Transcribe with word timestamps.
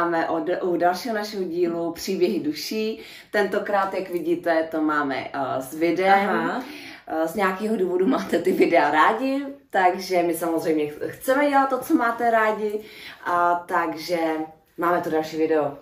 Vítáme 0.00 0.28
od, 0.28 0.48
u 0.62 0.76
dalšího 0.76 1.14
našeho 1.14 1.44
dílu 1.44 1.92
Příběhy 1.92 2.40
duší. 2.40 3.00
Tentokrát, 3.30 3.94
jak 3.94 4.10
vidíte, 4.10 4.68
to 4.70 4.80
máme 4.80 5.30
uh, 5.34 5.62
s 5.62 5.74
videem. 5.74 6.28
Aha. 6.30 6.58
Uh, 6.58 7.26
z 7.26 7.34
nějakého 7.34 7.76
důvodu 7.76 8.06
máte 8.06 8.38
ty 8.38 8.52
videa 8.52 8.90
rádi, 8.90 9.46
takže 9.70 10.22
my 10.22 10.34
samozřejmě 10.34 10.92
chceme 11.06 11.48
dělat 11.48 11.68
to, 11.68 11.78
co 11.78 11.94
máte 11.94 12.30
rádi, 12.30 12.80
uh, 13.28 13.58
takže 13.66 14.18
máme 14.78 15.00
tu 15.00 15.10
další 15.10 15.36
video. 15.36 15.76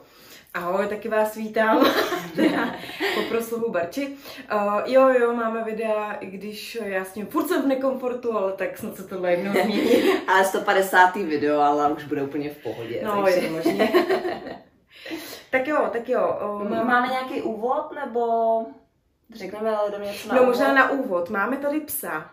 Ahoj, 0.55 0.87
taky 0.88 1.09
vás 1.09 1.34
vítám. 1.34 1.79
po 3.15 3.23
proslovu 3.29 3.70
Barči. 3.70 4.16
Uh, 4.55 4.80
jo, 4.84 5.09
jo, 5.09 5.33
máme 5.34 5.65
videa, 5.65 6.12
i 6.12 6.27
když 6.27 6.79
já 6.84 7.05
s 7.05 7.12
tím 7.12 7.27
furt 7.27 7.48
jsem 7.48 7.62
v 7.62 7.66
nekomfortu, 7.66 8.37
ale 8.38 8.52
tak 8.52 8.79
snad 8.79 8.97
se 8.97 9.05
tohle 9.09 9.30
jednou 9.30 9.52
změní. 9.62 10.02
ale 10.29 10.45
150. 10.45 11.16
video, 11.16 11.61
ale 11.61 11.93
už 11.93 12.05
bude 12.05 12.23
úplně 12.23 12.51
v 12.51 12.57
pohodě. 12.62 13.01
No, 13.05 13.23
takže... 13.23 13.38
je 13.41 13.48
to 13.48 13.55
možné. 13.55 13.93
tak 15.51 15.66
jo, 15.69 15.88
tak 15.93 16.09
jo. 16.09 16.38
Um... 16.62 16.71
Máme 16.87 17.09
nějaký 17.09 17.43
úvod, 17.43 17.93
nebo 18.05 18.62
řekneme 19.35 19.77
do 19.99 20.05
něco 20.05 20.29
na 20.29 20.35
No, 20.35 20.43
úvod? 20.43 20.49
možná 20.55 20.73
na 20.74 20.91
úvod. 20.91 21.30
Máme 21.30 21.57
tady 21.57 21.80
psa. 21.80 22.30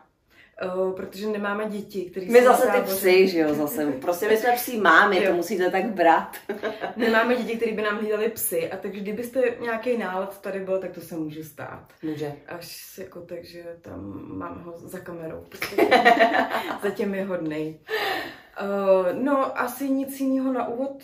Uh, 0.63 0.93
protože 0.93 1.27
nemáme 1.27 1.65
děti, 1.65 2.05
které 2.05 2.25
My 2.25 2.43
zase 2.43 2.67
ty 2.67 2.81
psy, 2.81 3.27
že 3.27 3.39
jo, 3.39 3.53
zase. 3.53 3.91
Prostě 3.91 4.27
my 4.27 4.37
jsme 4.37 4.51
psí 4.55 4.79
mámy, 4.79 5.27
to 5.27 5.33
musíte 5.33 5.71
tak 5.71 5.85
brát. 5.85 6.37
nemáme 6.95 7.35
děti, 7.35 7.57
které 7.57 7.71
by 7.71 7.81
nám 7.81 7.97
hlídali 7.97 8.29
psy, 8.29 8.71
a 8.71 8.77
takže 8.77 8.99
kdybyste 8.99 9.41
nějaký 9.61 9.97
nálad 9.97 10.41
tady 10.41 10.59
byl, 10.59 10.79
tak 10.79 10.91
to 10.91 11.01
se 11.01 11.15
může 11.15 11.43
stát. 11.43 11.93
Může. 12.03 12.33
Až 12.47 12.97
jako 12.97 13.21
takže 13.21 13.63
tam 13.81 14.21
mám 14.37 14.63
ho 14.63 14.73
za 14.77 14.99
kamerou. 14.99 15.45
Zatím 16.83 17.15
je 17.15 17.25
hodnej. 17.25 17.79
Uh, 18.61 19.23
no, 19.23 19.59
asi 19.59 19.89
nic 19.89 20.19
jiného 20.19 20.53
na 20.53 20.67
úvod 20.67 21.03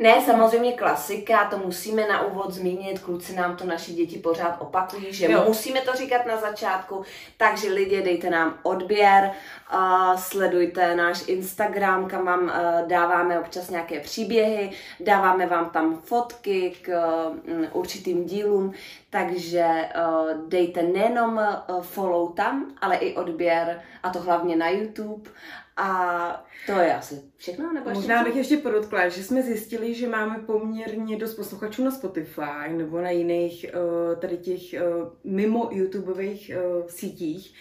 ne, 0.00 0.22
samozřejmě 0.26 0.72
klasika, 0.72 1.44
to 1.44 1.58
musíme 1.58 2.08
na 2.08 2.26
úvod 2.26 2.52
zmínit, 2.52 2.98
kluci 2.98 3.36
nám 3.36 3.56
to 3.56 3.64
naši 3.64 3.92
děti 3.92 4.18
pořád 4.18 4.56
opakují, 4.58 5.12
že 5.12 5.32
jo. 5.32 5.44
musíme 5.46 5.80
to 5.80 5.92
říkat 5.92 6.26
na 6.26 6.36
začátku, 6.36 7.04
takže 7.36 7.72
lidi 7.72 8.02
dejte 8.02 8.30
nám 8.30 8.58
odběr, 8.62 9.30
uh, 9.74 10.16
sledujte 10.16 10.96
náš 10.96 11.28
Instagram, 11.28 12.08
kam 12.08 12.24
vám 12.24 12.42
uh, 12.42 12.88
dáváme 12.88 13.40
občas 13.40 13.70
nějaké 13.70 14.00
příběhy, 14.00 14.70
dáváme 15.00 15.46
vám 15.46 15.70
tam 15.70 15.96
fotky 15.96 16.76
k 16.82 16.88
uh, 16.88 17.64
určitým 17.72 18.24
dílům, 18.24 18.72
takže 19.10 19.66
uh, 19.66 20.48
dejte 20.48 20.82
nejenom 20.82 21.36
uh, 21.36 21.82
follow 21.82 22.32
tam, 22.32 22.66
ale 22.80 22.96
i 22.96 23.16
odběr, 23.16 23.80
a 24.02 24.10
to 24.10 24.20
hlavně 24.20 24.56
na 24.56 24.68
YouTube 24.68 25.30
a 25.80 26.44
to 26.66 26.72
je 26.72 26.94
asi 26.94 27.22
všechno? 27.36 27.72
Nebo 27.72 27.90
Možná 27.90 28.14
ještě 28.14 28.30
bych 28.30 28.36
ještě 28.36 28.56
podotkla, 28.56 29.08
že 29.08 29.22
jsme 29.22 29.42
zjistili, 29.42 29.94
že 29.94 30.08
máme 30.08 30.38
poměrně 30.38 31.16
dost 31.16 31.34
posluchačů 31.34 31.84
na 31.84 31.90
Spotify 31.90 32.72
nebo 32.76 33.00
na 33.00 33.10
jiných 33.10 33.66
uh, 33.74 34.20
tady 34.20 34.36
těch 34.36 34.60
uh, 34.72 35.08
mimo 35.24 35.68
YouTubeových 35.72 36.50
uh, 36.54 36.86
sítích. 36.86 37.54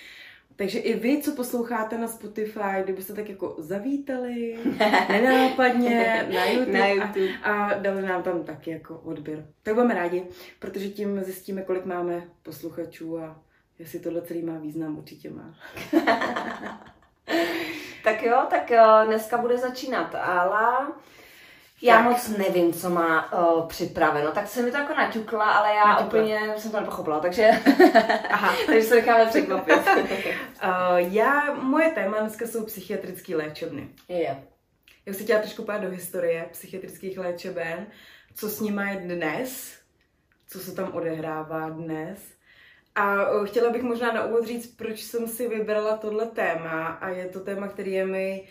Takže 0.55 0.79
i 0.79 0.99
vy, 0.99 1.21
co 1.21 1.31
posloucháte 1.31 1.97
na 1.97 2.07
Spotify, 2.07 2.83
kdybyste 2.83 3.13
tak 3.13 3.29
jako 3.29 3.55
zavítali 3.59 4.57
nenápadně 5.09 6.27
na 6.33 6.45
YouTube, 6.45 6.79
na 6.79 6.87
YouTube. 6.87 7.37
A, 7.43 7.65
a 7.65 7.79
dali 7.79 8.01
nám 8.01 8.23
tam 8.23 8.43
taky 8.43 8.71
jako 8.71 8.99
odběr. 8.99 9.47
Tak 9.63 9.73
budeme 9.73 9.93
rádi, 9.93 10.23
protože 10.59 10.89
tím 10.89 11.23
zjistíme, 11.23 11.61
kolik 11.61 11.85
máme 11.85 12.23
posluchačů 12.43 13.19
a 13.19 13.43
jestli 13.79 13.99
tohle 13.99 14.21
celý 14.21 14.43
má 14.43 14.57
význam, 14.59 14.97
určitě 14.97 15.29
má. 15.29 15.55
Tak 18.03 18.23
jo, 18.23 18.37
tak 18.49 18.71
eh, 18.71 19.05
dneska 19.05 19.37
bude 19.37 19.57
začínat 19.57 20.15
Ala. 20.15 20.91
Já 21.81 21.95
tak. 21.95 22.05
moc 22.05 22.27
nevím, 22.27 22.73
co 22.73 22.89
má 22.89 23.33
uh, 23.33 23.67
připraveno, 23.67 24.31
tak 24.31 24.47
se 24.47 24.61
mi 24.61 24.71
to 24.71 24.77
jako 24.77 24.93
naťukla, 24.93 25.51
ale 25.51 25.75
já 25.75 25.85
naťukla. 25.85 26.05
úplně 26.07 26.53
jsem 26.57 26.71
to 26.71 26.79
nepochopila, 26.79 27.19
takže, 27.19 27.49
Aha. 28.29 28.55
takže 28.65 28.87
se 28.87 28.95
necháme 28.95 29.25
překvapit. 29.25 29.87
uh, 29.87 30.97
já, 30.97 31.53
moje 31.53 31.89
téma 31.89 32.19
dneska 32.19 32.47
jsou 32.47 32.65
psychiatrické 32.65 33.35
léčebny. 33.35 33.89
Je. 34.07 34.21
Yeah. 34.21 34.37
Já 35.05 35.13
se 35.13 35.23
chtěla 35.23 35.39
trošku 35.39 35.67
do 35.81 35.89
historie 35.89 36.47
psychiatrických 36.51 37.17
léčeben, 37.17 37.87
co 38.35 38.49
s 38.49 38.59
nimi 38.59 38.81
je 38.89 38.95
dnes, 38.95 39.77
co 40.47 40.59
se 40.59 40.75
tam 40.75 40.93
odehrává 40.93 41.69
dnes 41.69 42.19
a 42.95 43.25
chtěla 43.45 43.69
bych 43.69 43.83
možná 43.83 44.11
na 44.11 44.25
úvod 44.25 44.47
říct, 44.47 44.75
proč 44.75 45.03
jsem 45.03 45.27
si 45.27 45.47
vybrala 45.47 45.97
tohle 45.97 46.25
téma 46.25 46.87
a 46.87 47.09
je 47.09 47.25
to 47.25 47.39
téma, 47.39 47.67
který 47.67 47.91
je 47.91 48.05
mi 48.05 48.47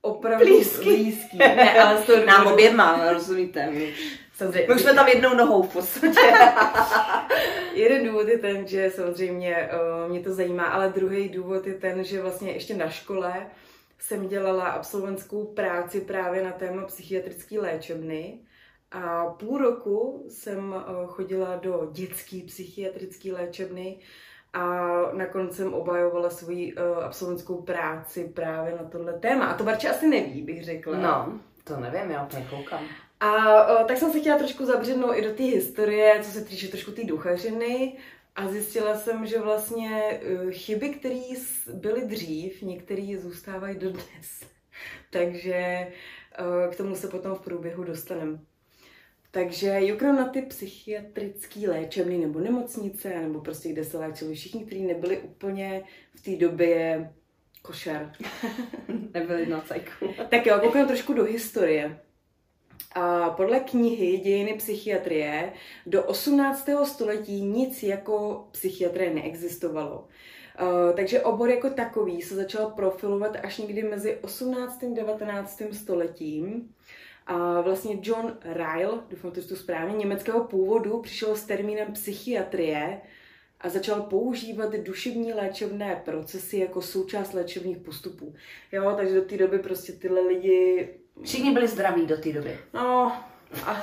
opravdu 0.00 0.46
blízký. 0.46 0.84
blízký. 0.84 1.38
Ne, 1.38 1.82
ale 1.82 2.02
to 2.06 2.26
Nám 2.26 2.46
oběma, 2.46 3.12
rozumíte. 3.12 3.70
My, 3.70 3.94
samozřejmě. 4.34 4.66
my 4.68 4.74
už 4.74 4.80
jsme 4.82 4.94
tam 4.94 5.08
jednou 5.08 5.34
nohou 5.34 5.62
v 5.62 5.72
podstatě. 5.72 6.20
Jeden 7.74 8.06
důvod 8.06 8.28
je 8.28 8.38
ten, 8.38 8.66
že 8.66 8.90
samozřejmě 8.90 9.68
uh, 10.04 10.10
mě 10.10 10.20
to 10.20 10.34
zajímá, 10.34 10.64
ale 10.64 10.92
druhý 10.94 11.28
důvod 11.28 11.66
je 11.66 11.74
ten, 11.74 12.04
že 12.04 12.22
vlastně 12.22 12.52
ještě 12.52 12.74
na 12.76 12.88
škole 12.88 13.46
jsem 13.98 14.28
dělala 14.28 14.64
absolventskou 14.64 15.44
práci 15.44 16.00
právě 16.00 16.44
na 16.44 16.52
téma 16.52 16.84
psychiatrické 16.84 17.60
léčebny 17.60 18.38
a 18.92 19.26
půl 19.26 19.58
roku 19.58 20.24
jsem 20.28 20.74
eh, 20.78 20.92
chodila 21.06 21.56
do 21.56 21.88
dětské 21.92 22.40
psychiatrické 22.46 23.32
léčebny 23.32 23.98
a 24.52 24.88
nakonec 25.12 25.56
jsem 25.56 25.74
obhajovala 25.74 26.30
svoji 26.30 26.74
uh, 26.74 27.04
absolventskou 27.04 27.62
práci 27.62 28.32
právě 28.34 28.76
na 28.76 28.84
tohle 28.84 29.12
téma. 29.12 29.46
A 29.46 29.54
to 29.56 29.64
Barče 29.64 29.88
asi 29.88 30.08
neví, 30.08 30.42
bych 30.42 30.64
řekla. 30.64 30.96
No, 30.96 31.40
to 31.64 31.76
nevím, 31.76 32.10
já 32.10 32.26
to 32.26 32.36
koukám. 32.50 32.84
A 33.20 33.36
uh, 33.80 33.86
tak 33.86 33.98
jsem 33.98 34.12
se 34.12 34.20
chtěla 34.20 34.38
trošku 34.38 34.64
zabřednout 34.64 35.16
i 35.16 35.22
do 35.22 35.34
té 35.34 35.42
historie, 35.42 36.20
co 36.22 36.30
se 36.30 36.44
týče 36.44 36.68
trošku 36.68 36.90
té 36.90 37.04
duchařiny. 37.04 37.96
A 38.36 38.48
zjistila 38.48 38.96
jsem, 38.96 39.26
že 39.26 39.40
vlastně 39.40 40.20
chyby, 40.50 40.88
které 40.88 41.20
byly 41.74 42.04
dřív, 42.04 42.62
některé 42.62 43.18
zůstávají 43.18 43.78
dodnes. 43.78 44.44
Takže 45.10 45.86
k 46.70 46.76
tomu 46.76 46.94
se 46.94 47.08
potom 47.08 47.34
v 47.34 47.40
průběhu 47.40 47.84
dostaneme. 47.84 48.38
Takže 49.34 49.78
jukno 49.80 50.12
na 50.12 50.28
ty 50.28 50.42
psychiatrické 50.42 51.60
léčebny 51.68 52.18
nebo 52.18 52.40
nemocnice, 52.40 53.08
nebo 53.08 53.40
prostě 53.40 53.68
kde 53.68 53.84
se 53.84 53.98
léčili 53.98 54.34
všichni, 54.34 54.64
kteří 54.64 54.82
nebyli 54.82 55.18
úplně 55.18 55.84
v 56.14 56.22
té 56.22 56.36
době 56.36 57.10
košer. 57.62 58.12
nebyli 59.14 59.46
na 59.46 59.60
cajku. 59.60 60.14
tak 60.28 60.46
jo, 60.46 60.58
koukám 60.60 60.86
trošku 60.86 61.12
do 61.12 61.24
historie. 61.24 62.00
A 62.94 63.30
podle 63.30 63.60
knihy 63.60 64.18
Dějiny 64.18 64.54
psychiatrie 64.54 65.52
do 65.86 66.04
18. 66.04 66.68
století 66.84 67.40
nic 67.40 67.82
jako 67.82 68.46
psychiatrie 68.50 69.14
neexistovalo. 69.14 70.08
Uh, 70.60 70.96
takže 70.96 71.20
obor 71.20 71.50
jako 71.50 71.70
takový 71.70 72.22
se 72.22 72.34
začal 72.34 72.70
profilovat 72.70 73.36
až 73.42 73.58
někdy 73.58 73.82
mezi 73.82 74.16
18. 74.16 74.82
a 74.82 74.94
19. 74.94 75.62
stoletím. 75.72 76.74
A 77.26 77.60
vlastně 77.60 77.98
John 78.02 78.36
Ryle, 78.44 78.98
doufám, 79.10 79.34
že 79.34 79.42
to 79.42 79.56
správně, 79.56 79.96
německého 79.96 80.44
původu, 80.44 81.00
přišel 81.00 81.36
s 81.36 81.44
termínem 81.44 81.92
psychiatrie 81.92 83.00
a 83.60 83.68
začal 83.68 84.00
používat 84.00 84.72
duševní 84.72 85.32
léčebné 85.32 86.02
procesy 86.04 86.56
jako 86.56 86.82
součást 86.82 87.32
léčebných 87.32 87.78
postupů. 87.78 88.34
Jo, 88.72 88.94
takže 88.96 89.14
do 89.14 89.22
té 89.22 89.36
doby 89.36 89.58
prostě 89.58 89.92
tyhle 89.92 90.20
lidi... 90.20 90.88
Všichni 91.24 91.50
byli 91.50 91.68
zdraví 91.68 92.06
do 92.06 92.16
té 92.16 92.32
doby. 92.32 92.58
No, 92.74 93.12
a, 93.66 93.82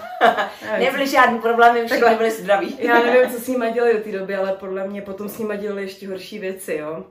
Nebyly 0.80 1.08
žádný 1.08 1.40
problémy, 1.40 1.80
všichni 1.80 2.00
Takhle, 2.00 2.18
byli 2.18 2.32
zdraví. 2.32 2.78
Já 2.80 3.04
nevím, 3.04 3.32
co 3.32 3.40
s 3.40 3.48
nimi 3.48 3.72
dělali 3.72 3.94
do 3.94 4.04
té 4.04 4.12
doby, 4.12 4.36
ale 4.36 4.54
podle 4.54 4.88
mě 4.88 5.02
potom 5.02 5.30
s 5.30 5.38
nimi 5.38 5.58
dělali 5.58 5.82
ještě 5.82 6.08
horší 6.08 6.40
věci, 6.40 6.74
jo. 6.74 7.06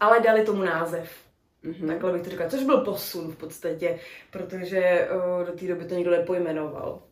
Ale 0.00 0.20
dali 0.20 0.44
tomu 0.44 0.62
název. 0.62 1.27
Mm-hmm. 1.64 1.86
Takhle 1.86 2.12
bych 2.12 2.22
to 2.22 2.30
říkala, 2.30 2.50
což 2.50 2.64
byl 2.64 2.80
posun 2.80 3.32
v 3.32 3.36
podstatě, 3.36 3.98
protože 4.30 5.08
uh, 5.14 5.46
do 5.46 5.52
té 5.52 5.66
doby 5.66 5.84
to 5.84 5.94
nikdo 5.94 6.10
nepojmenoval. 6.10 7.02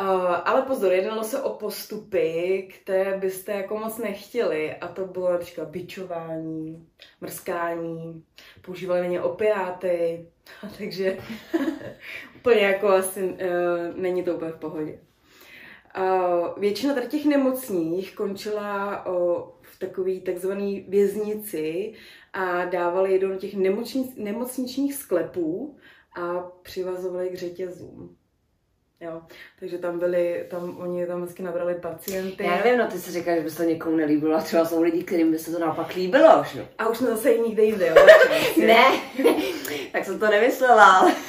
Uh, 0.00 0.36
ale 0.44 0.62
pozor, 0.62 0.92
jednalo 0.92 1.24
se 1.24 1.42
o 1.42 1.50
postupy, 1.50 2.68
které 2.74 3.18
byste 3.18 3.52
jako 3.52 3.78
moc 3.78 3.98
nechtěli 3.98 4.74
a 4.74 4.88
to 4.88 5.06
bylo 5.06 5.32
například 5.32 5.68
bičování, 5.68 6.88
mrskání, 7.20 8.24
používali 8.62 9.00
na 9.00 9.06
ně 9.06 9.22
opiáty, 9.22 10.26
takže 10.78 11.18
úplně 12.36 12.60
jako 12.60 12.88
asi 12.88 13.24
uh, 13.24 13.38
není 13.96 14.22
to 14.22 14.34
úplně 14.34 14.52
v 14.52 14.58
pohodě. 14.58 14.98
Uh, 15.98 16.58
většina 16.58 16.94
tady 16.94 17.06
těch 17.06 17.24
nemocných 17.24 18.14
končila 18.14 19.06
uh, 19.06 19.42
v 19.62 19.78
takové 19.78 20.20
takzvané 20.20 20.80
věznici 20.88 21.94
a 22.34 22.64
dávali 22.64 23.12
je 23.12 23.18
do 23.18 23.36
těch 23.36 23.54
nemocnic, 23.54 24.12
nemocničních 24.16 24.94
sklepů 24.94 25.76
a 26.20 26.50
přivazovali 26.62 27.28
k 27.28 27.34
řetězům. 27.34 28.16
Jo, 29.00 29.22
takže 29.60 29.78
tam 29.78 29.98
byli, 29.98 30.46
tam 30.50 30.78
oni 30.78 31.06
tam 31.06 31.22
vždycky 31.22 31.42
nabrali 31.42 31.74
pacienty. 31.74 32.44
Já 32.44 32.56
nevím, 32.56 32.78
no 32.78 32.86
ty 32.86 32.98
si 32.98 33.10
říkáš, 33.10 33.36
že 33.36 33.44
by 33.44 33.50
se 33.50 33.56
to 33.56 33.62
někomu 33.62 33.96
nelíbilo 33.96 34.36
a 34.36 34.40
třeba 34.40 34.64
jsou 34.64 34.82
lidi, 34.82 35.02
kterým 35.02 35.30
by 35.30 35.38
se 35.38 35.52
to 35.52 35.58
naopak 35.58 35.94
líbilo, 35.94 36.44
že? 36.52 36.68
A 36.78 36.88
už 36.88 36.98
jsme 36.98 37.08
zase 37.08 37.38
nikde 37.38 37.64
jinde, 37.64 37.86
jo? 37.86 37.94
ne, 38.66 38.84
tak 39.92 40.04
jsem 40.04 40.18
to 40.18 40.30
nemyslela, 40.30 40.84
ale... 40.84 41.14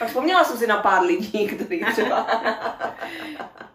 A 0.00 0.06
vzpomněla 0.06 0.44
jsem 0.44 0.58
si 0.58 0.66
na 0.66 0.76
pár 0.76 1.02
lidí, 1.02 1.46
který 1.46 1.80
třeba... 1.92 2.26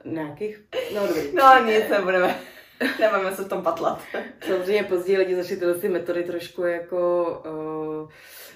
Nějakých? 0.05 0.61
No 0.95 1.07
dobrý. 1.07 1.21
No 1.33 1.65
nic, 1.65 1.89
nebudeme. 1.89 2.39
Nebudeme 2.99 3.35
se 3.35 3.43
v 3.43 3.49
tom 3.49 3.63
patlat. 3.63 4.01
Samozřejmě 4.47 4.83
později 4.83 5.17
lidi 5.17 5.35
začali 5.35 5.59
tyhle 5.59 5.75
ty 5.75 5.89
metody 5.89 6.23
trošku 6.23 6.61
jako 6.61 7.25
uh, 7.45 8.11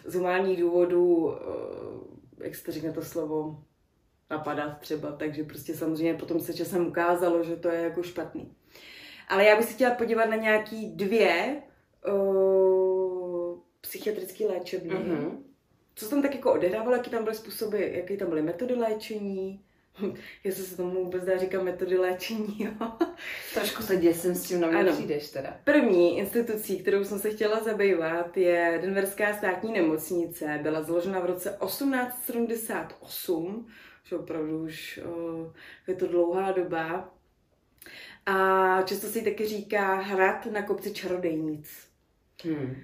z 0.06 0.16
humánních 0.16 0.62
důvodů, 0.62 1.16
uh, 1.16 1.34
jak 2.40 2.56
se 2.56 2.64
to 2.64 2.72
říká 2.72 2.92
to 2.92 3.02
slovo, 3.02 3.64
napadat 4.30 4.80
třeba, 4.80 5.12
takže 5.12 5.44
prostě 5.44 5.74
samozřejmě 5.74 6.14
potom 6.14 6.40
se 6.40 6.54
časem 6.54 6.88
ukázalo, 6.88 7.44
že 7.44 7.56
to 7.56 7.70
je 7.70 7.82
jako 7.82 8.04
špatný. 8.04 8.54
Ale 9.28 9.46
já 9.46 9.56
bych 9.56 9.66
si 9.66 9.74
chtěla 9.74 9.96
podívat 9.96 10.26
na 10.26 10.36
nějaký 10.36 10.96
dvě 10.96 11.62
uh, 12.14 13.60
psychiatrické 13.82 14.48
léčebny. 14.48 14.96
Mm-hmm. 14.96 15.38
Co 15.96 16.10
tam 16.10 16.22
tak 16.22 16.36
jako 16.36 16.54
odehrávalo, 16.54 16.96
jaký 16.96 17.10
tam 17.10 17.24
byly 17.24 17.36
způsoby, 17.36 17.98
jaký 17.98 18.18
tam 18.18 18.30
byly 18.30 18.42
metody 18.42 18.74
léčení, 18.74 19.66
jestli 20.44 20.64
se 20.64 20.78
tomu 20.78 21.04
vůbec 21.04 21.26
dá 21.26 21.38
říkat 21.38 21.64
metody 21.64 21.98
léčení, 21.98 22.64
jo. 22.64 22.72
Trošku 23.54 23.84
se 23.84 23.98
děsím, 23.98 24.36
s 24.36 24.48
čím 24.48 24.62
na 24.62 24.68
mě 24.68 24.92
přijdeš 24.92 25.30
teda. 25.30 25.58
První 25.64 26.18
institucí, 26.18 26.80
kterou 26.80 27.04
jsem 27.04 27.20
se 27.20 27.30
chtěla 27.30 27.64
zabývat, 27.64 28.38
je 28.38 28.80
Denverská 28.82 29.34
státní 29.34 29.74
nemocnice. 29.74 30.60
Byla 30.64 30.82
založena 30.82 31.20
v 31.20 31.26
roce 31.26 31.58
1878, 31.66 33.68
že 34.04 34.16
opravdu 34.16 34.64
už 34.64 35.00
uh, 35.06 35.54
je 35.88 35.96
to 35.96 36.08
dlouhá 36.08 36.52
doba. 36.52 37.14
A 38.26 38.82
často 38.82 39.08
se 39.08 39.20
jí 39.20 39.26
taky 39.26 39.48
říká 39.48 39.96
hrad 39.96 40.46
na 40.46 40.62
kopci 40.62 40.94
čarodejnic. 40.94 41.88
Hmm. 42.44 42.76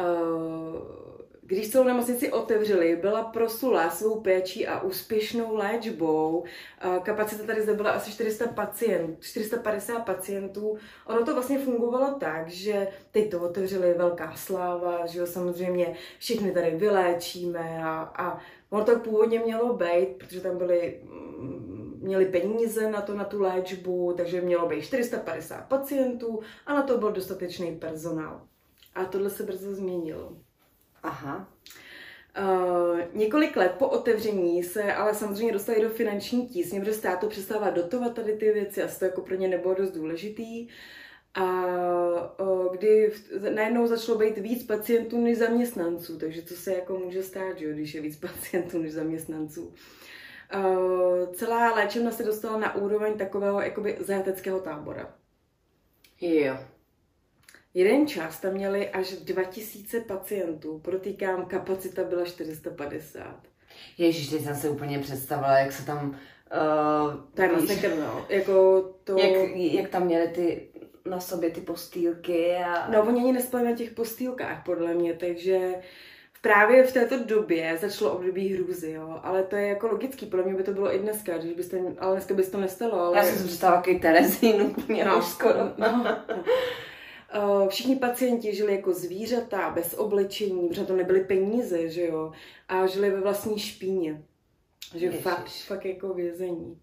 Uh, 0.00 1.22
když 1.52 1.70
celou 1.70 1.84
nemocnici 1.84 2.32
otevřeli, 2.32 2.96
byla 2.96 3.24
proslulá 3.24 3.90
svou 3.90 4.20
péčí 4.20 4.66
a 4.66 4.82
úspěšnou 4.82 5.54
léčbou. 5.54 6.44
Kapacita 7.02 7.44
tady 7.44 7.62
zde 7.62 7.74
byla 7.74 7.90
asi 7.90 8.12
400 8.12 8.46
pacientů, 8.46 9.16
450 9.20 9.98
pacientů. 9.98 10.76
Ono 11.06 11.24
to 11.24 11.34
vlastně 11.34 11.58
fungovalo 11.58 12.14
tak, 12.20 12.48
že 12.48 12.88
teď 13.10 13.30
to 13.30 13.40
otevřeli 13.40 13.94
velká 13.94 14.32
sláva, 14.36 15.06
že 15.06 15.18
jo, 15.18 15.26
samozřejmě 15.26 15.94
všichni 16.18 16.52
tady 16.52 16.70
vyléčíme 16.70 17.84
a, 17.84 18.00
a 18.00 18.38
ono 18.70 18.84
to 18.84 18.98
původně 18.98 19.38
mělo 19.38 19.72
být, 19.72 20.08
protože 20.18 20.40
tam 20.40 20.58
byly 20.58 21.00
mm, 21.04 21.98
měli 22.02 22.26
peníze 22.26 22.90
na 22.90 23.00
to, 23.00 23.14
na 23.14 23.24
tu 23.24 23.40
léčbu, 23.40 24.14
takže 24.16 24.40
mělo 24.40 24.68
být 24.68 24.82
450 24.82 25.68
pacientů 25.68 26.40
a 26.66 26.74
na 26.74 26.82
to 26.82 26.98
byl 26.98 27.12
dostatečný 27.12 27.76
personál. 27.76 28.40
A 28.94 29.04
tohle 29.04 29.30
se 29.30 29.42
brzo 29.42 29.74
změnilo. 29.74 30.36
Aha. 31.02 31.48
Uh, 32.38 33.00
několik 33.12 33.56
let 33.56 33.74
po 33.78 33.88
otevření 33.88 34.62
se 34.62 34.94
ale 34.94 35.14
samozřejmě 35.14 35.52
dostali 35.52 35.82
do 35.82 35.90
finanční 35.90 36.48
tísně, 36.48 36.80
protože 36.80 36.92
státu 36.92 37.28
přestává 37.28 37.70
dotovat 37.70 38.14
tady 38.14 38.36
ty 38.36 38.52
věci 38.52 38.82
a 38.82 38.88
to 38.98 39.04
jako 39.04 39.20
pro 39.20 39.34
ně 39.34 39.48
nebylo 39.48 39.74
dost 39.74 39.90
důležitý. 39.90 40.68
A 41.34 41.64
uh, 42.40 42.76
kdy 42.76 43.10
v, 43.10 43.50
najednou 43.54 43.86
začalo 43.86 44.18
být 44.18 44.38
víc 44.38 44.66
pacientů 44.66 45.20
než 45.20 45.38
zaměstnanců, 45.38 46.18
takže 46.18 46.42
to 46.42 46.54
se 46.54 46.74
jako 46.74 46.98
může 46.98 47.22
stát, 47.22 47.58
že, 47.58 47.72
když 47.72 47.94
je 47.94 48.00
víc 48.00 48.16
pacientů 48.20 48.78
než 48.78 48.92
zaměstnanců. 48.92 49.74
Uh, 50.54 51.32
celá 51.32 51.74
léčebna 51.74 52.10
se 52.10 52.22
dostala 52.22 52.58
na 52.58 52.74
úroveň 52.74 53.18
takového 53.18 53.60
jakoby 53.60 53.96
zajateckého 54.00 54.60
tábora. 54.60 55.14
Jo. 56.20 56.71
Jeden 57.74 58.06
čas 58.06 58.40
tam 58.40 58.52
měli 58.52 58.88
až 58.88 59.12
2000 59.12 60.00
pacientů, 60.00 60.78
protýkám, 60.78 61.46
kapacita 61.46 62.04
byla 62.04 62.24
450. 62.24 63.40
Ježíš, 63.98 64.28
teď 64.28 64.44
jsem 64.44 64.56
se 64.56 64.70
úplně 64.70 64.98
představila, 64.98 65.58
jak 65.58 65.72
se 65.72 65.86
tam... 65.86 66.10
Uh, 66.10 67.14
to 67.34 67.42
je 67.42 67.76
krno. 67.76 68.26
Jako 68.28 68.84
to... 69.04 69.18
jak, 69.18 69.56
jak 69.56 69.90
tam 69.90 70.06
měli 70.06 70.28
ty 70.28 70.68
na 71.06 71.20
sobě 71.20 71.50
ty 71.50 71.60
postýlky 71.60 72.56
a... 72.56 72.90
No, 72.90 73.02
oni 73.02 73.20
ani 73.20 73.32
nespali 73.32 73.64
na 73.64 73.76
těch 73.76 73.90
postýlkách, 73.90 74.64
podle 74.64 74.94
mě, 74.94 75.14
takže 75.14 75.74
právě 76.42 76.84
v 76.84 76.92
této 76.92 77.24
době 77.24 77.78
začalo 77.80 78.12
období 78.12 78.54
hrůzy, 78.54 78.92
jo. 78.92 79.20
Ale 79.22 79.42
to 79.42 79.56
je 79.56 79.68
jako 79.68 79.86
logický, 79.86 80.26
podle 80.26 80.44
mě 80.44 80.54
by 80.54 80.62
to 80.62 80.72
bylo 80.72 80.94
i 80.94 80.98
dneska, 80.98 81.38
když 81.38 81.52
byste, 81.52 81.80
ale 81.98 82.12
dneska 82.12 82.34
by 82.34 82.42
to 82.42 82.60
nestalo. 82.60 83.00
Ale... 83.00 83.16
Já 83.16 83.24
jsem 83.24 83.38
si 83.38 83.44
představila 83.44 83.80
takový 83.80 84.00
Terezín 84.00 84.62
úplně 84.62 85.04
no, 85.04 85.22
skoro. 85.22 85.58
No, 85.78 86.04
no. 86.04 86.36
Eh, 87.34 87.68
všichni 87.68 87.96
pacienti 87.96 88.54
žili 88.54 88.74
jako 88.74 88.94
zvířata, 88.94 89.70
bez 89.70 89.94
oblečení, 89.94 90.68
protože 90.68 90.84
to 90.84 90.96
nebyly 90.96 91.24
peníze, 91.24 91.88
že 91.88 92.06
jo, 92.06 92.32
a 92.68 92.86
žili 92.86 93.10
ve 93.10 93.20
vlastní 93.20 93.58
špíně. 93.58 94.22
Že 94.94 95.06
Ježiš. 95.06 95.20
fakt, 95.20 95.48
fakt 95.66 95.84
jako 95.84 96.14
vězení. 96.14 96.80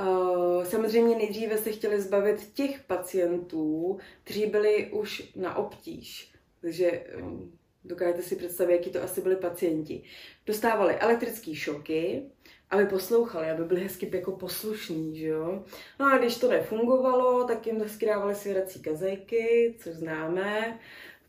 Uh, 0.00 0.64
samozřejmě 0.64 1.16
nejdříve 1.16 1.58
se 1.58 1.72
chtěli 1.72 2.00
zbavit 2.00 2.52
těch 2.54 2.82
pacientů, 2.82 3.98
kteří 4.24 4.46
byli 4.46 4.90
už 4.92 5.32
na 5.36 5.56
obtíž. 5.56 6.32
Takže 6.60 7.04
um, 7.22 7.58
dokážete 7.84 8.22
si 8.22 8.36
představit, 8.36 8.72
jaký 8.72 8.90
to 8.90 9.02
asi 9.02 9.20
byli 9.20 9.36
pacienti. 9.36 10.02
Dostávali 10.46 10.94
elektrické 10.94 11.54
šoky, 11.54 12.22
aby 12.72 12.86
poslouchali, 12.86 13.50
aby 13.50 13.64
byli 13.64 13.80
hezky 13.80 14.10
jako 14.12 14.32
poslušní, 14.32 15.18
že 15.18 15.26
jo. 15.26 15.62
No 16.00 16.12
a 16.12 16.18
když 16.18 16.36
to 16.36 16.50
nefungovalo, 16.50 17.44
tak 17.44 17.66
jim 17.66 17.80
hezky 17.80 18.06
dávali 18.06 18.34
svěrací 18.34 18.82
kazajky, 18.82 19.74
což 19.78 19.92
známe, 19.92 20.78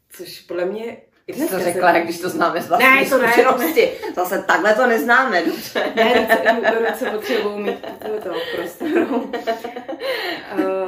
což 0.10 0.42
podle 0.42 0.66
mě 0.66 0.98
i 1.28 1.34
dneska 1.34 1.58
to 1.58 1.64
řekla, 1.64 1.92
jak 1.92 2.04
když 2.04 2.20
to 2.20 2.30
známe 2.30 2.62
z 2.62 2.68
vlastní 2.68 2.90
ne, 2.90 3.10
to 3.10 3.18
ne, 3.18 3.28
zkušenosti. 3.28 3.92
Ne. 4.06 4.14
Zase 4.16 4.44
takhle 4.48 4.76
to 4.76 4.88
neznáme, 4.88 5.46
dobře. 5.46 5.94
Ne, 5.96 6.14
ruce, 6.14 6.90
ruce 6.92 7.10
potřebují 7.10 7.60
mít 7.60 7.80
to, 7.82 8.30
to 8.30 8.36
prostoru. 8.56 9.16
uh, 9.16 9.32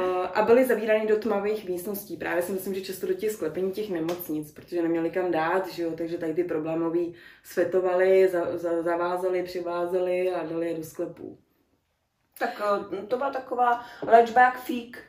a 0.36 0.42
byli 0.42 0.64
zavíráni 0.64 1.06
do 1.06 1.16
tmavých 1.16 1.68
místností. 1.68 2.16
Právě 2.16 2.42
si 2.42 2.52
myslím, 2.52 2.74
že 2.74 2.80
často 2.80 3.06
do 3.06 3.14
těch 3.14 3.30
sklepení 3.30 3.72
těch 3.72 3.90
nemocnic, 3.90 4.52
protože 4.52 4.82
neměli 4.82 5.10
kam 5.10 5.30
dát, 5.30 5.68
že 5.68 5.82
jo, 5.82 5.92
takže 5.96 6.18
tady 6.18 6.34
ty 6.34 6.44
problémový 6.44 7.14
svetovali, 7.42 8.28
za, 8.28 8.58
za, 8.58 8.82
zavázali, 8.82 9.42
přivázeli 9.42 10.32
a 10.32 10.46
dali 10.46 10.68
je 10.68 10.74
do 10.74 10.84
sklepů. 10.84 11.38
Tak 12.38 12.62
eh, 12.92 13.02
to 13.06 13.16
byla 13.16 13.30
taková 13.30 13.84
léčba 14.02 14.40
jak 14.40 14.60
fík. 14.60 15.02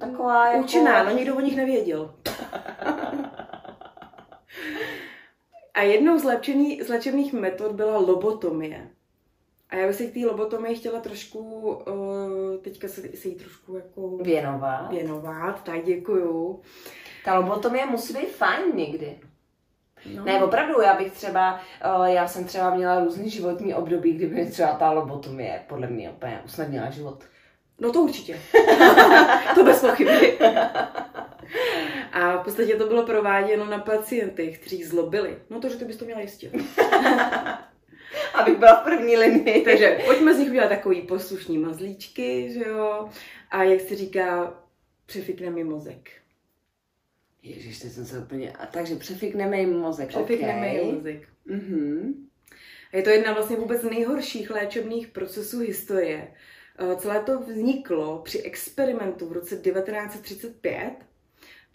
Taková 0.00 0.48
jako... 0.50 0.64
Účinná, 0.64 1.02
no 1.04 1.10
nikdo 1.10 1.36
o 1.36 1.40
nich 1.40 1.56
nevěděl. 1.56 2.14
A 5.74 5.82
jednou 5.82 6.18
z 6.18 6.24
léčebných 6.88 7.32
metod 7.32 7.72
byla 7.72 7.98
lobotomie. 7.98 8.90
A 9.70 9.76
já 9.76 9.86
bych 9.86 9.96
se 9.96 10.06
k 10.06 10.14
té 10.14 10.26
lobotomii 10.26 10.76
chtěla 10.76 11.00
trošku, 11.00 11.38
uh, 11.38 12.62
teďka 12.62 12.88
se, 12.88 13.16
se 13.16 13.28
jí 13.28 13.34
trošku 13.34 13.76
jako... 13.76 14.16
Věnovat. 14.16 14.90
Věnovat, 14.90 15.64
tak 15.64 15.84
děkuju. 15.84 16.60
Ta 17.24 17.38
lobotomie 17.38 17.86
musí 17.86 18.12
být 18.12 18.30
fajn 18.30 18.76
někdy. 18.76 19.18
No. 20.14 20.24
Ne, 20.24 20.44
opravdu, 20.44 20.80
já 20.80 20.94
bych 20.94 21.12
třeba, 21.12 21.60
uh, 21.98 22.04
já 22.04 22.28
jsem 22.28 22.44
třeba 22.44 22.74
měla 22.74 23.04
různý 23.04 23.30
životní 23.30 23.74
období, 23.74 24.12
kdyby 24.12 24.46
třeba 24.46 24.74
ta 24.74 24.90
lobotomie 24.90 25.64
podle 25.68 25.86
mě 25.86 26.10
úplně 26.10 26.40
usnadnila 26.44 26.90
život. 26.90 27.24
No 27.80 27.92
to 27.92 28.00
určitě. 28.00 28.40
to 29.54 29.64
bez 29.64 29.80
pochyby. 29.80 30.38
A 32.12 32.36
v 32.36 32.44
podstatě 32.44 32.76
to 32.76 32.86
bylo 32.86 33.02
prováděno 33.02 33.66
na 33.66 33.78
pacientech, 33.78 34.58
kteří 34.58 34.84
zlobili. 34.84 35.38
No 35.50 35.60
to, 35.60 35.68
že 35.68 35.76
ty 35.76 35.84
bys 35.84 35.96
to 35.96 36.04
měla 36.04 36.20
jistě. 36.20 36.50
Abych 38.36 38.58
byla 38.58 38.80
v 38.80 38.84
první 38.84 39.16
linii. 39.16 39.62
Takže 39.62 39.98
pojďme 40.04 40.34
z 40.34 40.38
nich 40.38 40.50
udělat 40.50 40.68
takový 40.68 41.02
poslušní 41.02 41.58
mazlíčky, 41.58 42.52
že 42.52 42.64
jo. 42.68 43.08
A 43.50 43.62
jak 43.62 43.80
se 43.80 43.96
říká, 43.96 44.54
přefikneme 45.06 45.58
jim 45.58 45.68
mozek. 45.68 46.10
Ježíš, 47.42 47.78
teď 47.78 47.92
jsem 47.92 48.06
se 48.06 48.18
úplně... 48.18 48.52
A 48.52 48.66
takže 48.66 48.96
přefikneme 48.96 49.60
jim 49.60 49.78
mozek, 49.78 50.08
Přefikneme 50.08 50.66
okay. 50.66 50.76
jim 50.76 50.94
mozek. 50.94 51.28
Mm-hmm. 51.46 52.14
A 52.92 52.96
je 52.96 53.02
to 53.02 53.10
jedna 53.10 53.32
vlastně 53.32 53.56
vůbec 53.56 53.82
nejhorších 53.82 54.50
léčebných 54.50 55.08
procesů 55.08 55.58
historie. 55.58 56.28
Eh, 56.78 56.96
celé 56.96 57.22
to 57.22 57.40
vzniklo 57.40 58.18
při 58.24 58.42
experimentu 58.42 59.28
v 59.28 59.32
roce 59.32 59.56
1935 59.56 60.92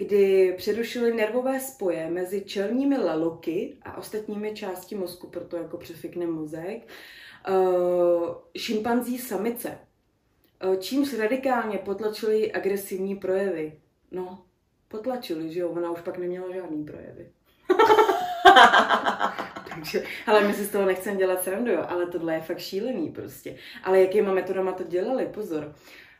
kdy 0.06 0.54
přerušili 0.58 1.14
nervové 1.14 1.60
spoje 1.60 2.10
mezi 2.10 2.42
čelními 2.42 2.98
laloky 2.98 3.78
a 3.82 3.98
ostatními 3.98 4.54
části 4.54 4.96
mozku, 4.96 5.28
proto 5.28 5.58
jako 5.58 5.78
přefikne 5.78 6.28
mozek, 6.28 6.88
uh, 7.50 8.36
šimpanzí 8.58 9.18
samice, 9.18 9.80
uh, 10.66 10.76
čímž 10.76 11.14
radikálně 11.14 11.78
potlačili 11.78 12.52
agresivní 12.52 13.16
projevy. 13.16 13.80
No, 14.12 14.44
potlačili, 14.88 15.54
že 15.54 15.60
jo, 15.60 15.70
ona 15.70 15.92
už 15.92 16.02
pak 16.02 16.18
neměla 16.18 16.54
žádný 16.54 16.86
projevy. 16.86 17.32
Takže, 19.76 20.04
ale 20.28 20.48
my 20.48 20.54
si 20.54 20.66
z 20.66 20.70
toho 20.70 20.86
nechceme 20.86 21.18
dělat 21.18 21.44
srandu, 21.44 21.72
jo, 21.72 21.86
ale 21.88 22.06
tohle 22.06 22.34
je 22.34 22.42
fakt 22.42 22.60
šílený 22.60 23.10
prostě. 23.10 23.58
Ale 23.84 24.02
jakýma 24.02 24.34
metodama 24.34 24.72
to 24.72 24.84
dělali, 24.84 25.26
pozor. 25.26 25.76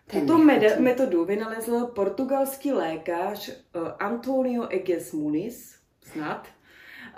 Tuto 0.08 0.38
metodu 0.80 1.26
vynalezl 1.26 1.86
portugalský 1.86 2.72
lékař 2.72 3.50
uh, 3.50 3.88
Antonio 4.00 4.68
Eges 4.68 5.12
Muniz, 5.14 5.80
snad. 6.04 6.48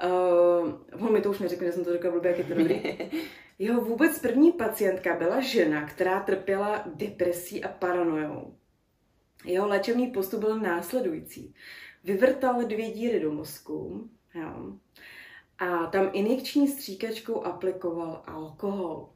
Uh, 0.06 1.06
on 1.06 1.14
mi 1.14 1.22
to 1.22 1.30
už 1.30 1.40
neřekne, 1.40 1.68
že 1.68 1.74
jsem 1.74 1.84
to 1.84 1.92
řekla 1.92 2.12
blbě, 2.12 2.32
jak 2.32 2.38
je 2.38 2.44
to 2.44 2.54
dobrý. 2.54 2.82
Jeho 3.60 3.82
vůbec 3.82 4.20
první 4.20 4.52
pacientka 4.52 5.16
byla 5.16 5.40
žena, 5.40 5.86
která 5.86 6.20
trpěla 6.20 6.84
depresí 6.96 7.64
a 7.64 7.68
paranojou. 7.68 8.56
Jeho 9.46 9.68
léčebný 9.68 10.08
postup 10.08 10.40
byl 10.40 10.60
následující. 10.60 11.54
Vyvrtal 12.04 12.64
dvě 12.66 12.92
díry 12.92 13.20
do 13.20 13.32
mozku 13.32 14.10
jo, 14.36 14.74
a 15.60 15.86
tam 15.86 16.10
injekční 16.14 16.68
stříkačkou 16.68 17.44
aplikoval 17.44 18.24
alkohol. 18.28 19.10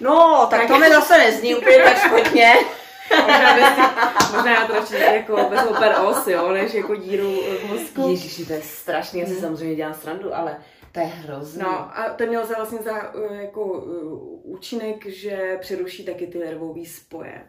No, 0.00 0.46
tak, 0.50 0.60
tak 0.60 0.68
to 0.68 0.78
mi 0.78 0.88
zase 0.88 1.18
nezní 1.18 1.54
úplně 1.54 1.78
tak 1.78 1.96
špatně. 1.98 2.54
možná, 3.20 3.54
bez, 3.54 3.68
možná 4.36 4.66
to 4.66 4.72
radši 4.72 4.94
jako 4.94 5.36
bez 5.50 5.60
per 5.78 5.94
os, 6.04 6.26
jo, 6.26 6.52
než 6.52 6.74
jako 6.74 6.96
díru 6.96 7.42
v 7.42 7.64
mozku. 7.64 8.10
Ježiši, 8.10 8.46
to 8.46 8.52
je 8.52 8.62
strašný, 8.62 9.20
já 9.20 9.26
si 9.26 9.32
hmm. 9.32 9.40
samozřejmě 9.40 9.74
dělám 9.74 9.94
srandu, 9.94 10.36
ale 10.36 10.56
to 10.92 11.00
je 11.00 11.06
hrozný. 11.06 11.62
No 11.62 11.98
a 11.98 12.14
to 12.16 12.26
mělo 12.26 12.46
za 12.46 12.54
vlastně 12.56 12.78
za 12.78 13.14
uh, 13.14 13.36
jako 13.36 13.64
uh, 13.64 14.52
účinek, 14.54 15.06
že 15.06 15.58
přeruší 15.60 16.04
taky 16.04 16.26
ty 16.26 16.38
nervové 16.38 16.86
spoje. 16.86 17.42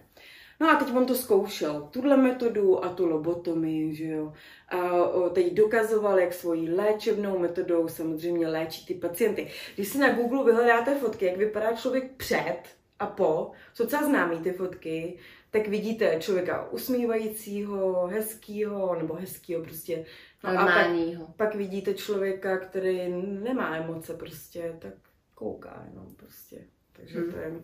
No 0.60 0.70
a 0.70 0.76
teď 0.76 0.96
on 0.96 1.06
to 1.06 1.16
zkoušel, 1.16 1.90
tuhle 1.92 2.18
metodu 2.18 2.86
a 2.86 2.90
tu 2.90 3.06
lobotomii, 3.06 3.96
že 3.96 4.06
jo. 4.06 4.34
A 4.70 4.80
teď 5.30 5.54
dokazoval, 5.54 6.20
jak 6.20 6.34
svojí 6.34 6.70
léčebnou 6.70 7.40
metodou 7.40 7.88
samozřejmě 7.88 8.48
léčí 8.48 8.86
ty 8.86 8.94
pacienty. 8.94 9.48
Když 9.76 9.88
si 9.88 9.98
na 9.98 10.14
Google 10.14 10.44
vyhledáte 10.44 10.96
fotky, 10.96 11.26
jak 11.26 11.38
vypadá 11.38 11.74
člověk 11.74 12.12
před 12.12 12.60
a 13.00 13.08
po, 13.08 13.52
co 13.74 13.84
docela 13.84 14.04
známý 14.04 14.38
ty 14.38 14.52
fotky, 14.52 15.18
tak 15.52 15.68
vidíte 15.68 16.18
člověka 16.20 16.72
usmívajícího, 16.72 18.08
hezkýho, 18.08 18.96
nebo 18.96 19.14
hezkýho 19.14 19.64
prostě. 19.64 20.06
No 20.44 20.50
a 20.50 20.66
pak, 20.66 20.88
pak 21.36 21.56
vidíte 21.56 21.94
člověka, 21.94 22.58
který 22.58 23.10
nemá 23.44 23.76
emoce 23.78 24.14
prostě, 24.14 24.76
tak 24.80 24.94
kouká 25.36 25.86
jenom 25.90 26.16
prostě. 26.16 26.58
Takže 26.94 27.20
hmm. 27.20 27.32
to 27.32 27.38
je 27.38 27.62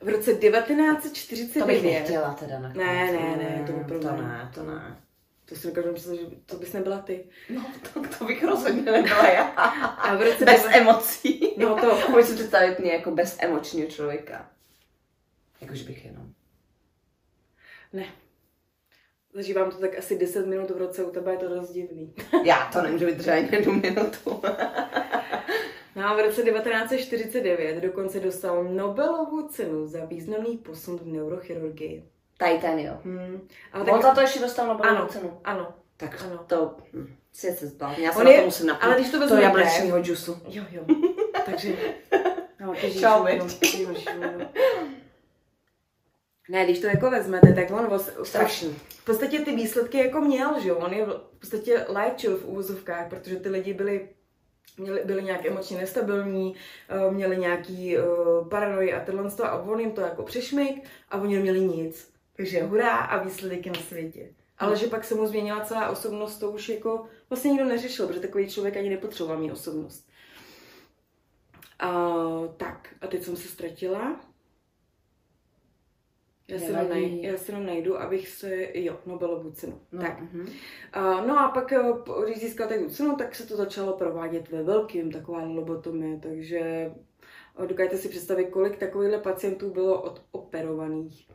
v 0.00 0.08
roce 0.08 0.34
1949... 0.34 1.60
To 1.60 1.66
bych 1.66 1.82
nechtěla 1.82 2.34
teda 2.34 2.58
nakonec. 2.58 2.86
Ne, 2.86 3.12
ne, 3.12 3.36
ne, 3.36 3.64
to, 3.66 3.94
to, 3.94 4.00
to 4.00 4.16
ne, 4.16 4.50
to 4.54 4.62
ne. 4.62 4.96
To 5.44 5.54
si 5.54 5.66
dokážu 5.66 5.92
myslet, 5.92 6.16
že 6.16 6.26
to 6.46 6.56
bys 6.56 6.72
nebyla 6.72 6.98
ty. 6.98 7.24
No, 7.50 7.66
to, 7.94 8.02
to 8.18 8.24
bych 8.24 8.44
rozhodně 8.44 8.82
nebyla 8.82 9.28
já. 9.28 9.42
A 9.42 10.16
v 10.16 10.22
roce 10.22 10.44
bez 10.44 10.62
deva... 10.62 10.74
emocí. 10.74 11.54
No 11.56 11.76
to. 11.76 12.10
Můžu 12.10 12.26
si 12.26 12.34
představit 12.34 12.78
mě 12.78 12.92
jako 12.92 13.10
bez 13.10 13.36
emočního 13.40 13.88
člověka. 13.88 14.50
Jakože 15.60 15.84
bych 15.84 16.04
jenom. 16.04 16.32
Ne. 17.92 18.04
Zažívám 19.34 19.70
to 19.70 19.76
tak 19.76 19.98
asi 19.98 20.18
10 20.18 20.46
minut 20.46 20.70
v 20.70 20.76
roce, 20.76 21.04
u 21.04 21.10
tebe 21.10 21.32
je 21.32 21.38
to 21.38 21.48
dost 21.48 21.72
divný. 21.72 22.14
Já 22.44 22.70
to 22.72 22.82
nemůžu 22.82 23.06
vydržet 23.06 23.32
ani 23.32 23.48
jednu 23.52 23.72
minutu. 23.72 24.42
No 25.98 26.08
a 26.08 26.14
v 26.14 26.20
roce 26.20 26.42
1949 26.42 27.80
dokonce 27.80 28.20
dostal 28.20 28.64
Nobelovu 28.64 29.48
cenu 29.48 29.86
za 29.86 30.04
významný 30.04 30.58
posun 30.58 30.98
v 30.98 31.06
neurochirurgii. 31.06 32.04
Jo. 32.76 32.92
Hmm. 33.04 33.48
Ale 33.72 33.84
tak... 33.84 33.94
On 33.94 34.02
za 34.02 34.14
to 34.14 34.20
ještě 34.20 34.40
dostal 34.40 34.66
Nobelovu 34.66 34.96
ano, 34.96 35.08
cenu. 35.08 35.40
Ano. 35.44 35.74
Tak 35.96 36.24
ano. 36.24 36.44
to 36.46 36.76
hm, 36.92 37.14
si 37.32 37.52
se 37.52 37.66
zbavím. 37.66 38.04
Já 38.04 38.12
se 38.12 38.24
na 38.24 38.32
to 38.32 38.44
musím 38.44 38.66
napít. 38.66 38.84
Ale 38.84 38.94
když 38.94 39.10
to. 39.10 39.28
To 39.28 39.36
jablečního 39.36 40.02
džusu. 40.02 40.38
Jo, 40.48 40.64
jo. 40.70 40.82
Takže... 41.46 41.76
No, 42.60 42.74
Čau, 42.74 43.24
no, 43.38 43.46
ne, 46.48 46.64
když 46.64 46.78
to 46.78 46.86
jako 46.86 47.10
vezmete, 47.10 47.52
tak 47.52 47.70
on 47.70 47.86
vás, 47.86 48.10
strašný. 48.22 48.76
V 48.88 49.04
podstatě 49.04 49.38
ty 49.38 49.56
výsledky 49.56 49.98
jako 49.98 50.20
měl, 50.20 50.60
že 50.60 50.68
jo, 50.68 50.76
on 50.76 50.92
je 50.92 51.06
v 51.06 51.38
podstatě 51.38 51.84
léčil 51.88 52.36
v 52.36 52.44
úvozovkách, 52.44 53.08
protože 53.08 53.36
ty 53.36 53.48
lidi 53.48 53.74
byli 53.74 54.08
měli, 54.76 55.02
byli 55.04 55.22
nějak 55.22 55.46
emočně 55.46 55.76
nestabilní, 55.76 56.54
eh, 56.88 57.10
měli 57.10 57.36
nějaký 57.36 57.98
uh, 57.98 58.48
paranoji 58.48 58.94
a 58.94 59.04
tohle 59.04 59.30
a 59.42 59.58
on 59.58 59.80
jim 59.80 59.92
to 59.92 60.00
jako 60.00 60.22
přešmyk 60.22 60.84
a 61.10 61.18
oni 61.18 61.34
neměli 61.34 61.60
nic. 61.60 62.10
Takže 62.36 62.62
hurá 62.62 62.96
a 62.96 63.22
výsledek 63.22 63.66
je 63.66 63.72
na 63.72 63.80
světě. 63.80 64.30
Ale 64.58 64.76
že 64.76 64.86
pak 64.86 65.04
se 65.04 65.14
mu 65.14 65.26
změnila 65.26 65.64
celá 65.64 65.88
osobnost, 65.88 66.38
to 66.38 66.50
už 66.50 66.68
jako 66.68 67.06
vlastně 67.30 67.50
nikdo 67.50 67.64
neřešil, 67.64 68.06
protože 68.06 68.20
takový 68.20 68.50
člověk 68.50 68.76
ani 68.76 68.90
nepotřeboval 68.90 69.38
mít 69.38 69.52
osobnost. 69.52 70.08
Uh, 71.84 72.46
tak, 72.56 72.94
a 73.00 73.06
teď 73.06 73.22
jsem 73.22 73.36
se 73.36 73.48
ztratila. 73.48 74.20
Já 76.48 76.58
si, 76.58 76.64
jenom 76.64 76.88
najdu, 76.88 77.18
já 77.22 77.36
si 77.36 77.50
jenom 77.50 77.66
najdu, 77.66 78.00
abych 78.00 78.28
se, 78.28 78.68
jo, 78.74 78.98
Nobelovu 79.06 79.50
cenu. 79.50 79.80
No, 79.92 80.02
tak. 80.02 80.20
Uh-huh. 80.22 80.48
Uh, 80.96 81.26
no 81.26 81.38
a 81.38 81.48
pak, 81.48 81.72
eh, 81.72 81.82
když 82.24 82.40
získal 82.40 82.68
tu 82.68 82.90
cenu, 82.90 83.16
tak 83.16 83.34
se 83.34 83.46
to 83.46 83.56
začalo 83.56 83.92
provádět 83.92 84.50
ve 84.50 84.62
velkým, 84.62 85.12
taková 85.12 85.44
lobotomie, 85.44 86.18
takže 86.22 86.92
dokážete 87.66 87.98
si 87.98 88.08
představit, 88.08 88.50
kolik 88.50 88.76
takovýchhle 88.76 89.18
pacientů 89.18 89.70
bylo 89.70 90.02
odoperovaných. 90.02 91.28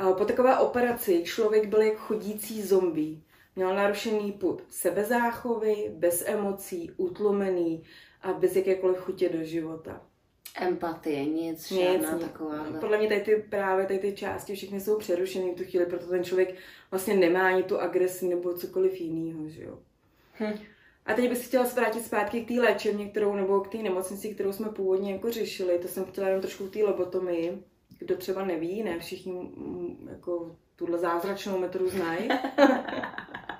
Uh, 0.00 0.16
po 0.18 0.24
takové 0.24 0.58
operaci 0.58 1.22
člověk 1.24 1.68
byl 1.68 1.82
jak 1.82 1.96
chodící 1.96 2.62
zombie. 2.62 3.20
Měl 3.56 3.74
narušený 3.74 4.32
put 4.32 4.64
sebezáchovy, 4.68 5.92
bez 5.96 6.28
emocí, 6.28 6.90
utlumený 6.96 7.82
a 8.22 8.32
bez 8.32 8.56
jakékoliv 8.56 8.98
chutě 8.98 9.28
do 9.28 9.44
života 9.44 10.00
empatie, 10.54 11.24
nic, 11.24 11.72
žádná 11.72 12.18
taková. 12.18 12.66
Podle 12.80 12.98
mě 12.98 13.08
tady 13.08 13.20
ty 13.20 13.44
právě 13.50 13.86
tady 13.86 13.98
ty 13.98 14.12
části 14.12 14.54
všechny 14.54 14.80
jsou 14.80 14.98
přerušeny 14.98 15.52
v 15.52 15.56
tu 15.56 15.64
chvíli, 15.64 15.86
proto 15.86 16.06
ten 16.06 16.24
člověk 16.24 16.54
vlastně 16.90 17.14
nemá 17.14 17.46
ani 17.46 17.62
tu 17.62 17.80
agresi 17.80 18.28
nebo 18.28 18.54
cokoliv 18.54 19.00
jiného, 19.00 19.48
že 19.48 19.62
jo. 19.62 19.78
Hm. 20.40 20.58
A 21.06 21.14
teď 21.14 21.28
bych 21.28 21.38
si 21.38 21.44
chtěla 21.44 21.64
vrátit 21.64 22.04
zpátky 22.04 22.44
k 22.44 22.48
té 22.48 22.54
léčebně, 22.54 23.08
kterou, 23.08 23.34
nebo 23.34 23.60
k 23.60 23.68
té 23.68 23.78
nemocnici, 23.78 24.34
kterou 24.34 24.52
jsme 24.52 24.68
původně 24.68 25.12
jako 25.12 25.30
řešili. 25.30 25.78
To 25.78 25.88
jsem 25.88 26.04
chtěla 26.04 26.26
jenom 26.26 26.40
trošku 26.40 26.68
k 26.68 26.72
té 26.72 26.78
lobotomii. 26.78 27.62
Kdo 27.98 28.16
třeba 28.16 28.44
neví, 28.44 28.82
ne 28.82 28.98
všichni 28.98 29.32
mm, 29.32 30.08
jako 30.10 30.56
tuhle 30.76 30.98
zázračnou 30.98 31.58
metodu 31.58 31.88
znají. 31.88 32.28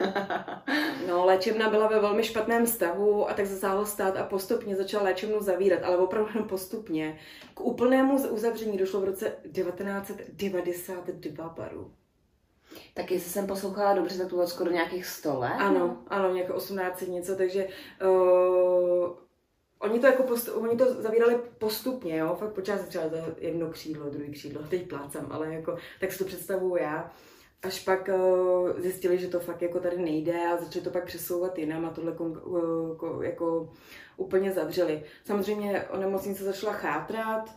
No, 1.08 1.24
léčebna 1.24 1.70
byla 1.70 1.88
ve 1.88 2.00
velmi 2.00 2.24
špatném 2.24 2.66
stavu 2.66 3.30
a 3.30 3.34
tak 3.34 3.46
zasáhl 3.46 3.86
stát 3.86 4.16
a 4.16 4.24
postupně 4.24 4.76
začal 4.76 5.04
léčebnu 5.04 5.40
zavírat, 5.40 5.82
ale 5.82 5.96
opravdu 5.96 6.44
postupně. 6.44 7.18
K 7.54 7.60
úplnému 7.60 8.28
uzavření 8.28 8.78
došlo 8.78 9.00
v 9.00 9.04
roce 9.04 9.36
1992 9.52 11.48
baru. 11.48 11.92
Tak 12.94 13.10
jestli 13.10 13.30
jsem 13.30 13.46
poslouchala 13.46 13.94
dobře, 13.94 14.18
tak 14.18 14.28
to 14.28 14.36
bylo 14.36 14.48
skoro 14.48 14.70
nějakých 14.70 15.06
100 15.06 15.38
let? 15.38 15.52
Ano, 15.58 16.02
ano, 16.08 16.34
nějaké 16.34 16.52
18 16.52 17.00
něco, 17.00 17.36
takže 17.36 17.68
uh, 18.02 19.16
oni 19.78 20.00
to 20.00 20.06
jako 20.06 20.22
postu, 20.22 20.52
oni 20.52 20.76
to 20.76 21.02
zavírali 21.02 21.38
postupně, 21.58 22.16
jo, 22.16 22.36
fakt 22.38 22.52
počátku 22.52 22.88
třeba 22.88 23.04
jedno 23.38 23.70
křídlo, 23.70 24.10
druhý 24.10 24.32
křídlo, 24.32 24.62
teď 24.62 24.88
plácám, 24.88 25.26
ale 25.30 25.54
jako, 25.54 25.76
tak 26.00 26.12
si 26.12 26.18
to 26.18 26.24
představuju 26.24 26.76
já 26.76 27.10
až 27.62 27.84
pak 27.84 28.08
uh, 28.08 28.80
zjistili, 28.80 29.18
že 29.18 29.28
to 29.28 29.40
fakt 29.40 29.62
jako 29.62 29.80
tady 29.80 29.98
nejde 29.98 30.46
a 30.46 30.56
začali 30.56 30.84
to 30.84 30.90
pak 30.90 31.04
přesouvat 31.04 31.58
jinam 31.58 31.84
a 31.84 31.90
tohle 31.90 32.12
kon, 32.12 32.42
uh, 32.44 33.24
jako 33.24 33.72
úplně 34.16 34.52
zavřeli. 34.52 35.04
Samozřejmě 35.24 35.82
o 35.82 35.96
nemocnice 35.96 36.44
začala 36.44 36.72
chátrat, 36.72 37.50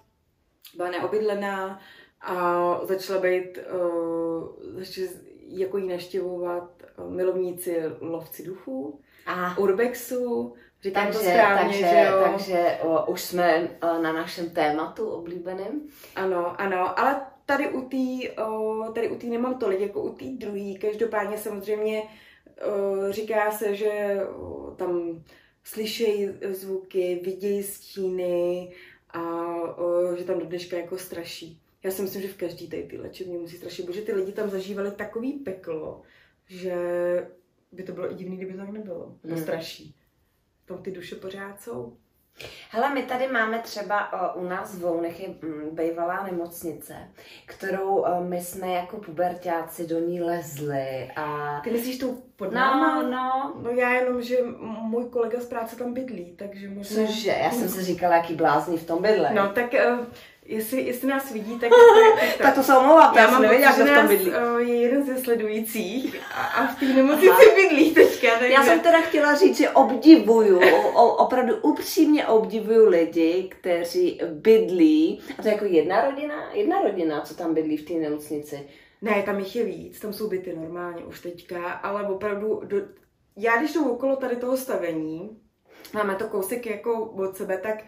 byla 0.76 0.90
neobydlená 0.90 1.80
a 2.22 2.80
začala 2.84 3.22
být, 3.22 3.60
uh, 3.74 4.48
začali 4.62 5.10
jako 5.48 5.78
jí 5.78 5.88
naštěvovat 5.88 6.84
milovníci 7.10 7.84
lovci 8.00 8.44
duchů, 8.44 9.02
a. 9.26 9.58
urbexu, 9.58 10.56
Říkám 10.84 11.04
takže, 11.04 11.20
to 11.20 11.26
správně, 11.26 11.64
takže, 11.64 11.80
že 11.80 12.08
jo? 12.10 12.24
Takže 12.24 12.80
o, 12.82 13.06
už 13.06 13.22
jsme 13.22 13.70
o, 13.82 14.02
na 14.02 14.14
našem 14.14 14.50
tématu 14.50 15.10
oblíbeném. 15.10 15.82
Ano, 16.16 16.62
ano, 16.62 17.00
ale 17.00 17.22
tady 17.52 17.70
u 17.70 17.82
té 17.82 18.34
tady 18.94 19.10
u 19.10 19.16
tý 19.16 19.30
nemám 19.30 19.60
tolik 19.60 19.80
jako 19.80 20.04
u 20.04 20.16
té 20.16 20.26
druhé. 20.26 20.74
Každopádně 20.82 21.38
samozřejmě 21.38 22.04
říká 23.10 23.52
se, 23.52 23.76
že 23.76 24.20
tam 24.76 25.24
slyšejí 25.64 26.30
zvuky, 26.50 27.22
vidějí 27.24 27.64
stíny 27.64 28.72
a 29.14 29.56
že 30.18 30.24
tam 30.24 30.40
do 30.40 30.46
dneška 30.46 30.78
jako 30.78 30.98
straší. 30.98 31.62
Já 31.84 31.92
si 31.92 32.02
myslím, 32.02 32.22
že 32.22 32.28
v 32.28 32.38
každý 32.38 32.70
tady 32.70 32.84
ty 32.84 32.98
léčebně 32.98 33.38
musí 33.38 33.58
strašit, 33.58 33.86
protože 33.86 34.02
ty 34.02 34.14
lidi 34.14 34.32
tam 34.32 34.50
zažívali 34.50 34.92
takový 34.92 35.34
peklo, 35.34 36.02
že 36.48 36.76
by 37.72 37.84
to 37.84 37.92
bylo 37.92 38.12
i 38.12 38.16
divný, 38.16 38.38
kdyby 38.38 38.54
to 38.54 38.60
tak 38.60 38.70
nebylo. 38.70 39.18
To 39.22 39.28
hmm. 39.28 39.38
straší. 39.38 39.96
Tam 40.66 40.84
ty 40.84 40.92
duše 40.92 41.16
pořád 41.16 41.62
jsou. 41.62 41.98
Hele, 42.70 42.94
my 42.94 43.04
tady 43.04 43.28
máme 43.28 43.60
třeba 43.60 44.14
uh, 44.34 44.44
u 44.44 44.48
nás 44.50 44.76
v 44.76 44.80
Vounech 44.80 45.20
je 45.20 45.28
um, 45.28 45.76
bývalá 45.76 46.24
nemocnice, 46.24 46.96
kterou 47.46 47.96
uh, 47.96 48.24
my 48.24 48.42
jsme 48.42 48.72
jako 48.72 48.98
pubertáci 48.98 49.88
do 49.88 50.00
ní 50.00 50.22
lezli 50.22 51.12
a... 51.16 51.60
Ty 51.64 51.72
myslíš 51.72 51.98
tu 51.98 52.24
pod 52.36 52.46
no, 52.46 52.60
náma? 52.60 53.04
No, 53.04 53.54
no. 53.64 53.70
já 53.70 53.94
jenom, 53.94 54.22
že 54.22 54.38
můj 54.62 55.06
kolega 55.06 55.40
z 55.40 55.46
práce 55.46 55.76
tam 55.76 55.94
bydlí, 55.94 56.36
takže 56.38 56.70
možná... 56.70 57.06
Cože? 57.06 57.36
Já 57.44 57.52
jsem 57.52 57.70
si 57.70 57.84
říkala, 57.84 58.16
jaký 58.16 58.34
blázni 58.34 58.78
v 58.78 58.88
tom 58.88 59.02
bydle. 59.02 59.34
No, 59.34 59.50
tak 59.50 59.74
uh, 59.74 60.06
Jestli, 60.46 60.82
jestli 60.82 61.08
nás 61.08 61.32
vidí, 61.32 61.60
tak... 61.60 61.70
tak, 62.20 62.38
tak 62.38 62.56
to 62.56 62.64
se 62.64 62.78
omlouvám, 62.78 63.18
já 63.18 63.32
mám 63.32 63.42
nevěděla, 63.42 63.76
že 63.76 63.84
v 63.84 63.96
tom 63.96 64.08
bydlí. 64.08 64.32
je 64.58 64.76
jeden 64.76 65.06
ze 65.06 65.18
sledujících 65.18 66.22
a, 66.36 66.44
a 66.44 66.68
v 66.68 66.80
té 66.80 66.86
nemocnici 66.86 67.56
bydlí 67.56 67.92
teďka. 67.92 68.28
Takže... 68.40 68.54
Já 68.54 68.64
jsem 68.64 68.80
teda 68.80 69.02
chtěla 69.02 69.36
říct, 69.36 69.58
že 69.58 69.70
obdivuju, 69.70 70.62
o, 70.94 71.16
opravdu 71.16 71.56
upřímně 71.56 72.28
obdivuju 72.28 72.90
lidi, 72.90 73.50
kteří 73.50 74.22
bydlí, 74.32 75.22
a 75.40 75.42
to 75.42 75.48
je 75.48 75.54
jako 75.54 75.66
jedna 75.66 76.06
rodina, 76.06 76.52
jedna 76.54 76.82
rodina, 76.82 77.22
co 77.22 77.36
tam 77.36 77.54
bydlí 77.54 77.78
v 77.78 77.88
té 77.88 77.94
nemocnici. 77.94 78.70
Ne, 79.02 79.24
tam 79.26 79.40
jich 79.40 79.56
je 79.56 79.64
víc, 79.64 80.00
tam 80.00 80.14
jsou 80.14 80.30
byty 80.30 80.56
normálně 80.56 81.04
už 81.04 81.20
teďka, 81.20 81.72
ale 81.72 82.08
opravdu, 82.08 82.62
do... 82.64 82.78
já 83.38 83.58
když 83.58 83.74
jdu 83.74 83.92
okolo 83.92 84.16
tady 84.16 84.36
toho 84.36 84.58
stavení, 84.58 85.42
máme 85.94 86.16
to 86.16 86.28
kousek 86.28 86.66
jako 86.66 87.04
od 87.04 87.38
sebe, 87.38 87.58
tak 87.58 87.84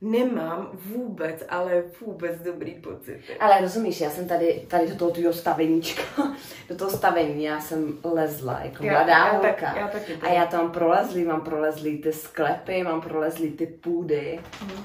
nemám 0.00 0.70
vůbec, 0.72 1.44
ale 1.48 1.84
vůbec 2.00 2.40
dobrý 2.40 2.74
pocit. 2.74 3.20
Ale 3.40 3.60
rozumíš, 3.60 4.00
já 4.00 4.10
jsem 4.10 4.28
tady, 4.28 4.64
tady 4.68 4.88
do 4.88 4.94
toho 4.96 5.10
tvýho 5.10 5.32
staveníčka, 5.32 6.02
do 6.68 6.76
toho 6.76 6.90
stavení, 6.90 7.44
já 7.44 7.60
jsem 7.60 7.98
lezla 8.04 8.60
jako 8.64 8.84
já, 8.84 8.92
mladá 8.92 9.12
já, 9.12 9.32
holka. 9.32 9.52
Tak, 9.52 9.76
já 9.76 9.88
taky, 9.88 10.14
a 10.14 10.32
já 10.32 10.46
tam 10.46 10.70
prolezlý, 10.70 11.24
mám 11.24 11.40
prolezlý 11.40 11.98
ty 11.98 12.12
sklepy, 12.12 12.82
mám 12.82 13.00
prolezlý 13.00 13.50
ty 13.50 13.66
půdy. 13.66 14.40
Hmm. 14.60 14.84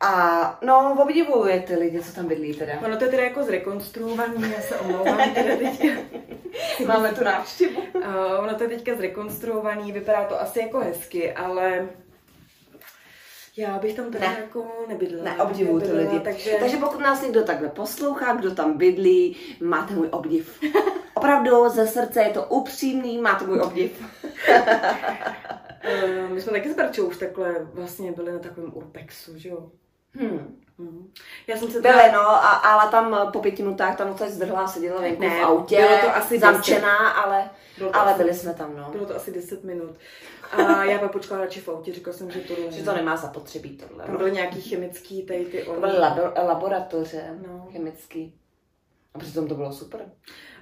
A 0.00 0.58
no, 0.62 0.96
obdivuju 1.02 1.62
ty 1.66 1.74
lidi, 1.74 2.00
co 2.02 2.12
tam 2.14 2.26
bydlí 2.26 2.54
teda. 2.54 2.72
Ono 2.84 2.96
to 2.96 3.04
je 3.04 3.10
teda 3.10 3.22
jako 3.22 3.42
zrekonstruovaný, 3.42 4.50
já 4.56 4.60
se 4.60 4.76
omlouvám 4.76 5.34
teda 5.34 5.56
teďka. 5.56 6.00
Máme 6.86 7.12
tu 7.12 7.24
návštěvu. 7.24 7.80
Uh, 7.94 8.04
ono 8.38 8.54
to 8.54 8.62
je 8.62 8.68
teďka 8.68 8.94
zrekonstruovaný, 8.94 9.92
vypadá 9.92 10.24
to 10.24 10.40
asi 10.40 10.58
jako 10.58 10.80
hezky, 10.80 11.32
ale 11.32 11.88
já 13.58 13.78
bych 13.78 13.94
tam 13.94 14.10
teda 14.10 14.30
ne. 14.30 14.36
jako 14.40 14.66
nebydlela. 14.88 15.24
Ne, 15.24 15.42
obdivuju 15.42 15.80
ty 15.80 15.92
lidi. 15.92 16.20
Takže... 16.20 16.56
takže 16.60 16.76
pokud 16.76 17.00
nás 17.00 17.22
někdo 17.22 17.44
takhle 17.44 17.68
poslouchá, 17.68 18.34
kdo 18.34 18.54
tam 18.54 18.78
bydlí, 18.78 19.36
máte 19.60 19.94
můj 19.94 20.08
obdiv. 20.10 20.60
Opravdu 21.14 21.68
ze 21.68 21.86
srdce 21.86 22.22
je 22.22 22.30
to 22.30 22.44
upřímný, 22.44 23.18
máte 23.18 23.46
můj 23.46 23.60
obdiv. 23.60 24.02
uh, 24.48 26.30
my 26.34 26.40
jsme 26.40 26.52
taky 26.52 26.72
s 26.72 26.76
Barčou 26.76 27.06
už 27.06 27.16
takhle 27.16 27.54
vlastně 27.72 28.12
byli 28.12 28.32
na 28.32 28.38
takovém 28.38 28.70
urbexu, 28.74 29.38
že 29.38 29.48
jo? 29.48 29.70
Hmm. 30.12 30.60
Já 31.46 31.56
jsem 31.56 31.70
se 31.70 31.82
teda... 31.82 32.12
no, 32.12 32.28
a, 32.28 32.48
ale 32.48 32.90
tam 32.90 33.32
po 33.32 33.40
pěti 33.40 33.62
minutách 33.62 33.96
tam 33.96 34.08
noc 34.08 34.22
zdrhla, 34.22 34.68
seděla 34.68 35.00
venku 35.00 35.22
ne, 35.22 35.40
v 35.40 35.44
autě, 35.44 35.76
bylo 35.76 35.98
to 35.98 36.16
asi 36.16 36.38
zamčená, 36.38 37.08
ale, 37.08 37.50
ale 37.92 38.12
asi, 38.12 38.22
byli 38.22 38.34
jsme 38.34 38.54
tam, 38.54 38.76
no. 38.76 38.88
Bylo 38.92 39.06
to 39.06 39.16
asi 39.16 39.32
10 39.32 39.64
minut. 39.64 39.96
A 40.52 40.84
já 40.84 40.98
pak 40.98 41.12
počkala 41.12 41.40
radši 41.40 41.60
v 41.60 41.68
autě, 41.68 41.92
říkala 41.92 42.16
jsem, 42.16 42.30
že 42.30 42.40
to 42.40 42.54
Že 42.70 42.82
to 42.82 42.94
nemá 42.94 43.16
zapotřebí 43.16 43.76
tohle. 43.76 44.04
To 44.04 44.18
byly 44.18 44.32
nějaký 44.32 44.60
chemický, 44.60 45.22
tady 45.22 45.44
ty 45.44 45.62
To 45.62 45.80
byly 45.80 45.98
labo, 45.98 46.22
laboratoře 46.46 47.38
no. 47.46 47.68
chemický. 47.72 48.34
A 49.14 49.18
přitom 49.18 49.48
to 49.48 49.54
bylo 49.54 49.72
super. 49.72 50.00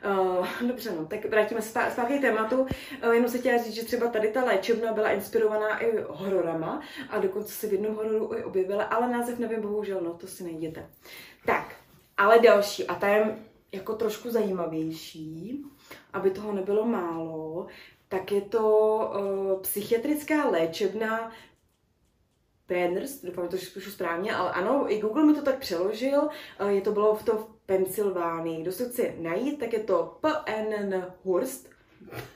Uh, 0.04 0.46
dobře, 0.68 0.92
no, 0.92 1.06
tak 1.06 1.24
vrátíme 1.24 1.62
se 1.62 1.90
zpátky 1.90 2.18
k 2.18 2.20
tématu. 2.20 2.60
Uh, 2.60 3.12
jenom 3.12 3.30
se 3.30 3.38
chtěla 3.38 3.62
říct, 3.62 3.74
že 3.74 3.84
třeba 3.84 4.06
tady 4.06 4.28
ta 4.28 4.44
léčebna 4.44 4.92
byla 4.92 5.10
inspirovaná 5.10 5.78
i 5.78 6.04
hororama 6.08 6.82
a 7.10 7.18
dokonce 7.18 7.52
si 7.52 7.68
v 7.68 7.72
jednom 7.72 7.94
hororu 7.94 8.34
i 8.34 8.44
objevila, 8.44 8.84
ale 8.84 9.08
název 9.08 9.38
nevím, 9.38 9.60
bohužel, 9.60 10.00
no, 10.00 10.14
to 10.14 10.26
si 10.26 10.44
najděte. 10.44 10.90
Tak, 11.46 11.74
ale 12.16 12.38
další, 12.38 12.86
a 12.86 12.94
ta 12.94 13.08
je 13.08 13.36
jako 13.72 13.94
trošku 13.94 14.30
zajímavější, 14.30 15.62
aby 16.12 16.30
toho 16.30 16.52
nebylo 16.52 16.84
málo, 16.84 17.66
tak 18.08 18.32
je 18.32 18.40
to 18.40 18.96
uh, 19.54 19.60
psychiatrická 19.60 20.48
léčebna 20.48 21.32
Penners, 22.66 23.22
doufám, 23.22 23.44
že 23.44 23.50
to 23.50 23.74
píšu 23.74 23.90
správně, 23.90 24.34
ale 24.34 24.52
ano, 24.52 24.92
i 24.92 25.00
Google 25.00 25.24
mi 25.24 25.34
to 25.34 25.42
tak 25.42 25.58
přeložil, 25.58 26.22
uh, 26.60 26.68
je 26.68 26.80
to 26.80 26.92
bylo 26.92 27.14
v 27.14 27.22
to 27.24 27.55
Pensylvánii. 27.66 28.62
Kdo 28.62 28.72
se 28.72 28.88
chce 28.88 29.12
najít, 29.18 29.60
tak 29.60 29.72
je 29.72 29.78
to 29.78 30.18
PN 30.20 31.04
Hurst 31.24 31.68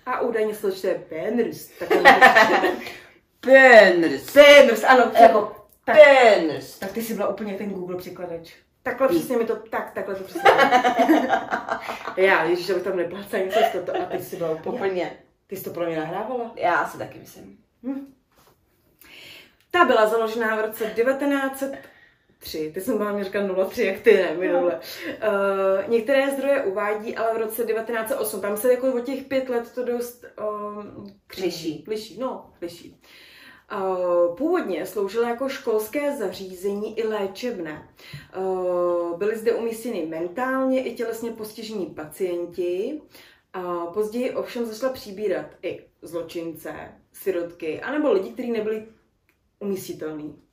a 0.06 0.20
údajně 0.20 0.54
se 0.54 0.60
to 0.62 0.70
čte 0.70 0.94
Penners. 0.94 1.70
Penners. 3.40 4.32
Penners, 4.32 4.84
ano. 4.84 5.12
Jako 5.20 5.56
Penners. 5.84 6.78
Tak 6.78 6.92
ty 6.92 7.02
jsi 7.02 7.14
byla 7.14 7.28
úplně 7.28 7.54
ten 7.54 7.70
Google 7.70 7.96
překladač. 7.96 8.52
Takhle 8.82 9.08
přesně 9.08 9.36
mi 9.36 9.44
to, 9.44 9.56
tak, 9.56 9.90
takhle 9.90 10.14
to 10.14 10.24
přesně. 10.24 10.50
já, 12.16 12.44
ježiš, 12.44 12.70
abych 12.70 12.82
tam 12.82 12.96
neplácala 12.96 13.42
něco 13.42 13.58
z 13.58 13.72
toto 13.72 14.02
a 14.02 14.04
ty 14.04 14.18
jsi 14.18 14.36
byla 14.36 14.50
úplně. 14.50 15.12
Ty 15.46 15.56
jsi 15.56 15.64
to 15.64 15.70
pro 15.70 15.86
mě 15.86 15.96
nahrávala? 15.96 16.52
Já 16.56 16.88
si 16.88 16.98
taky 16.98 17.18
myslím. 17.18 17.58
Hm. 17.82 18.14
Ta 19.70 19.84
byla 19.84 20.06
založená 20.06 20.56
v 20.56 20.60
roce 20.60 20.92
1903. 22.40 22.72
Ty 22.74 22.80
jsem 22.80 22.98
vám 22.98 23.24
říkal 23.24 23.66
03, 23.68 23.84
jak 23.84 24.00
ty 24.00 24.14
ne, 24.14 24.34
minule. 24.34 24.80
Uh, 25.06 25.90
některé 25.90 26.30
zdroje 26.30 26.62
uvádí, 26.62 27.16
ale 27.16 27.34
v 27.34 27.36
roce 27.36 27.64
1908. 27.64 28.40
Tam 28.40 28.56
se 28.56 28.72
jako 28.72 28.92
o 28.92 29.00
těch 29.00 29.24
pět 29.24 29.48
let 29.48 29.72
to 29.74 29.84
dost 29.84 30.24
uh, 30.40 31.06
liší. 31.42 31.84
Liší, 31.88 32.18
no, 32.18 32.52
liší. 32.62 33.00
Uh, 33.72 34.36
původně 34.36 34.86
sloužila 34.86 35.28
jako 35.28 35.48
školské 35.48 36.16
zařízení 36.16 36.98
i 36.98 37.06
léčebné. 37.06 37.88
Uh, 38.38 39.18
byly 39.18 39.36
zde 39.36 39.52
umístěny 39.52 40.06
mentálně 40.06 40.84
i 40.84 40.94
tělesně 40.94 41.30
postižení 41.30 41.86
pacienti 41.86 43.00
a 43.52 43.86
později 43.86 44.30
ovšem 44.30 44.66
začala 44.66 44.92
přibírat 44.92 45.46
i 45.62 45.84
zločince, 46.02 46.74
sirotky, 47.12 47.80
anebo 47.80 48.12
lidi, 48.12 48.30
kteří 48.30 48.50
nebyli 48.50 48.86
umístitelní. 49.58 50.49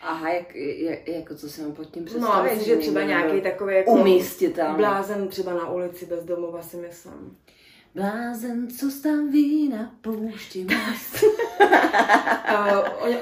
Aha, 0.00 0.28
jak, 0.28 0.54
jak, 0.54 1.08
jako 1.08 1.34
co 1.34 1.48
si 1.48 1.62
mám 1.62 1.72
pod 1.72 1.84
tím 1.84 2.04
představit? 2.04 2.36
No, 2.36 2.42
myslím, 2.42 2.64
že 2.64 2.76
třeba 2.76 3.02
nějaký 3.02 3.40
takový 3.40 3.74
jako 3.74 3.90
umístitelný. 3.90 4.76
blázen 4.76 5.28
třeba 5.28 5.54
na 5.54 5.70
ulici 5.70 6.06
bez 6.06 6.24
domova 6.24 6.62
si 6.62 6.76
myslím. 6.76 7.36
Blázen, 7.94 8.68
co 8.70 8.86
tam 9.02 9.30
ví 9.30 9.68
na 9.68 9.94
poušti 10.00 10.66
uh, 10.66 10.76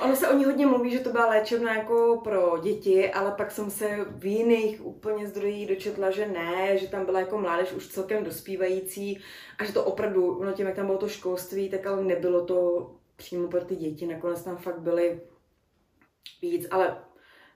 ono 0.04 0.16
se 0.16 0.28
o 0.28 0.36
ní 0.36 0.44
hodně 0.44 0.66
mluví, 0.66 0.90
že 0.90 0.98
to 0.98 1.12
byla 1.12 1.26
léčebna 1.26 1.74
jako 1.74 2.20
pro 2.24 2.58
děti, 2.62 3.12
ale 3.12 3.30
pak 3.30 3.50
jsem 3.50 3.70
se 3.70 4.06
v 4.10 4.26
jiných 4.26 4.86
úplně 4.86 5.26
zdrojích 5.26 5.68
dočetla, 5.68 6.10
že 6.10 6.28
ne, 6.28 6.78
že 6.78 6.88
tam 6.88 7.04
byla 7.04 7.20
jako 7.20 7.38
mládež 7.38 7.72
už 7.72 7.88
celkem 7.88 8.24
dospívající 8.24 9.20
a 9.58 9.64
že 9.64 9.72
to 9.72 9.84
opravdu, 9.84 10.44
no 10.44 10.52
tím, 10.52 10.66
jak 10.66 10.76
tam 10.76 10.86
bylo 10.86 10.98
to 10.98 11.08
školství, 11.08 11.68
tak 11.68 11.86
ale 11.86 12.04
nebylo 12.04 12.44
to 12.44 12.90
přímo 13.16 13.48
pro 13.48 13.60
ty 13.60 13.76
děti. 13.76 14.06
Nakonec 14.06 14.42
tam 14.42 14.56
fakt 14.56 14.80
byly 14.80 15.20
víc, 16.42 16.66
ale 16.70 16.96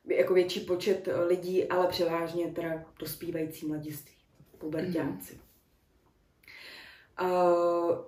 jako 0.07 0.35
větší 0.35 0.61
počet 0.61 1.09
lidí, 1.27 1.69
ale 1.69 1.87
převážně 1.87 2.53
teda 2.53 2.85
dospívající 2.99 3.67
mladiství, 3.67 4.15
pubertáci. 4.59 5.35
Mm. 5.35 5.41
Uh, 7.31 7.99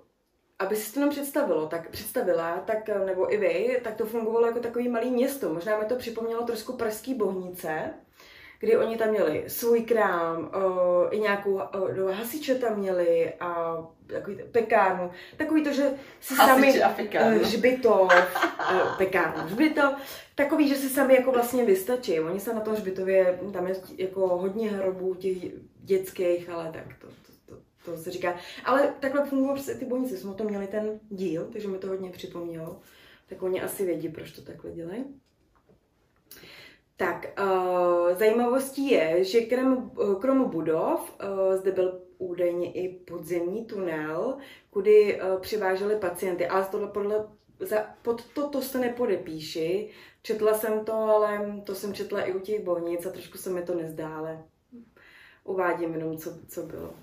aby 0.59 0.75
si 0.75 0.93
to 0.93 0.99
nám 0.99 1.09
představilo, 1.09 1.67
tak 1.67 1.89
představila, 1.89 2.57
tak, 2.57 2.89
nebo 3.05 3.33
i 3.33 3.37
vy, 3.37 3.81
tak 3.83 3.95
to 3.95 4.05
fungovalo 4.05 4.47
jako 4.47 4.59
takový 4.59 4.89
malý 4.89 5.11
město. 5.11 5.53
Možná 5.53 5.79
mi 5.79 5.85
to 5.85 5.95
připomnělo 5.95 6.43
trošku 6.43 6.73
pražský 6.73 7.13
bohnice, 7.13 7.93
kdy 8.59 8.77
oni 8.77 8.97
tam 8.97 9.09
měli 9.09 9.43
svůj 9.47 9.81
krám, 9.81 10.51
o, 10.53 11.07
i 11.11 11.19
nějakou 11.19 11.55
o, 11.55 12.11
hasiče 12.11 12.55
tam 12.55 12.77
měli 12.77 13.33
a 13.39 13.77
takový 14.07 14.37
pekárnu. 14.51 15.11
Takový 15.37 15.63
to, 15.63 15.73
že 15.73 15.93
si 16.19 16.35
sami 16.35 16.81
hřbitov, 17.41 18.11
pekárnu, 18.97 19.43
hřbitov, 19.43 19.93
takový, 20.35 20.67
že 20.67 20.75
si 20.75 20.89
sami 20.89 21.15
jako 21.15 21.31
vlastně 21.31 21.65
vystačí. 21.65 22.19
Oni 22.19 22.39
se 22.39 22.53
na 22.53 22.61
tom 22.61 22.73
hřbitově, 22.73 23.39
tam 23.53 23.67
je 23.67 23.75
jako 23.97 24.27
hodně 24.27 24.71
hrobů 24.71 25.15
těch 25.15 25.37
dětských, 25.75 26.49
ale 26.49 26.71
tak 26.73 26.97
to, 27.01 27.07
to, 27.07 27.33
to, 27.45 27.61
to 27.85 27.97
se 27.97 28.11
říká. 28.11 28.35
Ale 28.65 28.93
takhle 28.99 29.29
prostě 29.51 29.75
ty 29.75 29.85
bojnice, 29.85 30.17
jsme 30.17 30.33
to 30.33 30.43
měli 30.43 30.67
ten 30.67 30.99
díl, 31.09 31.49
takže 31.53 31.67
mi 31.67 31.77
to 31.77 31.87
hodně 31.87 32.09
připomnělo. 32.09 32.79
Tak 33.29 33.43
oni 33.43 33.61
asi 33.61 33.85
vědí, 33.85 34.09
proč 34.09 34.31
to 34.31 34.41
takhle 34.41 34.71
dělají. 34.71 35.03
Tak, 36.97 37.25
uh, 37.39 38.17
zajímavostí 38.17 38.91
je, 38.91 39.23
že 39.23 39.41
krom, 39.41 39.91
krom 40.21 40.49
budov 40.49 41.17
uh, 41.23 41.55
zde 41.55 41.71
byl 41.71 42.01
údajně 42.17 42.71
i 42.71 42.89
podzemní 42.89 43.65
tunel, 43.65 44.37
kudy 44.69 45.21
uh, 45.21 45.39
přiváželi 45.39 45.95
pacienty, 45.95 46.47
ale 46.47 46.67
tohle 46.71 46.87
podle, 46.87 47.27
za, 47.59 47.77
pod 48.01 48.25
to, 48.33 48.49
to 48.49 48.61
se 48.61 48.79
nepodepíši. 48.79 49.89
Četla 50.25 50.53
jsem 50.53 50.85
to, 50.85 50.93
ale 50.93 51.61
to 51.63 51.75
jsem 51.75 51.93
četla 51.93 52.21
i 52.21 52.33
u 52.33 52.39
těch 52.39 52.63
bolnic 52.63 53.05
a 53.05 53.09
trošku 53.09 53.37
se 53.37 53.49
mi 53.49 53.61
to 53.61 53.75
nezdále. 53.75 54.43
Uvádím 55.43 55.93
jenom, 55.93 56.17
co, 56.17 56.31
co 56.47 56.63
bylo. 56.63 56.93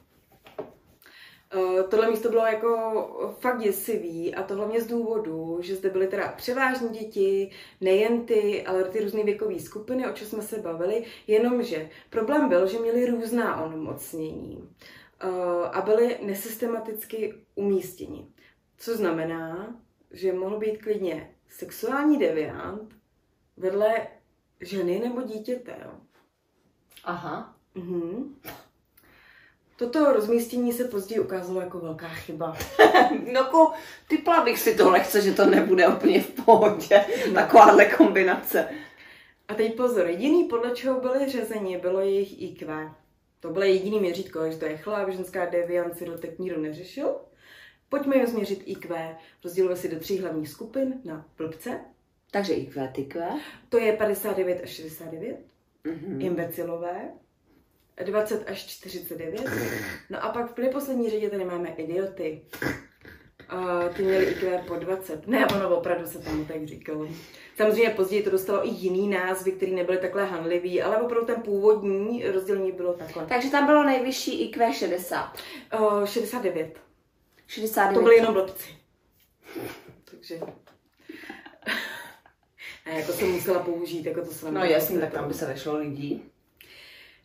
Uh, 1.54 1.82
tohle 1.82 2.10
místo 2.10 2.28
bylo 2.28 2.46
jako 2.46 3.36
fakt 3.40 3.60
děsivý 3.60 4.34
a 4.34 4.42
to 4.42 4.54
hlavně 4.54 4.80
z 4.80 4.86
důvodu, 4.86 5.58
že 5.62 5.76
zde 5.76 5.90
byly 5.90 6.08
teda 6.08 6.28
převážně 6.28 6.88
děti, 6.88 7.50
nejen 7.80 8.26
ty, 8.26 8.66
ale 8.66 8.84
ty 8.84 9.00
různé 9.00 9.22
věkové 9.24 9.58
skupiny, 9.58 10.10
o 10.10 10.12
čem 10.12 10.26
jsme 10.26 10.42
se 10.42 10.58
bavili, 10.58 11.04
jenomže 11.26 11.90
problém 12.10 12.48
byl, 12.48 12.66
že 12.66 12.78
měli 12.78 13.06
různá 13.06 13.62
onemocnění 13.62 14.56
uh, 14.56 15.30
a 15.72 15.80
byly 15.80 16.18
nesystematicky 16.22 17.34
umístěni. 17.54 18.28
Co 18.78 18.96
znamená, 18.96 19.76
že 20.10 20.32
mohl 20.32 20.58
být 20.58 20.82
klidně 20.82 21.34
sexuální 21.48 22.18
deviant 22.18 22.99
vedle 23.60 24.06
ženy 24.60 24.98
nebo 24.98 25.22
dítěte. 25.22 25.76
Jo. 25.84 25.90
Aha. 27.04 27.56
Mhm. 27.74 28.36
Toto 29.76 30.12
rozmístění 30.12 30.72
se 30.72 30.84
později 30.84 31.20
ukázalo 31.20 31.60
jako 31.60 31.78
velká 31.78 32.08
chyba. 32.08 32.56
no 33.32 33.44
ko, 33.44 33.72
typla 34.08 34.44
bych 34.44 34.58
si 34.58 34.74
to 34.74 34.90
lehce, 34.90 35.22
že 35.22 35.32
to 35.32 35.46
nebude 35.46 35.88
úplně 35.88 36.22
v 36.22 36.30
pohodě. 36.30 37.04
No. 37.28 37.34
Takováhle 37.34 37.84
kombinace. 37.84 38.68
A 39.48 39.54
teď 39.54 39.76
pozor, 39.76 40.06
jediný 40.06 40.44
podle 40.44 40.70
čeho 40.70 41.00
byly 41.00 41.28
řezeni, 41.28 41.78
bylo 41.78 42.00
jejich 42.00 42.42
IQ. 42.42 42.94
To 43.40 43.50
bylo 43.50 43.64
jediný 43.64 44.00
měřítko, 44.00 44.50
že 44.50 44.56
to 44.56 44.64
je 44.64 44.76
chlap, 44.76 45.08
ženská 45.08 45.46
devianci, 45.46 46.04
dotek 46.06 46.38
nikdo 46.38 46.60
neřešil. 46.60 47.16
Pojďme 47.88 48.16
jim 48.16 48.26
změřit 48.26 48.62
IQ. 48.64 49.16
Rozdělíme 49.44 49.76
si 49.76 49.88
do 49.88 50.00
tří 50.00 50.18
hlavních 50.18 50.48
skupin 50.48 51.00
na 51.04 51.26
blbce. 51.38 51.80
Takže 52.30 52.54
IQ, 52.54 52.92
IQ. 52.96 53.40
To 53.68 53.78
je 53.78 53.92
59 53.92 54.60
až 54.62 54.70
69. 54.70 55.36
Mm-hmm. 55.84 56.24
Imbecilové. 56.24 57.10
20 58.04 58.48
až 58.50 58.66
49. 58.66 59.44
No 60.10 60.24
a 60.24 60.28
pak 60.28 60.54
v 60.54 60.58
neposlední 60.58 61.10
řadě 61.10 61.30
tady 61.30 61.44
máme 61.44 61.68
idioty. 61.68 62.42
A 63.48 63.88
ty 63.88 64.02
měli 64.02 64.24
IQ 64.24 64.64
po 64.66 64.76
20. 64.76 65.26
Ne, 65.28 65.46
ono 65.46 65.76
opravdu 65.76 66.06
se 66.06 66.18
tomu 66.18 66.44
tak 66.44 66.66
říkalo. 66.66 67.08
Samozřejmě 67.56 67.90
později 67.90 68.22
to 68.22 68.30
dostalo 68.30 68.66
i 68.66 68.70
jiný 68.70 69.08
názvy, 69.08 69.52
které 69.52 69.72
nebyly 69.72 69.98
takhle 69.98 70.24
hanlivý, 70.24 70.82
ale 70.82 70.96
opravdu 70.96 71.26
ten 71.26 71.42
původní 71.42 72.24
rozdělení 72.24 72.72
bylo 72.72 72.92
takhle. 72.92 73.26
Takže 73.26 73.50
tam 73.50 73.66
bylo 73.66 73.84
nejvyšší 73.84 74.42
IQ 74.42 74.72
60. 74.72 75.36
Uh, 75.80 76.04
69. 76.04 76.80
69. 77.46 77.94
To 77.94 78.02
byly 78.02 78.16
jenom 78.16 78.34
blbci. 78.34 78.68
Takže... 80.10 80.40
A 82.90 82.92
jako 82.92 83.12
jsem 83.12 83.32
musela 83.32 83.58
použít, 83.58 84.06
jako 84.06 84.20
to 84.20 84.30
jsem... 84.30 84.54
No 84.54 84.64
jasně, 84.64 84.98
tak 85.00 85.12
tam 85.12 85.28
by 85.28 85.34
se 85.34 85.46
vešlo 85.46 85.76
lidí. 85.76 86.30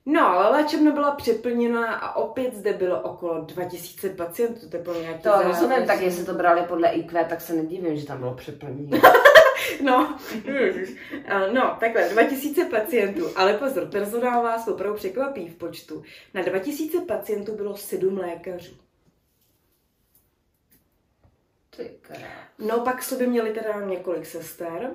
No, 0.06 0.28
ale 0.28 0.50
léčebna 0.50 0.92
byla 0.92 1.16
přeplněná 1.16 1.96
a 1.96 2.16
opět 2.16 2.56
zde 2.56 2.74
bylo 2.74 3.02
okolo 3.02 3.42
2000 3.42 4.10
pacientů. 4.10 4.70
To, 4.70 4.78
bylo 4.78 5.02
nějaký 5.02 5.24
to 5.24 5.42
rozumím, 5.44 5.86
tak 5.88 6.02
jestli 6.02 6.26
to 6.26 6.34
brali 6.34 6.62
podle 6.68 6.90
IQ, 6.90 7.26
tak 7.30 7.42
se 7.42 7.54
nedivím, 7.54 7.98
že 7.98 8.06
tam 8.06 8.20
bylo 8.20 8.34
přeplnění. 8.34 8.92
no, 9.84 10.18
no, 11.54 11.78
takhle, 11.80 12.10
2000 12.10 12.66
pacientů, 12.66 13.30
ale 13.36 13.54
pozor, 13.54 13.86
personál 13.86 14.44
vás 14.44 14.68
opravdu 14.68 14.98
překvapí 14.98 15.48
v 15.50 15.56
počtu. 15.56 16.04
Na 16.34 16.42
2000 16.42 17.02
pacientů 17.02 17.56
bylo 17.56 17.78
7 17.78 18.18
lékařů. 18.18 18.74
No, 22.60 22.80
pak 22.80 23.04
sobě 23.04 23.28
měli 23.28 23.54
teda 23.54 23.86
několik 23.86 24.26
sester, 24.26 24.92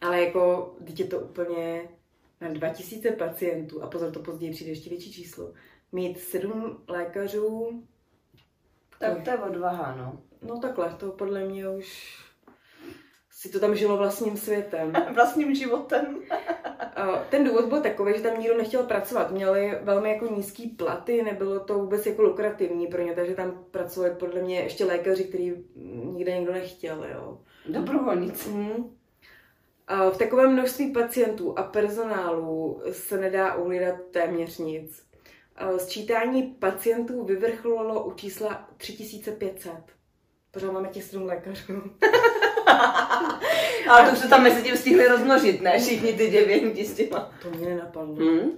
ale 0.00 0.24
jako, 0.24 0.74
je 0.98 1.04
to 1.04 1.20
úplně 1.20 1.88
na 2.40 2.48
2000 2.48 3.10
pacientů, 3.10 3.82
a 3.82 3.86
pozor, 3.86 4.10
to 4.10 4.20
později 4.20 4.52
přijde 4.52 4.70
ještě 4.70 4.90
větší 4.90 5.12
číslo, 5.12 5.52
mít 5.92 6.18
sedm 6.18 6.82
lékařů, 6.88 7.82
tak 8.98 9.22
to 9.24 9.30
je 9.30 9.38
odvaha, 9.38 9.96
no. 9.96 10.22
No 10.42 10.60
takhle, 10.60 10.94
to 10.98 11.10
podle 11.12 11.44
mě 11.44 11.68
už 11.68 12.18
si 13.30 13.48
to 13.48 13.60
tam 13.60 13.76
žilo 13.76 13.96
vlastním 13.96 14.36
světem. 14.36 14.92
vlastním 15.14 15.54
životem. 15.54 16.22
Ten 17.30 17.44
důvod 17.44 17.64
byl 17.64 17.80
takový, 17.80 18.12
že 18.16 18.22
tam 18.22 18.40
nikdo 18.40 18.56
nechtěl 18.56 18.82
pracovat. 18.82 19.30
Měli 19.30 19.78
velmi 19.82 20.10
jako 20.10 20.26
nízký 20.26 20.68
platy, 20.68 21.22
nebylo 21.22 21.60
to 21.60 21.78
vůbec 21.78 22.06
jako 22.06 22.22
lukrativní 22.22 22.86
pro 22.86 23.02
ně, 23.02 23.14
takže 23.14 23.34
tam 23.34 23.64
pracovali 23.70 24.14
podle 24.14 24.42
mě 24.42 24.60
ještě 24.60 24.84
lékaři, 24.84 25.24
který 25.24 25.52
nikde 26.04 26.38
nikdo 26.38 26.52
nechtěl, 26.52 27.06
jo. 27.14 27.40
Dobrovolníci. 27.68 28.50
Mm. 28.50 28.96
V 30.12 30.18
takovém 30.18 30.52
množství 30.52 30.92
pacientů 30.92 31.58
a 31.58 31.62
personálu 31.62 32.82
se 32.92 33.18
nedá 33.18 33.54
uhlídat 33.54 33.94
téměř 34.10 34.58
nic. 34.58 35.02
Sčítání 35.76 36.42
pacientů 36.42 37.24
vyvrcholilo 37.24 38.04
u 38.04 38.12
čísla 38.14 38.68
3500. 38.76 39.72
Pořád 40.50 40.72
máme 40.72 40.88
těch 40.88 41.04
7 41.04 41.22
lékařů. 41.22 41.82
Ale 43.88 44.10
to 44.10 44.16
se 44.16 44.28
tam 44.28 44.42
mezi 44.42 44.62
tím 44.62 44.76
stihli 44.76 45.08
rozmnožit, 45.08 45.62
ne? 45.62 45.78
Všichni 45.78 46.12
ty 46.12 46.30
děvěnti 46.30 46.84
s 46.84 46.94
těma. 46.94 47.32
To 47.42 47.50
mě 47.50 47.68
nenapadlo. 47.68 48.14
Hmm? 48.14 48.50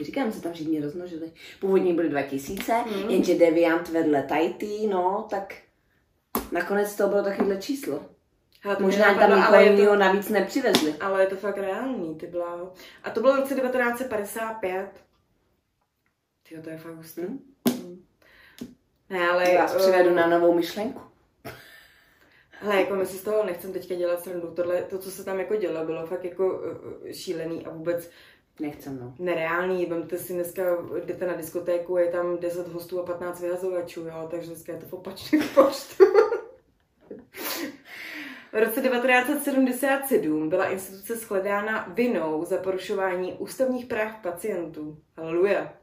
Říkám, 0.00 0.32
se 0.32 0.42
tam 0.42 0.52
všichni 0.52 0.80
rozmnožili. 0.80 1.32
Původní 1.60 1.94
byly 1.94 2.08
2000, 2.08 2.72
hmm. 2.72 3.10
jenže 3.10 3.34
deviant 3.34 3.88
vedle 3.88 4.22
Tajty, 4.22 4.86
no, 4.90 5.26
tak 5.30 5.54
nakonec 6.52 6.96
to 6.96 7.08
bylo 7.08 7.22
takovéhle 7.22 7.56
číslo. 7.56 8.15
Hele, 8.66 8.76
Možná 8.80 9.14
tam 9.14 9.36
nikoho 9.36 9.60
jiného 9.60 9.96
navíc 9.96 10.28
nepřivezli. 10.28 10.94
Ale 11.00 11.22
je 11.22 11.26
to 11.26 11.36
fakt 11.36 11.58
reálný, 11.58 12.14
ty 12.14 12.26
bláho. 12.26 12.72
A 13.04 13.10
to 13.10 13.20
bylo 13.20 13.32
v 13.32 13.36
roce 13.36 13.54
1955. 13.54 14.90
Tyjo, 16.48 16.62
to 16.62 16.70
je 16.70 16.78
fakt 16.78 16.94
hustý. 16.94 17.22
Hmm? 17.22 18.04
Ne, 19.10 19.28
ale... 19.28 19.50
Já 19.50 19.62
vás 19.62 19.74
přivedu 19.74 20.10
uh... 20.10 20.16
na 20.16 20.26
novou 20.26 20.54
myšlenku. 20.54 21.00
Ale 22.62 22.80
jako 22.80 22.94
my 22.94 23.06
si 23.06 23.18
z 23.18 23.22
toho 23.22 23.44
nechcem 23.44 23.72
teďka 23.72 23.94
dělat 23.94 24.24
srandu. 24.24 24.50
Tohle, 24.50 24.82
to, 24.82 24.98
co 24.98 25.10
se 25.10 25.24
tam 25.24 25.38
jako 25.38 25.56
dělo, 25.56 25.84
bylo 25.84 26.06
fakt 26.06 26.24
jako 26.24 26.46
uh, 26.46 27.10
šílený 27.12 27.66
a 27.66 27.70
vůbec 27.70 28.10
Nechcem, 28.60 28.98
no. 29.00 29.14
Nereálný, 29.18 29.86
vemte 29.86 30.18
si 30.18 30.32
dneska, 30.32 30.62
jdete 31.04 31.26
na 31.26 31.34
diskotéku, 31.34 31.96
je 31.96 32.10
tam 32.10 32.38
10 32.38 32.68
hostů 32.68 33.00
a 33.00 33.02
15 33.02 33.40
vyhazovačů, 33.40 34.00
jo, 34.00 34.28
takže 34.30 34.46
dneska 34.46 34.72
je 34.72 34.78
to 34.78 34.86
v 34.86 34.92
opačném 34.92 35.42
počtu. 35.54 36.04
V 38.56 38.58
roce 38.58 38.80
1977 38.80 40.48
byla 40.48 40.70
instituce 40.70 41.16
shledána 41.16 41.92
vinou 41.94 42.44
za 42.44 42.56
porušování 42.56 43.32
ústavních 43.32 43.86
práv 43.86 44.16
pacientů. 44.22 44.98
Halleluja. 45.16 45.74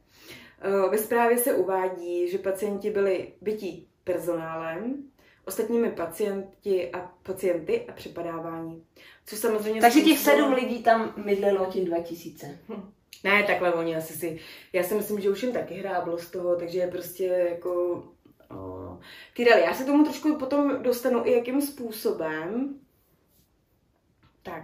Eh, 0.61 0.89
ve 0.89 0.97
zprávě 0.97 1.37
se 1.37 1.53
uvádí, 1.53 2.29
že 2.29 2.37
pacienti 2.37 2.89
byli 2.89 3.33
bytí 3.41 3.87
personálem, 4.03 5.03
ostatními 5.45 5.91
pacienti 5.91 6.91
a 6.91 7.11
pacienty 7.23 7.85
a 7.89 7.91
přepadávání. 7.91 8.83
Což 9.25 9.39
samozřejmě... 9.39 9.81
Takže 9.81 10.01
těch 10.01 10.19
sedm 10.19 10.53
lidí 10.53 10.83
tam 10.83 11.13
mydlelo 11.25 11.65
těch 11.65 11.85
2000. 11.85 12.59
Hm. 12.69 12.91
Ne, 13.23 13.43
takhle 13.43 13.73
oni 13.73 13.95
asi 13.95 14.13
si... 14.13 14.39
Já 14.73 14.83
si 14.83 14.95
myslím, 14.95 15.19
že 15.19 15.29
už 15.29 15.43
jim 15.43 15.53
taky 15.53 15.73
hráblo 15.73 16.17
z 16.17 16.31
toho, 16.31 16.55
takže 16.55 16.79
je 16.79 16.87
prostě 16.87 17.25
jako 17.25 18.03
Tyrell, 19.35 19.59
já 19.59 19.73
se 19.73 19.85
tomu 19.85 20.03
trošku 20.03 20.35
potom 20.35 20.83
dostanu 20.83 21.25
i 21.25 21.31
jakým 21.31 21.61
způsobem. 21.61 22.79
Tak. 24.43 24.63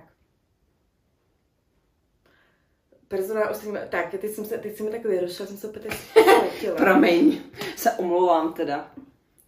Personál 3.07 3.51
ostatní, 3.51 3.77
tak, 3.89 4.11
teď 4.11 4.31
jsem 4.31 4.45
se, 4.45 4.57
teď 4.57 4.75
jsem 4.75 4.85
mi 4.85 4.91
takový 4.91 5.13
vyrošla, 5.13 5.45
jsem 5.45 5.57
se 5.57 5.67
opět 5.67 5.87
Promiň, 6.77 7.41
se 7.75 7.91
omlouvám 7.91 8.53
teda. 8.53 8.91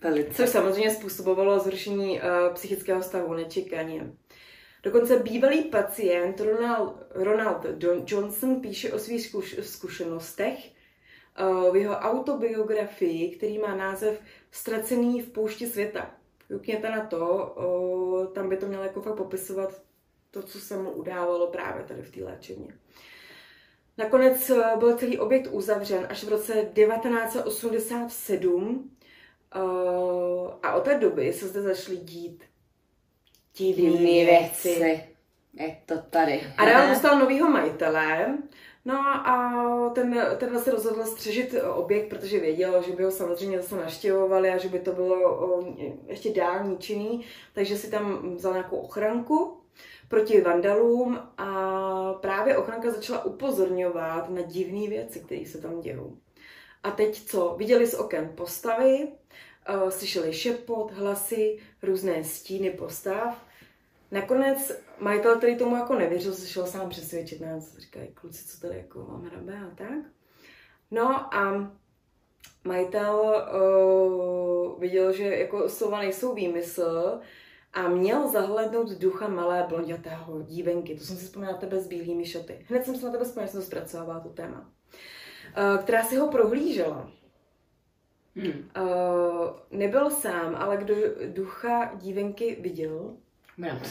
Velice. 0.02 0.34
Což 0.34 0.50
samozřejmě 0.50 0.92
způsobovalo 0.92 1.60
zhoršení 1.60 2.22
uh, 2.22 2.54
psychického 2.54 3.04
stavu 3.04 3.34
nečekaně. 3.34 4.12
Dokonce 4.84 5.20
bývalý 5.20 5.64
pacient 5.64 6.40
Ronald, 6.42 6.96
Ronald 7.10 7.66
Johnson 8.08 8.62
píše 8.62 8.94
o 8.94 9.00
svých 9.00 9.28
zkuš, 9.28 9.56
zkušenostech 9.62 10.72
uh, 11.42 11.74
v 11.74 11.76
jeho 11.76 11.96
autobiografii, 11.96 13.36
který 13.36 13.58
má 13.58 13.76
název 13.76 14.22
Ztracený 14.52 15.22
v 15.22 15.30
poušti 15.30 15.68
světa. 15.68 16.12
Koukněte 16.48 16.90
na 16.90 17.06
to, 17.06 17.54
uh, 17.58 18.34
tam 18.34 18.50
by 18.50 18.58
to 18.58 18.68
mělo 18.68 18.84
jako 18.84 19.02
fakt 19.02 19.16
popisovat 19.16 19.82
to, 20.32 20.44
co 20.44 20.60
se 20.60 20.78
mu 20.78 20.92
udávalo 20.92 21.48
právě 21.48 21.84
tady 21.84 22.02
v 22.02 22.12
té 22.12 22.24
léčebně. 22.24 22.68
Nakonec 23.98 24.50
uh, 24.50 24.80
byl 24.80 24.98
celý 24.98 25.20
objekt 25.20 25.48
uzavřen 25.52 26.08
až 26.10 26.24
v 26.24 26.30
roce 26.30 26.54
1987 26.54 28.92
uh, 29.56 29.62
a 30.64 30.74
od 30.74 30.84
té 30.84 31.00
doby 31.00 31.34
se 31.34 31.48
zde 31.48 31.62
začaly 31.62 31.98
dít 31.98 32.44
divné 33.58 34.26
věci. 34.26 35.08
Je 35.54 35.78
to 35.86 35.98
tady. 36.10 36.44
A 36.58 36.66
dál 36.66 36.90
dostal 36.90 37.20
novýho 37.20 37.50
majitele, 37.50 38.38
No 38.86 38.94
a 39.10 39.90
ten, 39.96 40.28
ten 40.38 40.60
se 40.60 40.72
rozhodl 40.72 41.06
střežit 41.06 41.56
objekt, 41.76 42.10
protože 42.10 42.40
věděl, 42.40 42.84
že 42.84 42.92
by 42.92 43.04
ho 43.04 43.12
samozřejmě 43.12 43.62
zase 43.62 43.76
naštěvovali 43.76 44.50
a 44.50 44.58
že 44.58 44.70
by 44.70 44.80
to 44.80 44.92
bylo 44.92 45.64
ještě 46.08 46.34
dál 46.34 46.64
ničený, 46.64 47.26
takže 47.54 47.78
si 47.78 47.92
tam 47.92 48.36
vzal 48.36 48.54
nějakou 48.54 48.78
ochranku 48.78 49.58
proti 50.08 50.42
vandalům 50.42 51.20
a 51.38 52.14
právě 52.14 52.58
ochranka 52.58 52.92
začala 52.92 53.26
upozorňovat 53.26 54.30
na 54.30 54.42
divné 54.42 54.88
věci, 54.88 55.20
které 55.20 55.46
se 55.46 55.62
tam 55.62 55.82
dějou. 55.82 56.18
A 56.84 56.92
teď 56.92 57.26
co? 57.26 57.56
Viděli 57.58 57.88
z 57.88 57.94
oken 57.94 58.32
postavy, 58.36 59.08
slyšeli 59.90 60.34
šepot, 60.34 60.92
hlasy, 60.92 61.60
různé 61.84 62.24
stíny 62.24 62.70
postav 62.70 63.46
Nakonec 64.12 64.72
majitel, 65.00 65.38
který 65.38 65.58
tomu 65.58 65.76
jako 65.76 65.96
nevěřil, 65.96 66.34
se 66.34 66.48
šel 66.48 66.66
sám 66.66 66.90
přesvědčit 66.90 67.42
nás. 67.42 67.78
Říkají, 67.78 68.08
kluci, 68.08 68.48
co 68.48 68.60
tady 68.60 68.78
jako 68.78 69.06
mám 69.10 69.26
hrabe 69.26 69.60
a 69.72 69.76
tak. 69.76 70.00
No 70.92 71.36
a 71.36 71.72
majitel 72.64 73.46
uh, 73.56 74.80
viděl, 74.80 75.14
že 75.14 75.24
jako 75.24 75.70
slova 75.70 76.00
nejsou 76.00 76.34
výmysl 76.34 77.20
a 77.74 77.88
měl 77.88 78.28
zahlednout 78.28 78.90
ducha 78.90 79.28
malé 79.28 79.66
blondětého 79.70 80.42
dívenky. 80.42 80.96
To 80.96 81.04
jsem 81.04 81.18
si 81.18 81.26
vzpomněla 81.26 81.58
tebe 81.58 81.80
s 81.80 81.88
bílými 81.88 82.26
šaty. 82.26 82.66
Hned 82.70 82.86
jsem 82.86 82.96
se 82.96 83.06
na 83.06 83.12
tebe 83.12 83.24
vzpomněla, 83.24 83.46
že 83.46 83.52
jsem 83.52 83.62
to 83.62 83.68
zpracovala, 83.68 84.20
to 84.20 84.30
téma. 84.30 84.70
Uh, 85.58 85.84
která 85.84 86.04
si 86.04 86.16
ho 86.16 86.28
prohlížela. 86.28 87.12
Hmm. 88.36 88.70
Uh, 88.82 89.50
nebyl 89.72 90.10
sám, 90.10 90.56
ale 90.56 90.78
kdo 90.78 90.96
ducha 91.28 91.92
dívenky 91.96 92.58
viděl, 92.62 93.18
Měl 93.62 93.80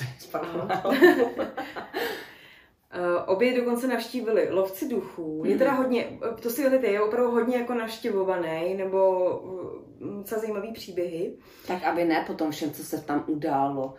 Uh, 2.97 3.35
obě 3.35 3.57
dokonce 3.57 3.89
navštívili 3.89 4.51
lovci 4.51 4.89
duchů. 4.89 5.43
Je 5.47 5.59
teda 5.59 5.73
hodně, 5.73 6.19
to 6.43 6.51
si 6.51 6.63
věděte, 6.63 6.87
je 6.87 7.01
opravdu 7.01 7.31
hodně 7.31 7.57
jako 7.57 7.75
navštěvovaný, 7.75 8.75
nebo 8.75 9.31
uh, 9.39 10.17
docela 10.17 10.41
zajímavý 10.41 10.73
příběhy. 10.73 11.37
Tak 11.67 11.85
aby 11.85 12.05
ne 12.05 12.25
po 12.27 12.35
tom 12.35 12.51
všem, 12.51 12.71
co 12.71 12.85
se 12.85 13.03
tam 13.03 13.25
událo. 13.27 13.95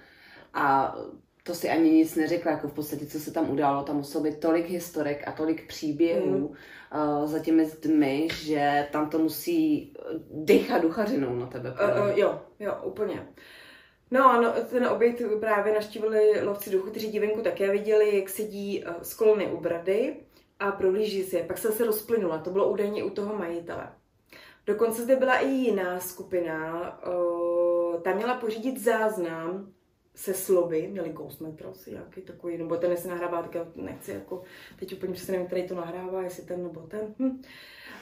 A 0.54 0.96
to 1.44 1.56
si 1.56 1.70
ani 1.70 1.92
nic 1.92 2.16
neřekla, 2.16 2.52
jako 2.52 2.68
v 2.68 2.74
podstatě, 2.74 3.06
co 3.06 3.20
se 3.20 3.32
tam 3.32 3.50
událo. 3.50 3.84
Tam 3.84 3.96
muselo 3.96 4.24
být 4.24 4.40
tolik 4.40 4.70
historek 4.70 5.28
a 5.28 5.32
tolik 5.32 5.68
příběhů 5.68 6.38
mm. 6.38 6.46
uh, 6.46 7.28
za 7.28 7.40
těmi 7.40 7.66
zdmi, 7.66 8.28
že 8.34 8.88
tam 8.92 9.10
to 9.10 9.20
musí 9.20 9.94
dechat 10.32 10.82
duchařinou 10.82 11.36
na 11.36 11.46
tebe. 11.46 11.72
Uh, 11.72 12.10
uh, 12.10 12.18
jo, 12.20 12.42
jo, 12.60 12.78
úplně. 12.84 13.28
No 14.12 14.32
ano, 14.32 14.54
ten 14.70 14.88
objekt 14.88 15.22
právě 15.40 15.74
naštívili 15.74 16.46
lovci 16.46 16.70
duchu, 16.70 16.90
kteří 16.90 17.12
divenku 17.12 17.42
také 17.42 17.72
viděli, 17.72 18.16
jak 18.16 18.30
sedí 18.30 18.84
uh, 18.84 18.94
z 19.02 19.14
kolony 19.14 19.52
u 19.52 19.58
brady 19.58 20.16
a 20.60 20.72
prohlíží 20.72 21.24
si 21.24 21.36
je. 21.36 21.44
Pak 21.44 21.58
se 21.58 21.72
se 21.72 21.86
rozplynula, 21.86 22.38
to 22.38 22.50
bylo 22.50 22.70
údajně 22.70 23.04
u 23.04 23.10
toho 23.10 23.36
majitele. 23.36 23.90
Dokonce 24.66 25.02
zde 25.04 25.16
byla 25.16 25.38
i 25.38 25.48
jiná 25.48 26.00
skupina, 26.00 27.00
uh, 27.08 28.02
ta 28.02 28.16
měla 28.16 28.34
pořídit 28.34 28.78
záznam 28.84 29.74
se 30.16 30.34
slovy, 30.34 30.88
měli 30.88 31.10
Ghostmetr 31.10 31.68
asi 31.68 31.92
nějaký 31.92 32.22
takový, 32.22 32.58
nebo 32.58 32.78
ten 32.78 32.98
se 32.98 33.08
nahrává, 33.08 33.42
tak 33.42 33.56
já 33.56 33.68
nechci 33.76 34.12
jako, 34.12 34.42
teď 34.80 34.94
úplně 34.94 35.14
přesně 35.14 35.32
nevím, 35.32 35.48
který 35.48 35.68
to 35.68 35.76
nahrává, 35.76 36.22
jestli 36.22 36.44
ten 36.44 36.64
nebo 36.64 36.82
ten. 36.82 37.16
Hm. 37.20 37.42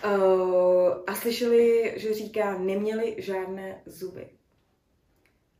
Uh, 0.05 0.91
a 1.07 1.15
slyšeli, 1.15 1.93
že 1.97 2.13
říká, 2.13 2.57
neměli 2.57 3.15
žádné 3.17 3.81
zuby. 3.85 4.38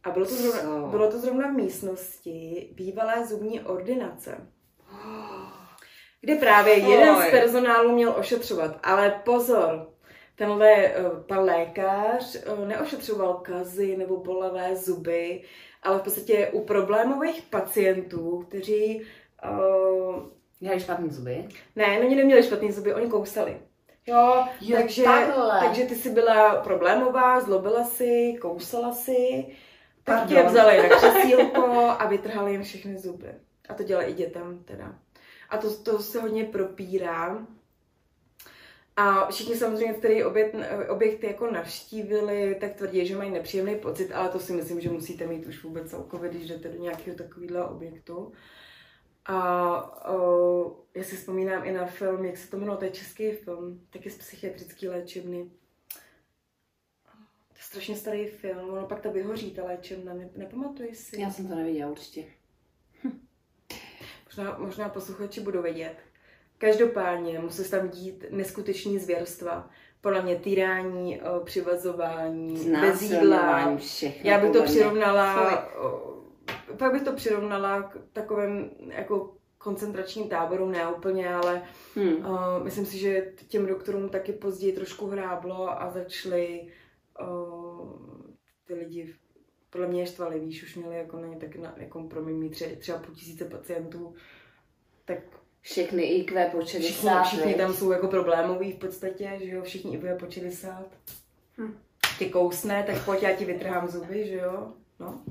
A 0.04 0.10
bylo 0.12 0.26
to, 0.26 0.36
zrovna, 0.36 0.88
bylo 0.88 1.12
to 1.12 1.20
zrovna 1.20 1.48
v 1.48 1.54
místnosti 1.56 2.70
bývalé 2.74 3.26
zubní 3.26 3.62
ordinace, 3.62 4.48
kde 6.22 6.36
právě 6.36 6.74
jeden 6.74 7.16
z 7.16 7.32
personálu 7.32 7.92
měl 7.92 8.14
ošetřovat. 8.18 8.80
Ale 8.84 9.22
pozor, 9.26 9.90
tenhle 10.36 10.76
uh, 10.76 11.20
pan 11.20 11.40
lékař 11.46 12.38
uh, 12.60 12.68
neošetřoval 12.68 13.34
kazy 13.34 13.98
nebo 13.98 14.18
bolavé 14.18 14.76
zuby, 14.76 15.44
ale 15.84 16.00
v 16.00 16.02
podstatě 16.02 16.50
u 16.54 16.66
problémových 16.66 17.42
pacientů, 17.42 18.46
kteří... 18.48 19.02
Uh, 19.50 20.24
Měli 20.62 20.80
špatné 20.80 21.10
zuby? 21.10 21.48
Ne, 21.76 22.00
oni 22.00 22.16
neměli 22.16 22.44
špatné 22.44 22.72
zuby, 22.72 22.94
oni 22.94 23.08
kousali. 23.08 23.58
Jo, 24.08 24.44
jo 24.62 24.78
takže, 24.78 25.04
takže 25.60 25.86
ty 25.86 25.96
jsi 25.96 26.10
byla 26.10 26.56
problémová, 26.56 27.40
zlobila 27.40 27.84
si, 27.84 28.38
kousala 28.42 28.92
si 28.92 29.46
tak 30.10 30.28
tě 30.28 30.44
vzali 30.44 30.90
na 30.90 30.96
křesílko 30.96 31.96
a 32.00 32.08
vytrhali 32.08 32.52
jim 32.52 32.64
všechny 32.64 32.98
zuby. 32.98 33.28
A 33.70 33.74
to 33.74 33.84
dělají 33.84 34.12
i 34.12 34.16
dětem 34.16 34.64
teda. 34.66 34.96
A 35.50 35.58
to, 35.58 35.78
to 35.78 36.00
se 36.00 36.22
hodně 36.22 36.44
propírá. 36.44 37.48
A 38.96 39.28
všichni 39.32 39.56
samozřejmě, 39.56 39.94
který 39.94 40.24
objekt, 40.24 40.56
objekty 40.90 41.28
jako 41.28 41.52
navštívili, 41.52 42.58
tak 42.60 42.74
tvrdí, 42.74 43.06
že 43.06 43.16
mají 43.16 43.32
nepříjemný 43.32 43.76
pocit, 43.76 44.12
ale 44.12 44.30
to 44.30 44.40
si 44.40 44.54
myslím, 44.54 44.82
že 44.82 44.90
musíte 44.90 45.28
mít 45.28 45.46
už 45.46 45.64
vůbec 45.64 45.90
celkově, 45.90 46.30
když 46.30 46.48
jdete 46.48 46.70
do 46.70 46.84
nějakého 46.84 47.18
takového 47.18 47.70
objektu. 47.70 48.32
A 49.26 50.10
uh, 50.12 50.72
já 50.96 51.04
si 51.04 51.16
vzpomínám 51.16 51.66
i 51.66 51.72
na 51.72 51.86
film, 51.86 52.26
jak 52.26 52.38
se 52.38 52.50
to 52.50 52.58
jmenovalo, 52.58 52.80
to 52.80 52.86
je 52.86 52.92
český 52.92 53.32
film, 53.32 53.82
taky 53.90 54.10
z 54.10 54.18
psychiatrické 54.18 54.90
léčebny 54.90 55.50
strašně 57.70 57.96
starý 57.96 58.28
film, 58.28 58.70
ono 58.70 58.88
pak 58.88 59.02
to 59.02 59.12
vyhoří, 59.12 59.52
ta 59.52 59.64
léčebna, 59.64 60.14
ne, 60.14 60.30
nepamatuješ 60.36 60.98
si? 60.98 61.22
Já 61.22 61.30
jsem 61.30 61.48
to 61.48 61.56
neviděla 61.56 61.92
určitě. 61.92 62.24
Hm. 63.04 63.20
Možná, 64.26 64.58
možná 64.58 64.90
posluchači 64.90 65.42
budou 65.42 65.62
vědět. 65.62 65.96
Každopádně 66.58 67.40
musí 67.40 67.70
tam 67.70 67.90
dít 67.90 68.26
neskutečný 68.30 69.00
zvěrstva. 69.00 69.70
Podle 70.02 70.22
mě 70.22 70.36
týrání, 70.36 71.22
přivazování, 71.44 72.72
bez 72.82 73.02
jídla. 73.02 73.78
Všechno 73.78 74.30
Já 74.30 74.40
bych 74.40 74.52
to 74.52 74.64
přirovnala, 74.64 75.52
pak 76.78 76.92
bych 76.92 77.04
to 77.04 77.14
přirovnala 77.14 77.84
k 77.84 77.98
takovým 78.14 78.70
jako 78.88 79.36
koncentračním 79.58 80.30
táborům, 80.30 80.72
ne 80.72 80.88
úplně, 80.88 81.36
ale 81.36 81.62
hmm. 81.96 82.14
uh, 82.14 82.64
myslím 82.64 82.86
si, 82.86 82.98
že 82.98 83.34
těm 83.48 83.66
doktorům 83.66 84.10
taky 84.10 84.34
později 84.34 84.74
trošku 84.74 85.08
hráblo 85.08 85.82
a 85.82 85.90
začali 85.90 86.68
ty 88.70 88.76
lidi 88.76 89.16
podle 89.70 89.88
mě 89.88 90.06
štvali, 90.06 90.40
víš, 90.40 90.64
už 90.64 90.76
měli 90.76 90.98
jako 90.98 91.18
na 91.20 91.28
ně 91.28 91.38
tak 91.38 91.56
na, 91.56 91.74
jako 91.78 92.04
pro 92.04 92.22
mě 92.22 92.50
tři, 92.50 92.78
třeba 92.80 92.98
půl 93.00 93.16
tisíce 93.16 93.46
pacientů, 93.46 94.14
tak 95.06 95.18
všechny 95.62 96.04
IQ 96.04 96.50
po 96.52 96.66
60. 96.66 97.24
Všichni, 97.24 97.40
všichni 97.40 97.54
tam 97.54 97.74
jsou 97.74 97.92
jako 97.92 98.08
problémoví 98.08 98.72
v 98.72 98.80
podstatě, 98.80 99.40
že 99.44 99.50
jo, 99.50 99.64
všichni 99.64 99.96
IQ 99.96 100.16
po 100.16 100.32
60. 100.32 100.86
Hm. 101.58 101.78
Ty 102.20 102.30
kousne, 102.30 102.84
tak 102.84 103.06
pojď, 103.06 103.24
já 103.24 103.36
ti 103.36 103.46
vytrhám 103.46 103.88
zuby, 103.88 104.28
že 104.28 104.36
jo, 104.36 104.74
no. 105.00 105.24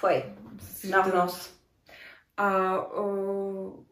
Pojď, 0.00 0.24
na 0.90 1.06
nos. 1.06 1.54
A 2.36 2.78
o, 2.82 3.84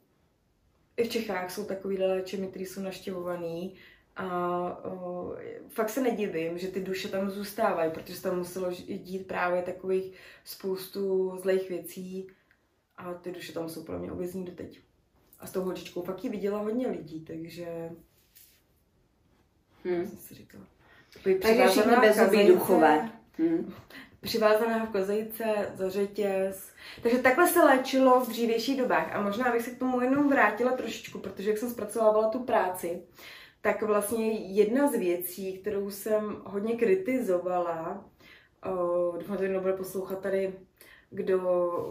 i 0.96 1.04
v 1.04 1.08
Čechách 1.08 1.50
jsou 1.50 1.64
takový 1.64 1.98
léčení, 1.98 2.48
které 2.48 2.64
jsou 2.64 2.80
naštěvovaný 2.80 3.74
a 4.18 4.81
o, 4.85 5.35
fakt 5.68 5.90
se 5.90 6.00
nedivím, 6.00 6.59
že 6.59 6.68
ty 6.68 6.81
duše 6.81 7.09
tam 7.09 7.31
zůstávají, 7.31 7.90
protože 7.90 8.22
tam 8.22 8.38
muselo 8.38 8.70
dít 8.88 9.26
právě 9.26 9.62
takových 9.62 10.12
spoustu 10.44 11.33
zlejch 11.42 11.68
věcí 11.68 12.26
a 12.96 13.14
ty 13.14 13.33
duše 13.33 13.52
tam 13.52 13.68
jsou 13.68 13.85
pro 13.85 13.98
mě 13.98 14.12
uvězní 14.12 14.44
doteď. 14.44 14.81
A 15.40 15.46
s 15.46 15.52
tou 15.52 15.62
holčičkou 15.62 16.02
fakt 16.02 16.24
ji 16.24 16.31
viděla 16.31 16.59
hodně 16.59 16.88
lidí, 16.88 17.24
takže... 17.24 17.90
Hmm. 19.85 20.09
Jsem 20.09 20.18
si 20.18 20.35
říkala. 20.35 20.64
Takže 21.42 21.68
všichni 21.68 21.96
bezubí 21.96 22.46
duchové. 22.46 23.11
Hmm. 23.38 23.74
Přivázaná 24.20 24.87
v 24.87 24.90
kozejce, 24.90 25.44
za 25.74 25.90
řetěz. 25.90 26.72
Takže 27.02 27.18
takhle 27.18 27.48
se 27.48 27.64
léčilo 27.64 28.20
v 28.20 28.28
dřívějších 28.28 28.78
dobách. 28.78 29.14
A 29.14 29.22
možná 29.22 29.52
bych 29.52 29.62
se 29.62 29.70
k 29.70 29.78
tomu 29.78 30.00
jenom 30.00 30.28
vrátila 30.28 30.72
trošičku, 30.72 31.18
protože 31.18 31.50
jak 31.50 31.59
jsem 31.59 31.70
zpracovávala 31.70 32.28
tu 32.28 32.38
práci, 32.38 33.02
tak 33.60 33.82
vlastně 33.82 34.32
jedna 34.32 34.88
z 34.88 34.98
věcí, 34.98 35.58
kterou 35.58 35.90
jsem 35.90 36.42
hodně 36.44 36.76
kritizovala, 36.76 38.04
uh, 38.66 39.18
doufám, 39.18 39.38
že 39.38 39.48
nebude 39.48 39.72
poslouchat 39.72 40.20
tady, 40.20 40.54
kdo, 41.10 41.40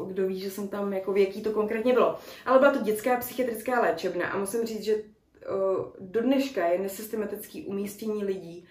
kdo 0.08 0.27
ví, 0.27 0.39
že 0.39 0.51
jsem 0.51 0.67
tam, 0.67 0.93
jako 0.93 1.13
v 1.13 1.17
jaký 1.17 1.41
to 1.41 1.51
konkrétně 1.51 1.93
bylo. 1.93 2.19
Ale 2.45 2.60
byla 2.60 2.71
to 2.71 2.80
dětská 2.80 3.17
psychiatrická 3.17 3.82
léčebna 3.82 4.27
a 4.27 4.38
musím 4.38 4.65
říct, 4.65 4.84
že 4.84 4.95
uh, 4.95 5.86
do 5.99 6.21
dneška 6.21 6.67
je 6.67 6.80
nesystematický 6.80 7.65
umístění 7.65 8.25
lidí. 8.25 8.67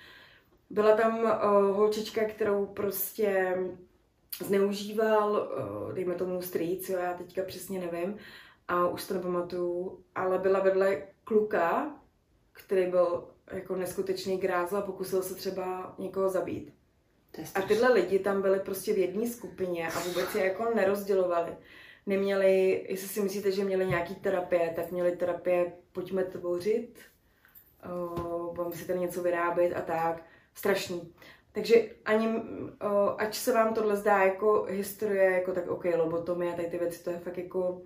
Byla 0.70 0.96
tam 0.96 1.20
uh, 1.20 1.76
holčička, 1.76 2.24
kterou 2.24 2.66
prostě 2.66 3.56
zneužíval, 4.44 5.32
uh, 5.32 5.92
dejme 5.92 6.14
tomu 6.14 6.42
strýc, 6.42 6.88
jo, 6.88 6.98
já 6.98 7.14
teďka 7.14 7.42
přesně 7.42 7.80
nevím, 7.80 8.16
a 8.68 8.88
už 8.88 9.06
to 9.06 9.14
nepamatuju, 9.14 10.00
ale 10.14 10.38
byla 10.38 10.60
vedle 10.60 11.02
kluka, 11.24 11.96
který 12.56 12.86
byl 12.90 13.28
jako 13.52 13.76
neskutečný 13.76 14.38
grázl 14.38 14.76
a 14.76 14.82
pokusil 14.82 15.22
se 15.22 15.34
třeba 15.34 15.94
někoho 15.98 16.28
zabít. 16.28 16.72
A 17.54 17.62
tyhle 17.62 17.92
lidi 17.92 18.18
tam 18.18 18.42
byli 18.42 18.60
prostě 18.60 18.94
v 18.94 18.98
jedné 18.98 19.26
skupině 19.26 19.88
a 19.88 20.00
vůbec 20.00 20.34
je 20.34 20.44
jako 20.44 20.74
nerozdělovali. 20.74 21.52
Neměli, 22.06 22.86
jestli 22.88 23.08
si 23.08 23.20
myslíte, 23.20 23.52
že 23.52 23.64
měli 23.64 23.86
nějaký 23.86 24.14
terapie, 24.14 24.72
tak 24.76 24.90
měli 24.90 25.16
terapie 25.16 25.72
pojďme 25.92 26.24
tvořit, 26.24 26.98
uh, 27.86 28.54
budeme 28.54 28.76
si 28.76 28.86
tady 28.86 28.98
něco 28.98 29.22
vyrábět 29.22 29.74
a 29.74 29.80
tak. 29.80 30.22
Strašný. 30.54 31.12
Takže 31.52 31.74
ani, 32.04 32.28
uh, 32.28 32.40
ať 33.18 33.34
se 33.34 33.52
vám 33.52 33.74
tohle 33.74 33.96
zdá 33.96 34.22
jako 34.22 34.66
historie, 34.68 35.30
jako 35.30 35.52
tak 35.52 35.68
OK, 35.68 35.84
lobotomie, 35.84 36.52
tady 36.52 36.68
ty 36.68 36.78
věci, 36.78 37.04
to 37.04 37.10
je 37.10 37.18
fakt 37.18 37.38
jako 37.38 37.82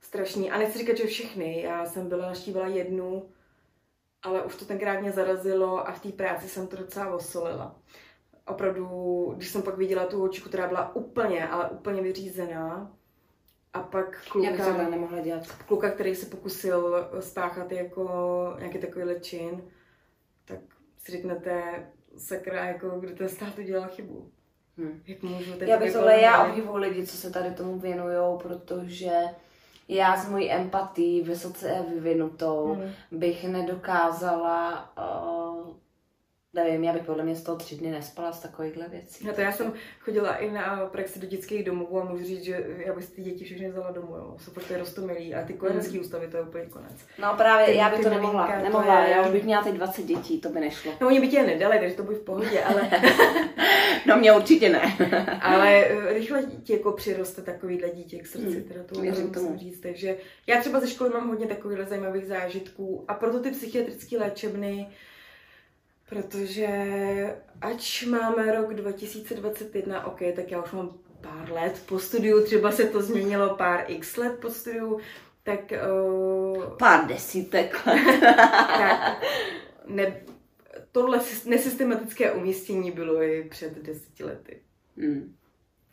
strašný. 0.00 0.50
A 0.50 0.58
nechci 0.58 0.78
říkat, 0.78 0.96
že 0.96 1.06
všechny. 1.06 1.62
Já 1.62 1.86
jsem 1.86 2.08
byla, 2.08 2.26
naštívila 2.26 2.66
jednu, 2.66 3.28
ale 4.22 4.42
už 4.42 4.56
to 4.56 4.64
tenkrát 4.64 5.00
mě 5.00 5.12
zarazilo 5.12 5.88
a 5.88 5.92
v 5.92 6.02
té 6.02 6.08
práci 6.08 6.48
jsem 6.48 6.66
to 6.66 6.76
docela 6.76 7.14
osolila. 7.14 7.76
Opravdu, 8.46 8.84
když 9.36 9.48
jsem 9.48 9.62
pak 9.62 9.76
viděla 9.76 10.06
tu 10.06 10.18
holčiku, 10.18 10.48
která 10.48 10.68
byla 10.68 10.96
úplně, 10.96 11.48
ale 11.48 11.70
úplně 11.70 12.02
vyřízená, 12.02 12.98
a 13.72 13.82
pak 13.82 14.28
kluka, 14.30 14.50
Já 14.50 14.88
nemohla 14.90 15.20
dělat. 15.20 15.46
kluka, 15.66 15.90
který 15.90 16.14
se 16.14 16.26
pokusil 16.26 17.08
spáchat 17.20 17.72
jako 17.72 18.08
nějaký 18.58 18.78
takový 18.78 19.20
čin, 19.20 19.62
tak 20.44 20.58
si 20.98 21.12
řeknete, 21.12 21.86
sakra, 22.16 22.64
jako 22.64 22.88
kdy 22.88 23.14
ten 23.14 23.28
stát 23.28 23.58
udělal 23.58 23.88
chybu. 23.88 24.30
Hmm. 24.76 25.02
Jak 25.06 25.22
můžu 25.22 25.52
teď 25.52 25.68
Já 25.68 25.78
bych 25.78 25.86
jako 25.86 25.98
tohle, 25.98 26.20
já 26.20 26.44
obdivuju 26.46 26.76
lidi, 26.76 27.06
co 27.06 27.16
se 27.16 27.30
tady 27.30 27.54
tomu 27.54 27.78
věnují, 27.78 28.38
protože 28.42 29.12
já 29.88 30.16
s 30.16 30.28
mojí 30.28 30.50
empatí 30.50 31.20
vysoce 31.22 31.84
vyvinutou 31.94 32.74
Hmm. 32.74 32.90
bych 33.12 33.44
nedokázala, 33.48 34.88
uh, 34.98 35.47
nevím, 36.54 36.84
já 36.84 36.92
bych 36.92 37.02
podle 37.02 37.24
mě 37.24 37.36
z 37.36 37.42
toho 37.42 37.58
tři 37.58 37.76
dny 37.76 37.90
nespala 37.90 38.32
z 38.32 38.40
takovýchhle 38.40 38.88
věcí. 38.88 39.26
No 39.26 39.32
to 39.32 39.40
já 39.40 39.52
jsem 39.52 39.72
chodila 40.00 40.36
i 40.36 40.50
na 40.50 40.86
praxi 40.92 41.18
do 41.18 41.26
dětských 41.26 41.64
domovů 41.64 42.00
a 42.00 42.04
můžu 42.04 42.24
říct, 42.24 42.42
že 42.44 42.66
já 42.86 42.94
bych 42.94 43.10
ty 43.10 43.22
děti 43.22 43.44
všechny 43.44 43.68
vzala 43.70 43.90
domů, 43.90 44.16
jo. 44.16 44.36
Jsou 44.38 44.50
fakt 44.50 44.70
rostomilí 44.78 45.34
a 45.34 45.44
ty 45.46 45.52
kojenecký 45.52 46.00
ústavy 46.00 46.28
to 46.28 46.36
je 46.36 46.42
úplně 46.42 46.64
konec. 46.66 46.92
No 47.18 47.34
právě, 47.36 47.66
Ty- 47.66 47.76
já 47.76 47.88
bych 47.88 47.98
ty 47.98 48.04
to 48.04 48.10
nemohla, 48.10 48.42
miminka, 48.46 48.58
to 48.58 48.64
nemohla, 48.64 49.04
je- 49.04 49.10
já 49.10 49.22
už 49.26 49.30
bych 49.32 49.44
měla 49.44 49.62
teď 49.62 49.74
20 49.74 50.02
dětí, 50.02 50.40
to 50.40 50.48
by 50.48 50.60
nešlo. 50.60 50.92
No 51.00 51.06
oni 51.06 51.20
by 51.20 51.28
tě 51.28 51.42
nedali, 51.42 51.78
takže 51.78 51.94
to 51.96 52.02
bude 52.02 52.16
v 52.16 52.22
pohodě, 52.24 52.60
ale, 52.64 52.90
No 54.06 54.16
mě 54.16 54.32
určitě 54.32 54.68
ne. 54.68 54.80
ale 55.42 55.84
eh, 55.84 56.12
rychle 56.12 56.42
ti 56.62 56.72
jako 56.72 56.92
přiroste 56.92 57.42
takovýhle 57.42 57.90
dítě 57.90 58.18
k 58.18 58.26
srdci, 58.26 58.46
Hmm, 58.54 58.62
teda 58.62 58.80
to 58.84 59.00
věřím 59.00 59.26
musím 59.28 59.34
tomu. 59.46 59.58
říct. 59.58 59.80
Takže 59.80 60.16
já 60.46 60.60
třeba 60.60 60.80
ze 60.80 60.86
školy 60.88 61.10
mám 61.10 61.28
hodně 61.28 61.46
takovýchhle 61.46 61.84
zajímavých 61.86 62.26
zážitků 62.26 63.04
a 63.08 63.14
proto 63.14 63.40
ty 63.40 63.50
psychiatrické 63.50 64.18
léčebny, 64.18 64.88
protože 66.08 66.68
ač 67.60 68.02
máme 68.02 68.52
rok 68.52 68.74
2021, 68.74 70.06
ok, 70.06 70.20
tak 70.36 70.50
já 70.50 70.62
už 70.62 70.72
mám 70.72 70.98
pár 71.20 71.52
let 71.52 71.82
po 71.86 71.98
studiu, 71.98 72.44
třeba 72.44 72.72
se 72.72 72.84
to 72.84 73.02
změnilo 73.02 73.56
pár 73.56 73.84
x 73.88 74.16
let 74.16 74.38
po 74.40 74.50
studiu, 74.50 75.00
tak, 75.42 75.72
uh, 75.92 76.76
Pár 76.78 77.06
desítek. 77.06 77.82
tak 78.78 79.22
ne, 79.86 80.20
tohle 80.92 81.18
sys- 81.18 81.48
nesystematické 81.48 82.32
umístění 82.32 82.90
bylo 82.90 83.22
i 83.22 83.48
před 83.50 83.72
deseti 83.72 84.24
lety. 84.24 84.62
Hmm. 84.96 85.34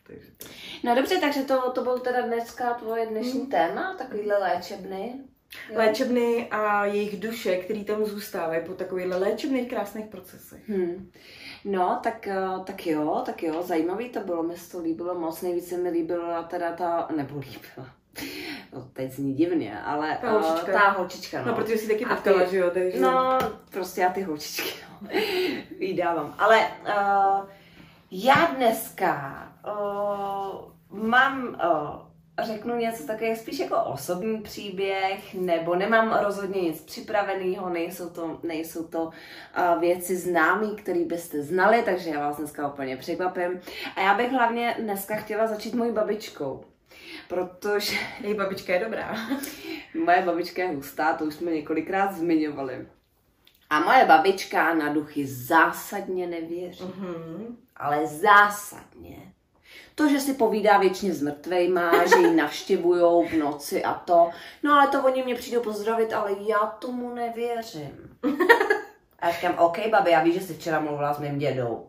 Takže 0.03 0.31
to... 0.37 0.45
No 0.83 0.95
dobře, 0.95 1.17
takže 1.17 1.41
to, 1.41 1.71
to 1.71 1.83
byl 1.83 1.99
teda 1.99 2.21
dneska 2.21 2.73
tvoje 2.73 3.05
dnešní 3.05 3.47
téma, 3.47 3.95
takovýhle 3.97 4.37
léčebny. 4.37 5.19
Jo. 5.69 5.77
Léčebny 5.77 6.47
a 6.51 6.85
jejich 6.85 7.19
duše, 7.19 7.55
který 7.57 7.83
tam 7.85 8.05
zůstávají 8.05 8.61
po 8.65 8.73
takovýchhle 8.73 9.17
léčebných 9.17 9.69
krásných 9.69 10.05
procesech. 10.05 10.69
Hmm. 10.69 11.11
No, 11.65 11.99
tak, 12.03 12.27
eh, 12.27 12.35
tak 12.63 12.87
jo, 12.87 13.21
tak 13.25 13.43
jo, 13.43 13.63
zajímavý 13.63 14.09
to 14.09 14.19
bylo, 14.19 14.43
mi 14.43 14.57
se 14.57 14.71
to 14.71 14.79
líbilo 14.83 15.15
moc, 15.19 15.41
nejvíce 15.41 15.77
mi 15.77 15.89
líbila 15.89 16.43
teda 16.43 16.71
ta, 16.71 17.07
nebo 17.15 17.39
líbila, 17.39 17.89
no, 18.73 18.87
teď 18.93 19.11
zní 19.11 19.33
divně, 19.33 19.81
ale 19.81 20.17
Ta 20.21 20.27
eh, 20.27 20.31
holčička. 20.31 20.71
ta 20.71 20.89
holčička, 20.89 21.41
no. 21.41 21.45
No, 21.47 21.53
protože 21.55 21.77
si 21.77 21.87
taky 21.87 21.99
ty- 21.99 22.05
potkala, 22.05 22.45
že 22.45 22.57
jo, 22.57 22.69
takže... 22.73 22.99
No, 22.99 23.37
prostě 23.71 24.01
já 24.01 24.09
ty 24.09 24.21
holčičky, 24.21 24.69
no, 25.01 25.09
vydávám. 25.79 26.35
Ale 26.37 26.59
uh, 26.87 27.45
já 28.11 28.35
dneska 28.57 29.43
uh, 29.67 30.61
mám, 31.07 31.47
uh, 31.47 32.04
řeknu 32.43 32.75
něco 32.75 33.07
také 33.07 33.35
spíš 33.35 33.59
jako 33.59 33.77
osobní 33.83 34.41
příběh, 34.41 35.33
nebo 35.33 35.75
nemám 35.75 36.19
rozhodně 36.23 36.61
nic 36.61 36.81
připraveného, 36.81 37.69
nejsou 37.69 38.09
to, 38.09 38.39
nejsou 38.43 38.83
to 38.83 39.03
uh, 39.03 39.79
věci 39.79 40.15
známé, 40.15 40.67
které 40.67 41.05
byste 41.05 41.43
znali, 41.43 41.81
takže 41.85 42.09
já 42.09 42.19
vás 42.19 42.37
dneska 42.37 42.67
úplně 42.67 42.97
překvapím. 42.97 43.61
A 43.95 44.01
já 44.01 44.13
bych 44.13 44.31
hlavně 44.31 44.75
dneska 44.79 45.15
chtěla 45.15 45.47
začít 45.47 45.73
mojí 45.73 45.91
babičkou. 45.91 46.65
Protože 47.27 47.95
Její 48.21 48.33
babička 48.33 48.73
je 48.73 48.79
dobrá. 48.79 49.15
Moje 50.05 50.21
babička 50.21 50.61
je 50.61 50.75
hustá, 50.75 51.13
to 51.13 51.25
už 51.25 51.33
jsme 51.33 51.51
několikrát 51.51 52.13
zmiňovali. 52.13 52.87
A 53.69 53.79
moje 53.79 54.05
babička 54.05 54.73
na 54.73 54.93
duchy 54.93 55.27
zásadně 55.27 56.27
nevěří. 56.27 56.83
Mhm. 56.83 57.57
Ale 57.75 58.07
zásadně. 58.07 59.34
To, 59.95 60.09
že 60.09 60.19
si 60.19 60.33
povídá 60.33 60.77
věčně 60.77 61.13
s 61.13 61.21
mrtvejma, 61.21 62.05
že 62.05 62.15
ji 62.15 62.35
navštěvujou 62.35 63.27
v 63.27 63.33
noci 63.33 63.83
a 63.83 63.93
to. 63.93 64.29
No 64.63 64.73
ale 64.73 64.87
to 64.87 65.03
oni 65.03 65.23
mě 65.23 65.35
přijdou 65.35 65.61
pozdravit, 65.61 66.13
ale 66.13 66.31
já 66.39 66.59
tomu 66.59 67.13
nevěřím. 67.13 68.17
A 69.19 69.27
já 69.27 69.33
říkám, 69.33 69.55
OK, 69.57 69.77
babi, 69.89 70.11
já 70.11 70.23
víš, 70.23 70.33
že 70.33 70.41
jsi 70.41 70.53
včera 70.53 70.79
mluvila 70.79 71.13
s 71.13 71.19
mým 71.19 71.37
dědou. 71.37 71.87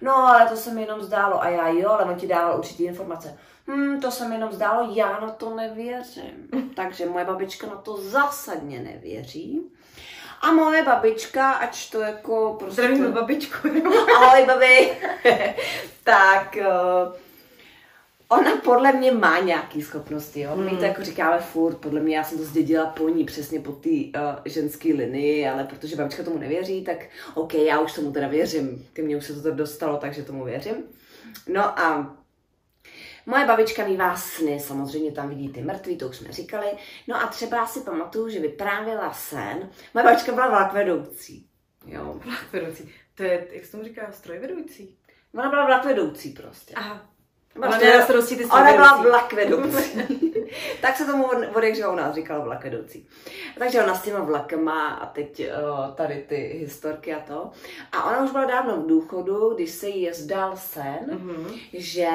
No, 0.00 0.16
ale 0.16 0.48
to 0.48 0.56
se 0.56 0.70
mi 0.70 0.80
jenom 0.80 1.02
zdálo. 1.02 1.42
A 1.42 1.48
já 1.48 1.68
jo, 1.68 1.90
ale 1.90 2.04
on 2.04 2.14
ti 2.14 2.26
dával 2.26 2.58
určitý 2.58 2.84
informace. 2.84 3.38
Hm, 3.66 4.00
to 4.00 4.10
se 4.10 4.28
mi 4.28 4.34
jenom 4.34 4.52
zdálo, 4.52 4.92
já 4.94 5.20
na 5.20 5.30
to 5.30 5.54
nevěřím. 5.54 6.48
Takže 6.74 7.06
moje 7.06 7.24
babička 7.24 7.66
na 7.66 7.76
to 7.76 7.96
zásadně 7.96 8.80
nevěří. 8.80 9.72
A 10.40 10.52
moje 10.52 10.82
babička, 10.82 11.50
ač 11.50 11.90
to 11.90 12.00
jako 12.00 12.56
prostě... 12.58 12.82
Zdravím 12.82 13.12
babičku. 13.12 13.68
Ahoj, 14.16 14.46
babi. 14.46 14.92
tak 16.04 16.56
uh, 16.60 17.14
ona 18.28 18.56
podle 18.56 18.92
mě 18.92 19.12
má 19.12 19.38
nějaký 19.38 19.82
schopnosti, 19.82 20.40
jo. 20.40 20.56
My 20.56 20.70
to 20.70 20.84
jako 20.84 21.04
říkáme 21.04 21.40
furt, 21.40 21.76
podle 21.76 22.00
mě 22.00 22.16
já 22.16 22.24
jsem 22.24 22.38
to 22.38 22.44
zdědila 22.44 22.86
po 22.86 23.08
ní, 23.08 23.24
přesně 23.24 23.60
po 23.60 23.72
té 23.72 23.88
uh, 23.88 24.34
ženské 24.44 24.88
linii, 24.88 25.48
ale 25.48 25.64
protože 25.64 25.96
babička 25.96 26.22
tomu 26.22 26.38
nevěří, 26.38 26.84
tak 26.84 27.06
OK, 27.34 27.54
já 27.54 27.80
už 27.80 27.92
tomu 27.92 28.12
teda 28.12 28.28
věřím. 28.28 28.86
Ty 28.92 29.02
mě 29.02 29.16
už 29.16 29.24
se 29.24 29.42
to 29.42 29.50
dostalo, 29.50 29.96
takže 29.96 30.22
tomu 30.22 30.44
věřím. 30.44 30.76
No 31.48 31.78
a 31.78 32.14
Moje 33.26 33.46
babička 33.46 33.86
mývá 33.86 34.16
sny, 34.16 34.60
samozřejmě 34.60 35.12
tam 35.12 35.28
vidí 35.28 35.48
ty 35.48 35.62
mrtví, 35.62 35.96
to 35.96 36.08
už 36.08 36.16
jsme 36.16 36.32
říkali. 36.32 36.66
No 37.08 37.16
a 37.16 37.26
třeba 37.26 37.56
já 37.56 37.66
si 37.66 37.80
pamatuju, 37.80 38.28
že 38.28 38.40
vyprávěla 38.40 39.12
sen. 39.12 39.70
Moje 39.94 40.04
babička 40.04 40.32
byla 40.32 40.48
vlakvedoucí. 40.48 41.46
Jo. 41.86 42.20
Vedoucí. 42.52 42.90
To 43.14 43.22
je, 43.22 43.48
jak 43.52 43.64
se 43.64 43.70
tomu 43.70 43.84
říká, 43.84 44.12
strojvedoucí? 44.12 44.98
Ona 45.34 45.50
byla 45.50 45.66
vlakvedoucí 45.66 46.30
prostě. 46.30 46.74
Aha. 46.74 47.10
Ona 47.66 47.78
ty 47.78 47.84
byla 48.76 48.88
strojvedoucí. 48.88 49.08
vlakvedoucí. 49.08 50.02
tak 50.82 50.96
se 50.96 51.04
tomu 51.04 51.24
živa 51.72 51.92
u 51.92 51.96
nás 51.96 52.14
říkalo 52.14 52.44
vlakvedoucí. 52.44 53.08
Takže 53.58 53.82
ona 53.82 53.94
s 53.94 54.02
těma 54.02 54.20
vlakama 54.20 54.88
a 54.88 55.06
teď 55.06 55.40
uh, 55.40 55.94
tady 55.94 56.24
ty 56.28 56.36
historky 56.36 57.14
a 57.14 57.20
to. 57.20 57.50
A 57.92 58.04
ona 58.10 58.24
už 58.24 58.30
byla 58.30 58.44
dávno 58.44 58.76
v 58.76 58.86
důchodu, 58.86 59.54
když 59.54 59.70
se 59.70 59.88
jí 59.88 60.12
zdal 60.12 60.56
sen, 60.56 60.98
Mhm. 61.08 61.46
že 61.72 62.08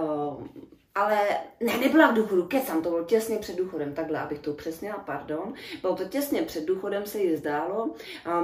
uh, 0.00 0.46
ale 0.94 1.18
ne, 1.60 1.76
nebyla 1.78 2.10
v 2.10 2.14
důchodu, 2.14 2.44
kecam, 2.44 2.82
to 2.82 2.90
bylo 2.90 3.04
těsně 3.04 3.36
před 3.38 3.56
důchodem, 3.56 3.94
takhle, 3.94 4.20
abych 4.20 4.38
to 4.38 4.50
upřesnila, 4.50 4.98
pardon. 5.06 5.54
Bylo 5.82 5.96
to 5.96 6.04
těsně 6.04 6.42
před 6.42 6.64
důchodem, 6.66 7.06
se 7.06 7.18
jí 7.18 7.36
zdálo, 7.36 7.90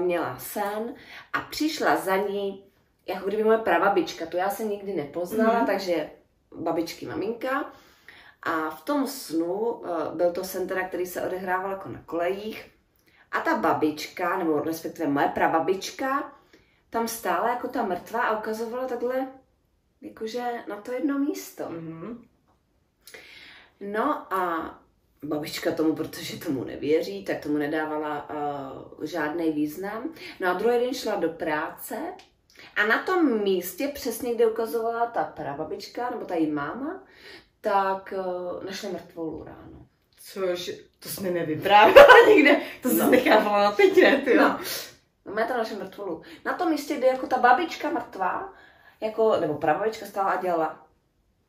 měla 0.01 0.37
sen 0.39 0.95
a 1.33 1.41
přišla 1.41 1.97
za 1.97 2.17
ní, 2.17 2.65
jako 3.07 3.29
kdyby 3.29 3.45
moje 3.45 3.59
prababička, 3.59 4.27
to 4.27 4.37
já 4.37 4.51
jsem 4.51 4.71
nikdy 4.71 4.93
nepoznala, 4.95 5.53
Mhm. 5.53 5.63
mm-hmm. 5.63 5.67
takže 5.67 6.11
babičky, 6.55 7.07
maminka. 7.07 7.73
A 8.43 8.71
v 8.71 8.85
tom 8.85 9.07
snu, 9.07 9.55
uh, 9.55 9.89
byl 10.15 10.33
to 10.33 10.45
sen 10.45 10.69
teda, 10.69 10.89
který 10.89 11.07
se 11.07 11.23
odehrával 11.23 11.71
jako 11.71 11.89
na 11.89 12.03
kolejích, 12.07 12.71
a 13.33 13.41
ta 13.41 13.57
babička, 13.57 14.39
nebo 14.39 14.61
respektive 14.61 15.09
moje 15.09 15.29
prababička, 15.29 16.33
tam 16.91 17.09
stála 17.09 17.49
jako 17.49 17.69
ta 17.69 17.87
mrtvá 17.87 18.21
a 18.23 18.39
ukazovala 18.39 18.89
takhle, 18.89 19.29
jakože 20.01 20.53
na 20.69 20.77
to 20.77 20.93
jedno 20.93 21.19
místo. 21.19 21.65
Mhm. 21.69 22.25
No 23.81 24.35
a 24.35 24.75
babička 25.23 25.73
tomu, 25.73 25.95
protože 25.95 26.39
tomu 26.39 26.65
nevěří, 26.65 27.25
tak 27.25 27.41
tomu 27.43 27.59
nedávala 27.59 28.31
uh, 28.31 29.05
žádný 29.05 29.53
význam. 29.53 30.15
No 30.41 30.49
a 30.49 30.53
druhý 30.53 30.79
den 30.79 30.95
šla 30.95 31.17
do 31.17 31.29
práce 31.29 31.97
a 32.77 32.87
na 32.87 33.03
tom 33.03 33.43
místě, 33.43 33.89
přesně 33.95 34.35
kde 34.35 34.47
ukazovala 34.47 35.07
ta 35.07 35.25
prababička, 35.25 36.11
nebo 36.11 36.25
ta 36.25 36.35
její 36.35 36.51
máma, 36.51 37.03
tak 37.61 38.15
uh, 38.17 38.65
našla 38.65 38.91
mrtvolu 38.91 39.45
ráno. 39.45 39.87
Což, 40.21 40.71
to 40.99 41.09
jsme 41.09 41.31
nevyprávěla 41.31 42.07
nikde. 42.29 42.61
To 42.83 42.89
jsem 42.89 42.99
No. 42.99 43.11
nechávala 43.11 43.65
na 43.65 43.73
teď, 43.73 43.97
ne, 44.03 44.17
ty 44.25 44.35
jo. 44.35 44.43
No. 44.43 44.61
No, 45.27 45.35
má 45.35 45.45
tam 45.47 45.59
našla 45.59 45.79
mrtvolu. 45.79 46.23
Na 46.45 46.55
tom 46.55 46.71
místě, 46.71 46.95
kde 46.97 47.07
jako 47.07 47.27
ta 47.27 47.39
babička 47.39 47.91
mrtvá, 47.91 48.55
jako, 49.01 49.37
nebo 49.41 49.55
prababička 49.55 50.07
stála 50.07 50.31
a 50.31 50.43
dělala 50.43 50.83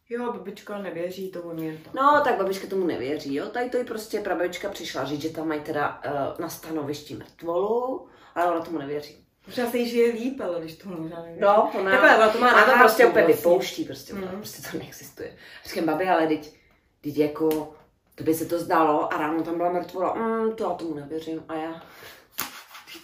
Jo, 0.10 0.34
babička 0.34 0.78
nevěří, 0.78 1.32
to 1.32 1.44
on 1.44 1.60
je 1.60 1.78
to. 1.78 1.90
No, 1.94 2.22
tak 2.24 2.38
babička 2.38 2.68
tomu 2.68 2.86
nevěří, 2.88 3.36
jo. 3.36 3.46
Tady 3.46 3.70
to 3.70 3.78
jí 3.78 3.84
prostě 3.86 4.20
prababička 4.20 4.70
přišla 4.70 5.06
říct, 5.06 5.22
že 5.22 5.30
tam 5.30 5.48
mají 5.48 5.62
teda 5.62 6.02
uh, 6.06 6.40
na 6.40 6.50
stanovišti 6.50 7.16
mrtvolu, 7.16 8.08
ale 8.36 8.52
ona 8.52 8.62
tomu 8.66 8.78
nevěří. 8.80 9.27
Možná 9.48 9.72
se 9.72 9.78
jí 9.78 9.90
žije 9.90 10.14
líp, 10.14 10.42
ale 10.42 10.60
když 10.60 10.76
to 10.76 10.90
možná 10.90 11.18
nevěří. 11.22 11.42
No, 11.42 11.72
ona, 11.80 11.92
Takhle, 11.92 12.18
ona 12.18 12.30
to 12.30 12.40
má 12.40 12.48
nahrávku 12.52 12.80
prostě 12.80 13.06
úplně 13.06 13.24
vlastně. 13.26 13.36
vypouští, 13.36 13.84
prostě, 13.86 14.14
mm. 14.14 14.28
Prostě 14.28 14.72
to 14.72 14.78
neexistuje. 14.78 15.34
Říkám, 15.66 15.86
babi, 15.86 16.10
ale 16.10 16.28
teď, 16.28 16.54
teď 17.02 17.18
jako, 17.18 17.74
to 18.16 18.24
by 18.24 18.34
se 18.34 18.46
to 18.46 18.60
zdalo 18.60 19.14
a 19.14 19.18
ráno 19.18 19.44
tam 19.44 19.58
byla 19.58 19.72
mrtvola, 19.72 20.14
mm, 20.14 20.56
to 20.56 20.64
já 20.64 20.70
tomu 20.70 20.94
nevěřím 20.94 21.44
a 21.50 21.54
já, 21.54 21.84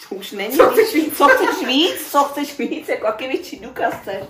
to 0.09 0.15
už 0.15 0.31
není. 0.31 0.57
Co 0.57 0.65
chceš 0.69 0.93
víc? 0.93 1.17
Co 1.17 1.27
chceš 1.27 1.67
víc? 1.67 2.11
Co 2.11 2.23
chceš 2.23 2.57
víc? 2.57 2.89
Jako 2.89 3.05
jaký 3.05 3.27
větší 3.27 3.59
důkaz 3.59 3.93
chceš? 3.93 4.23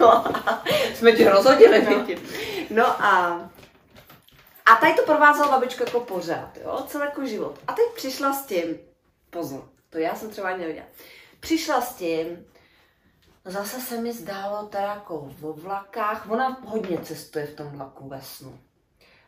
No 0.00 0.14
a 0.26 0.64
jsme 0.94 1.12
ti 1.12 1.28
rozhodili, 1.28 1.86
No. 1.90 1.90
no. 1.98 2.06
no 2.70 2.86
a 3.04 3.40
a 4.72 4.76
tady 4.76 4.94
to 4.94 5.02
provázela 5.02 5.48
babička 5.48 5.84
jako 5.84 6.00
pořád, 6.00 6.50
jo, 6.64 6.84
celý 6.88 7.04
jako 7.04 7.26
život. 7.26 7.58
A 7.68 7.72
teď 7.72 7.84
přišla 7.94 8.32
s 8.32 8.46
tím, 8.46 8.64
pozor, 9.30 9.68
to 9.90 9.98
já 9.98 10.14
jsem 10.14 10.30
třeba 10.30 10.48
ani 10.48 10.58
nevěděla, 10.58 10.86
přišla 11.40 11.80
s 11.80 11.94
tím, 11.94 12.44
Zase 13.48 13.80
se 13.80 14.00
mi 14.00 14.12
zdálo 14.12 14.66
teda 14.66 14.82
jako 14.94 15.34
vo 15.38 15.52
vlakách, 15.52 16.30
ona 16.30 16.60
hodně 16.64 16.98
cestuje 16.98 17.46
v 17.46 17.54
tom 17.54 17.66
vlaku 17.66 18.08
ve 18.08 18.22
snu. 18.22 18.60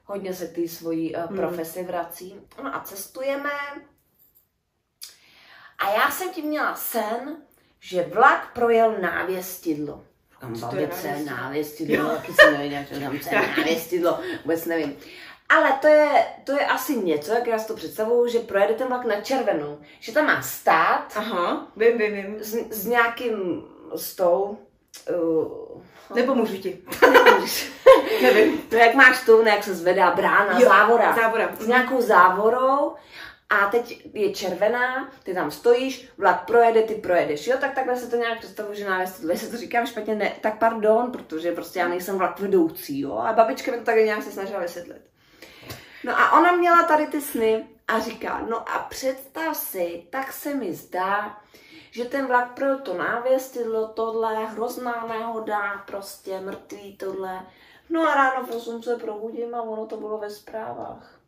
Hodně 0.04 0.34
se 0.34 0.46
k 0.46 0.54
té 0.54 0.68
svojí 0.68 1.16
uh, 1.16 1.36
profesi 1.36 1.84
vrací. 1.84 2.34
No 2.62 2.74
a 2.74 2.80
cestujeme. 2.80 3.50
A 5.78 5.90
já 5.92 6.11
jsem 6.11 6.32
tím 6.32 6.44
měla 6.44 6.74
sen, 6.74 7.36
že 7.80 8.02
vlak 8.02 8.52
projel 8.54 9.00
návěstidlo. 9.00 10.04
Říkám, 10.32 10.61
babice, 10.61 11.24
návěstidlo, 11.24 12.16
taky 12.16 12.32
se 12.32 12.50
nevím, 12.50 12.72
jak 12.72 12.88
to 12.88 12.94
tam 13.00 13.20
se 13.20 13.34
návěstidlo, 13.34 14.20
vůbec 14.42 14.66
nevím. 14.66 14.96
Ale 15.51 15.72
to 15.80 15.86
je, 15.86 16.26
to 16.44 16.53
je 16.53 16.66
asi 16.66 16.96
něco, 16.96 17.32
jak 17.32 17.46
já 17.46 17.59
si 17.59 17.68
to 17.68 17.74
představuju, 17.74 18.28
že 18.28 18.38
projede 18.38 18.74
ten 18.74 18.88
vlak 18.88 19.05
na 19.05 19.20
červenou. 19.20 19.78
Že 20.01 20.12
tam 20.12 20.26
má 20.26 20.42
stát. 20.42 21.12
Aha, 21.16 21.66
vím, 21.76 21.98
vím, 21.98 22.14
vím. 22.14 22.36
S, 22.40 22.55
s 22.70 22.86
nějakým, 22.86 23.62
s 23.96 24.16
tou... 24.16 24.59
Uh, 25.22 25.82
Nepomůžu 26.14 26.57
ti. 26.57 26.78
Nevím. 28.22 28.62
No 28.72 28.78
jak 28.78 28.94
máš 28.94 29.24
tu, 29.24 29.42
jak 29.42 29.64
se 29.64 29.74
zvedá 29.74 30.11
brána, 30.11 30.61
jo, 30.61 30.68
závora. 30.68 31.16
Závora. 31.16 31.57
S 31.61 31.66
nějakou 31.66 32.01
závorou 32.01 32.94
a 33.51 33.66
teď 33.66 34.07
je 34.14 34.30
červená, 34.30 35.12
ty 35.22 35.34
tam 35.34 35.51
stojíš, 35.51 36.09
vlak 36.18 36.46
projede, 36.46 36.82
ty 36.82 36.94
projedeš, 36.94 37.46
jo, 37.46 37.57
tak 37.61 37.74
takhle 37.74 37.96
se 37.96 38.11
to 38.11 38.16
nějak 38.16 38.38
představuji, 38.38 38.78
že 38.78 38.90
návěstidlo, 38.90 39.36
se 39.36 39.51
to 39.51 39.57
říkám 39.57 39.86
špatně, 39.86 40.14
ne, 40.14 40.32
tak 40.40 40.59
pardon, 40.59 41.12
protože 41.12 41.53
prostě 41.53 41.78
já 41.78 41.88
nejsem 41.88 42.18
vlak 42.18 42.40
vedoucí, 42.40 43.01
jo, 43.01 43.16
a 43.16 43.32
babička 43.32 43.70
mi 43.70 43.78
to 43.78 43.84
takhle 43.84 44.05
nějak 44.05 44.22
se 44.22 44.32
snažila 44.32 44.61
vysvětlit. 44.61 45.03
No 46.05 46.18
a 46.18 46.38
ona 46.40 46.53
měla 46.53 46.82
tady 46.82 47.07
ty 47.07 47.20
sny 47.20 47.68
a 47.88 47.98
říká, 47.98 48.46
no 48.48 48.68
a 48.68 48.78
představ 48.78 49.57
si, 49.57 50.07
tak 50.11 50.32
se 50.32 50.55
mi 50.55 50.74
zdá, 50.74 51.40
že 51.90 52.05
ten 52.05 52.26
vlak 52.26 52.55
projel 52.55 52.78
to 52.78 52.94
návěstidlo, 52.94 53.88
tohle, 53.88 54.46
hrozná 54.46 55.07
nehoda, 55.07 55.82
prostě 55.86 56.40
mrtvý 56.40 56.96
tohle. 56.96 57.46
No 57.90 58.09
a 58.09 58.14
ráno 58.14 58.46
v 58.46 58.51
8 58.51 58.82
se 58.82 58.96
probudím 58.96 59.55
a 59.55 59.62
ono 59.62 59.86
to 59.86 59.96
bylo 59.96 60.18
ve 60.18 60.30
zprávách. 60.30 61.20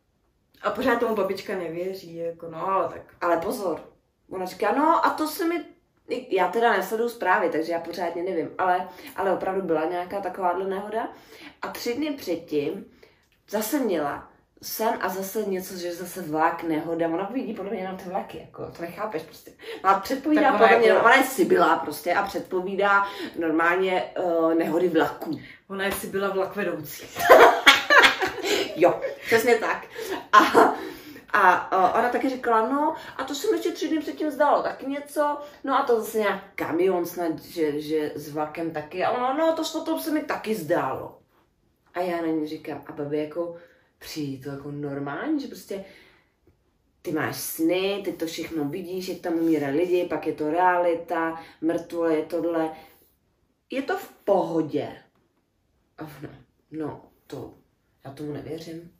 A 0.61 0.71
pořád 0.71 0.99
tomu 0.99 1.15
babička 1.15 1.55
nevěří, 1.55 2.15
jako 2.15 2.47
no, 2.49 2.67
ale 2.67 2.89
tak. 2.89 3.01
Ale 3.21 3.37
pozor, 3.37 3.89
ona 4.29 4.45
říká, 4.45 4.71
no 4.71 5.05
a 5.05 5.09
to 5.09 5.27
se 5.27 5.45
mi 5.45 5.65
já 6.29 6.47
teda 6.47 6.73
nesleduju 6.73 7.09
zprávy, 7.09 7.49
takže 7.49 7.71
já 7.71 7.79
pořádně 7.79 8.23
nevím, 8.23 8.49
ale, 8.57 8.89
ale 9.15 9.31
opravdu 9.31 9.61
byla 9.61 9.85
nějaká 9.85 10.21
takováhle 10.21 10.67
nehoda. 10.67 11.07
A 11.61 11.67
tři 11.67 11.93
dny 11.93 12.11
předtím 12.11 12.85
zase 13.49 13.79
měla 13.79 14.32
sen 14.63 14.97
a 15.01 15.09
zase 15.09 15.43
něco, 15.43 15.77
že 15.77 15.95
zase 15.95 16.21
vlak, 16.21 16.63
nehoda, 16.63 17.07
ona 17.07 17.29
vidí 17.33 17.53
podle 17.53 17.71
mě 17.71 17.81
jenom 17.81 17.97
ty 17.97 18.09
vlaky, 18.09 18.37
jako, 18.37 18.71
to 18.71 18.81
nechápeš 18.81 19.21
prostě. 19.23 19.51
Ona 19.83 19.99
předpovídá 19.99 20.51
tak 20.51 20.61
podle 20.61 20.79
mě, 20.79 20.87
jako... 20.87 21.05
ona 21.05 21.15
je 21.15 21.23
Sibila 21.23 21.77
prostě 21.77 22.13
a 22.13 22.23
předpovídá 22.23 23.07
normálně 23.39 24.03
uh, 24.23 24.53
nehody 24.53 24.89
vlaků. 24.89 25.39
Ona 25.69 25.85
je 25.85 25.91
Sibila 25.91 26.29
vlak 26.29 26.55
vedoucí. 26.55 27.05
jo, 28.75 29.01
přesně 29.25 29.55
tak. 29.55 29.85
A, 30.31 30.39
a 31.33 31.71
uh, 31.77 31.99
ona 31.99 32.09
taky 32.09 32.29
říkala, 32.29 32.69
no 32.69 32.95
a 33.17 33.23
to 33.23 33.35
se 33.35 33.47
mi 33.47 33.57
ještě 33.57 33.71
tři 33.71 33.87
dny 33.87 33.99
předtím 33.99 34.31
zdalo 34.31 34.63
taky 34.63 34.85
něco, 34.85 35.37
no 35.63 35.79
a 35.79 35.83
to 35.83 36.01
zase 36.01 36.17
nějak 36.17 36.43
kamion 36.55 37.05
snad, 37.05 37.39
že, 37.39 37.81
že 37.81 38.11
s 38.15 38.29
vlakem 38.29 38.71
taky. 38.71 39.03
A 39.05 39.11
ona, 39.11 39.33
no 39.33 39.53
to, 39.53 39.63
to, 39.63 39.85
to 39.85 39.99
se 39.99 40.11
mi 40.11 40.21
taky 40.21 40.55
zdálo. 40.55 41.17
A 41.93 41.99
já 41.99 42.21
na 42.21 42.27
ní 42.27 42.47
říkám, 42.47 42.83
a 42.87 42.91
babi 42.91 43.17
jako, 43.17 43.55
přijde 44.03 44.43
to 44.43 44.49
jako 44.49 44.71
normální, 44.71 45.39
že 45.39 45.47
prostě 45.47 45.85
ty 47.01 47.11
máš 47.11 47.37
sny, 47.37 48.01
ty 48.05 48.13
to 48.13 48.25
všechno 48.25 48.65
vidíš, 48.65 49.07
jak 49.07 49.19
tam 49.19 49.33
umírají 49.33 49.77
lidi, 49.77 50.05
pak 50.05 50.27
je 50.27 50.33
to 50.33 50.51
realita, 50.51 51.43
mrtvole 51.61 52.15
je 52.15 52.25
tohle. 52.25 52.71
Je 53.69 53.81
to 53.81 53.97
v 53.97 54.09
pohodě. 54.09 54.97
A 55.97 56.03
no, 56.03 56.29
no, 56.71 57.05
to, 57.27 57.53
já 58.05 58.11
tomu 58.11 58.33
nevěřím. 58.33 58.91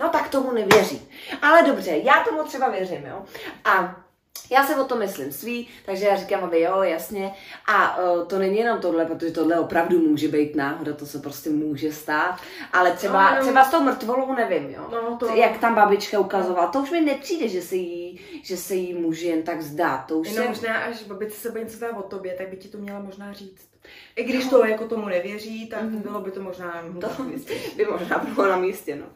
No 0.00 0.08
tak 0.08 0.28
tomu 0.28 0.52
nevěří. 0.52 1.08
Ale 1.42 1.62
dobře, 1.62 1.90
já 1.90 2.24
tomu 2.24 2.44
třeba 2.44 2.68
věřím, 2.68 3.06
jo. 3.06 3.24
A 3.64 4.04
já 4.50 4.66
se 4.66 4.76
o 4.76 4.84
to 4.84 4.96
myslím 4.96 5.32
svý, 5.32 5.68
takže 5.86 6.06
já 6.06 6.16
říkám, 6.16 6.44
aby 6.44 6.60
jo, 6.60 6.82
jasně. 6.82 7.32
A 7.66 7.98
uh, 7.98 8.26
to 8.26 8.38
není 8.38 8.58
jenom 8.58 8.80
tohle, 8.80 9.06
protože 9.06 9.30
tohle 9.30 9.60
opravdu 9.60 9.98
může 9.98 10.28
být 10.28 10.56
náhoda, 10.56 10.92
to 10.92 11.06
se 11.06 11.18
prostě 11.18 11.50
může 11.50 11.92
stát. 11.92 12.40
Ale 12.72 12.92
třeba, 12.92 13.34
no, 13.34 13.40
třeba 13.40 13.64
s 13.64 13.70
tou 13.70 13.80
mrtvolou 13.80 14.34
nevím, 14.34 14.70
jo. 14.70 14.88
No, 14.92 15.16
to... 15.16 15.26
Jak 15.26 15.58
tam 15.58 15.74
babička 15.74 16.18
ukazovala, 16.18 16.66
to 16.66 16.78
už 16.78 16.90
mi 16.90 17.00
nepřijde, 17.00 17.48
že 17.48 17.62
se 17.62 17.76
jí, 17.76 18.20
že 18.42 18.56
se 18.56 18.74
jí 18.74 18.94
může 18.94 19.26
jen 19.26 19.42
tak 19.42 19.62
zdát. 19.62 20.06
To 20.06 20.18
už 20.18 20.28
no, 20.28 20.42
se... 20.42 20.48
možná, 20.48 20.78
až 20.78 21.02
babice 21.02 21.40
se 21.40 21.50
bude 21.50 21.64
něco 21.64 21.86
o 21.96 22.02
tobě, 22.02 22.34
tak 22.34 22.48
by 22.48 22.56
ti 22.56 22.68
to 22.68 22.78
měla 22.78 23.00
možná 23.00 23.32
říct. 23.32 23.69
I 24.16 24.24
když 24.24 24.48
to 24.48 24.66
jako 24.66 24.88
tomu 24.88 25.08
nevěří, 25.08 25.68
tak 25.68 25.82
mm. 25.82 26.02
bylo 26.02 26.20
by 26.20 26.30
to 26.30 26.42
možná 26.42 26.84
to 27.00 27.22
by 27.76 27.84
možná 27.84 28.18
bylo 28.18 28.48
na 28.48 28.56
místě, 28.56 28.96
no. 28.96 29.06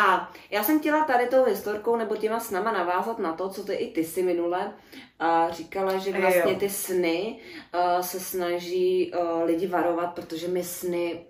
A 0.00 0.32
já 0.50 0.64
jsem 0.64 0.80
chtěla 0.80 1.04
tady 1.04 1.26
tou 1.26 1.44
historkou 1.44 1.96
nebo 1.96 2.16
těma 2.16 2.40
snama 2.40 2.72
navázat 2.72 3.18
na 3.18 3.32
to, 3.32 3.48
co 3.48 3.64
ty 3.64 3.74
i 3.74 3.92
ty 3.92 4.04
si 4.04 4.22
minule 4.22 4.72
uh, 5.20 5.52
říkala, 5.52 5.98
že 5.98 6.20
vlastně 6.20 6.54
ty 6.54 6.70
sny 6.70 7.40
uh, 7.74 8.00
se 8.00 8.20
snaží 8.20 9.12
uh, 9.12 9.42
lidi 9.44 9.66
varovat, 9.66 10.14
protože 10.14 10.48
my 10.48 10.64
sny 10.64 11.26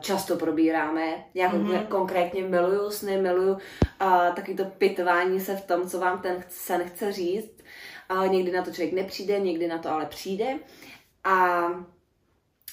často 0.00 0.36
probíráme. 0.36 1.24
Já 1.34 1.52
mm-hmm. 1.52 1.86
konkrétně 1.86 2.42
miluju 2.42 2.90
sny, 2.90 3.20
miluju 3.20 3.52
uh, 3.52 3.58
taky 4.34 4.54
to 4.54 4.64
pitvání 4.64 5.40
se 5.40 5.56
v 5.56 5.64
tom, 5.64 5.88
co 5.88 5.98
vám 5.98 6.22
ten 6.22 6.44
sen 6.48 6.84
chce 6.84 7.12
říct. 7.12 7.62
Uh, 8.10 8.28
někdy 8.28 8.52
na 8.52 8.62
to 8.62 8.70
člověk 8.70 8.92
nepřijde, 8.92 9.40
někdy 9.40 9.68
na 9.68 9.78
to 9.78 9.90
ale 9.90 10.06
přijde. 10.06 10.58
A 11.24 11.64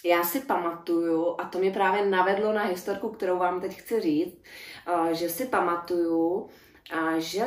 já 0.04 0.24
si 0.24 0.40
pamatuju, 0.40 1.36
a 1.38 1.44
to 1.44 1.60
mě 1.60 1.72
právě 1.72 2.06
navedlo 2.06 2.54
na 2.54 2.64
historku, 2.64 3.10
kterou 3.10 3.38
vám 3.38 3.62
teď 3.62 3.78
chci 3.78 4.02
říct, 4.02 4.44
že 5.12 5.30
si 5.30 5.46
pamatuju, 5.46 6.50
že 7.18 7.46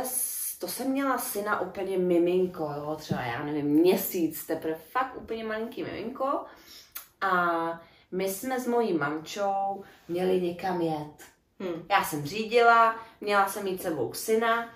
to 0.58 0.68
jsem 0.68 0.90
měla 0.90 1.18
syna 1.18 1.60
úplně 1.60 1.98
miminko, 1.98 2.70
jo, 2.76 2.96
třeba 2.98 3.22
já 3.22 3.44
nevím, 3.44 3.66
měsíc, 3.66 4.46
teprve 4.46 4.74
fakt 4.74 5.16
úplně 5.16 5.44
malinký 5.44 5.84
miminko. 5.84 6.44
A 7.20 7.32
my 8.12 8.28
jsme 8.28 8.60
s 8.60 8.66
mojí 8.66 8.92
mamčou 8.92 9.84
měli 10.08 10.40
někam 10.40 10.80
jet. 10.80 11.24
Hmm. 11.60 11.86
Já 11.90 12.04
jsem 12.04 12.24
řídila, 12.24 12.96
měla 13.20 13.48
jsem 13.48 13.64
mít 13.64 13.82
sebou 13.82 14.12
syna 14.12 14.68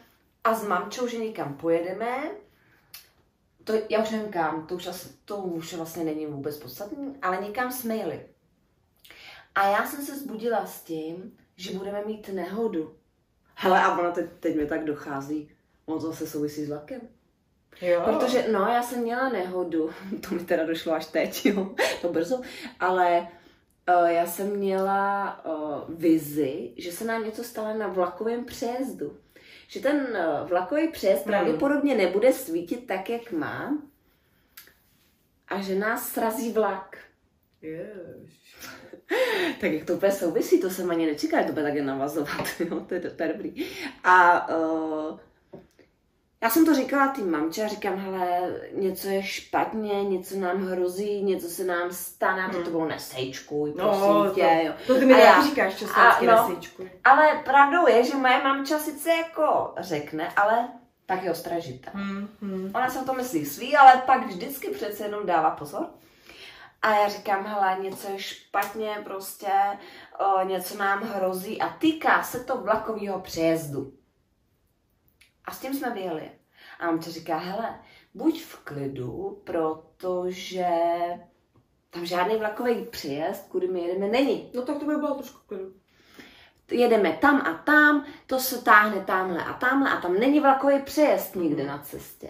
a 0.44 0.54
s 0.54 0.66
mamčou, 0.66 1.06
že 1.06 1.18
někam 1.18 1.54
pojedeme 1.54 2.30
to, 3.68 3.74
já 3.88 4.02
už 4.02 4.10
nevím 4.10 4.32
kam, 4.32 4.66
to 4.66 4.74
už, 4.74 4.88
to 5.24 5.36
už 5.36 5.74
vlastně 5.74 6.04
není 6.04 6.26
vůbec 6.26 6.56
podstatné, 6.56 7.14
ale 7.22 7.36
někam 7.42 7.72
jsme 7.72 7.96
jeli. 7.96 8.26
A 9.54 9.68
já 9.68 9.86
jsem 9.86 10.04
se 10.04 10.18
zbudila 10.18 10.66
s 10.66 10.82
tím, 10.82 11.36
že 11.56 11.78
budeme 11.78 12.04
mít 12.04 12.28
nehodu. 12.28 12.94
Hele, 13.54 13.82
a 13.82 13.98
ono 13.98 14.12
teď, 14.12 14.26
teď 14.40 14.56
mi 14.56 14.66
tak 14.66 14.84
dochází, 14.84 15.50
on 15.86 16.00
zase 16.00 16.26
souvisí 16.26 16.64
s 16.64 16.68
vlakem. 16.68 17.00
Jo. 17.80 18.00
Protože, 18.04 18.48
no, 18.52 18.58
já 18.58 18.82
jsem 18.82 19.02
měla 19.02 19.28
nehodu, 19.28 19.90
to 20.28 20.34
mi 20.34 20.44
teda 20.44 20.66
došlo 20.66 20.92
až 20.92 21.06
teď, 21.06 21.46
jo, 21.46 21.74
to 22.02 22.12
brzo, 22.12 22.40
ale 22.80 23.28
uh, 23.88 24.06
já 24.06 24.26
jsem 24.26 24.56
měla 24.56 25.40
uh, 25.44 25.94
vizi, 25.94 26.72
že 26.76 26.92
se 26.92 27.04
nám 27.04 27.24
něco 27.24 27.44
stalo 27.44 27.78
na 27.78 27.86
vlakovém 27.86 28.44
přejezdu 28.44 29.16
že 29.68 29.80
ten 29.80 30.16
eh, 30.16 30.26
vlakový 30.44 30.88
přejezd 30.88 31.24
hmm. 31.24 31.32
pravděpodobně 31.32 31.94
nebude 31.94 32.32
svítit 32.32 32.86
tak, 32.86 33.10
jak 33.10 33.32
má 33.32 33.78
a 35.48 35.60
že 35.60 35.74
nás 35.74 36.08
srazí 36.08 36.52
vlak. 36.52 36.98
Yes. 37.62 38.32
tak 39.60 39.72
jak 39.72 39.84
to 39.84 39.94
úplně 39.94 40.12
souvisí, 40.12 40.60
to 40.60 40.70
jsem 40.70 40.90
ani 40.90 41.06
nečekala, 41.06 41.46
to 41.46 41.52
bude 41.52 41.62
také 41.62 41.82
navazovat, 41.82 42.46
jo, 42.60 42.80
to 42.80 42.94
je, 42.94 43.00
to 43.00 43.22
je 43.22 43.32
dobrý. 43.32 43.66
A 44.04 44.48
uh, 44.56 45.18
já 46.40 46.50
jsem 46.50 46.66
to 46.66 46.74
říkala 46.74 47.08
tým 47.08 47.30
mamče 47.30 47.64
a 47.64 47.68
říkám, 47.68 47.96
hele, 47.96 48.52
něco 48.72 49.08
je 49.08 49.22
špatně, 49.22 50.04
něco 50.04 50.38
nám 50.38 50.56
hrozí, 50.56 51.22
něco 51.22 51.48
se 51.48 51.64
nám 51.64 51.92
stane, 51.92 52.42
hmm. 52.42 52.64
to 52.64 52.70
bylo 52.70 52.88
nesejčkuj, 52.88 53.74
no, 53.76 53.84
prosím 53.84 54.14
no, 54.14 54.30
tě, 54.34 54.62
jo. 54.66 54.72
To 54.86 54.94
ty 54.94 55.06
mi 55.06 55.12
já, 55.12 55.42
říkáš 55.42 55.74
často, 55.74 56.00
a, 56.00 56.20
no, 56.22 56.32
nesejčkuj. 56.32 56.90
Ale 57.04 57.42
pravdou 57.44 57.88
je, 57.88 58.04
že 58.04 58.16
moje 58.16 58.42
mamča 58.44 58.78
sice 58.78 59.10
jako 59.10 59.74
řekne, 59.78 60.32
ale 60.36 60.68
tak 61.06 61.22
je 61.22 61.30
ostražitá. 61.30 61.90
Hmm, 61.94 62.28
hmm. 62.42 62.70
Ona 62.74 62.90
se 62.90 63.04
to 63.04 63.14
myslí 63.14 63.46
svý, 63.46 63.76
ale 63.76 64.02
pak 64.06 64.26
vždycky 64.26 64.70
přece 64.70 65.04
jenom 65.04 65.26
dává 65.26 65.50
pozor. 65.50 65.86
A 66.82 66.94
já 66.94 67.08
říkám, 67.08 67.46
hele, 67.46 67.76
něco 67.80 68.10
je 68.10 68.18
špatně, 68.18 68.96
prostě 69.04 69.52
o, 70.18 70.44
něco 70.44 70.78
nám 70.78 71.02
hrozí 71.02 71.60
a 71.60 71.68
týká 71.68 72.22
se 72.22 72.44
to 72.44 72.56
vlakového 72.56 73.20
přejezdu. 73.20 73.92
A 75.48 75.50
s 75.50 75.58
tím 75.58 75.74
jsme 75.74 75.90
vyjeli. 75.90 76.30
A 76.78 76.86
mamče 76.86 77.10
říká, 77.10 77.36
hele, 77.36 77.80
buď 78.14 78.42
v 78.42 78.58
klidu, 78.58 79.42
protože 79.44 80.68
tam 81.90 82.06
žádný 82.06 82.36
vlakový 82.36 82.84
přejezd, 82.84 83.48
kudy 83.48 83.68
my 83.68 83.80
jedeme, 83.80 84.08
není. 84.08 84.50
No 84.54 84.62
tak 84.62 84.78
to 84.78 84.86
by 84.86 84.96
bylo 84.96 85.14
trošku 85.14 85.38
klidu. 85.46 85.72
Jedeme 86.70 87.12
tam 87.12 87.40
a 87.40 87.54
tam, 87.54 88.04
to 88.26 88.40
se 88.40 88.64
táhne 88.64 89.04
tamhle 89.04 89.44
a 89.44 89.52
tamhle 89.52 89.90
a 89.90 90.00
tam 90.00 90.14
není 90.14 90.40
vlakový 90.40 90.82
přejezd 90.82 91.36
nikde 91.36 91.66
na 91.66 91.78
cestě. 91.78 92.28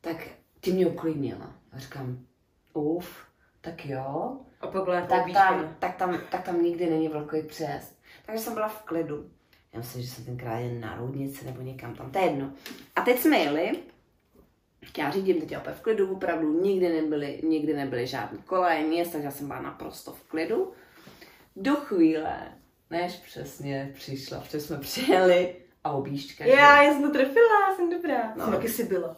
Tak 0.00 0.28
ty 0.60 0.72
mě 0.72 0.86
uklidnila. 0.86 1.52
A 1.72 1.78
říkám, 1.78 2.26
uf, 2.72 3.26
tak 3.60 3.86
jo. 3.86 4.40
A 4.60 4.66
pak 4.66 4.84
byla 4.84 5.06
tak 5.06 5.32
tam, 5.32 5.76
tak, 5.78 5.96
tam, 5.96 6.20
tak 6.30 6.42
tam 6.44 6.62
nikdy 6.62 6.90
není 6.90 7.08
velký 7.08 7.42
přes. 7.42 7.96
Takže 8.26 8.42
jsem 8.42 8.54
byla 8.54 8.68
v 8.68 8.82
klidu. 8.82 9.30
Já 9.72 9.78
myslím, 9.78 10.02
že 10.02 10.08
jsem 10.08 10.24
tenkrát 10.24 10.58
jen 10.58 10.80
na 10.80 10.96
roudnici 10.96 11.44
nebo 11.44 11.62
někam 11.62 11.94
tam, 11.94 12.10
to 12.10 12.18
je 12.18 12.24
jedno. 12.24 12.52
A 12.96 13.00
teď 13.00 13.18
jsme 13.18 13.38
jeli, 13.38 13.72
já 14.98 15.10
řídím 15.10 15.40
teď 15.40 15.56
opět 15.56 15.74
v 15.74 15.80
klidu, 15.80 16.12
opravdu 16.12 16.60
nikdy 16.62 16.88
nebyly, 16.88 17.40
nikdy 17.44 17.74
nebyly 17.74 18.06
žádné 18.06 18.38
koleje, 18.46 18.82
nic, 18.82 19.08
takže 19.10 19.24
já 19.24 19.30
jsem 19.30 19.46
byla 19.46 19.62
naprosto 19.62 20.12
v 20.12 20.22
klidu. 20.22 20.72
Do 21.56 21.76
chvíle, 21.76 22.52
než 22.90 23.16
přesně 23.16 23.92
přišla, 23.94 24.40
protože 24.40 24.60
jsme 24.60 24.78
přijeli 24.78 25.56
a 25.84 25.92
objížďka. 25.92 26.44
Já, 26.44 26.82
já 26.82 26.92
jsem 26.92 27.02
to 27.02 27.10
trefila, 27.10 27.76
jsem 27.76 27.90
dobrá. 27.90 28.34
No. 28.36 28.50
Taky 28.50 28.68
si 28.68 28.84
byla. 28.84 29.16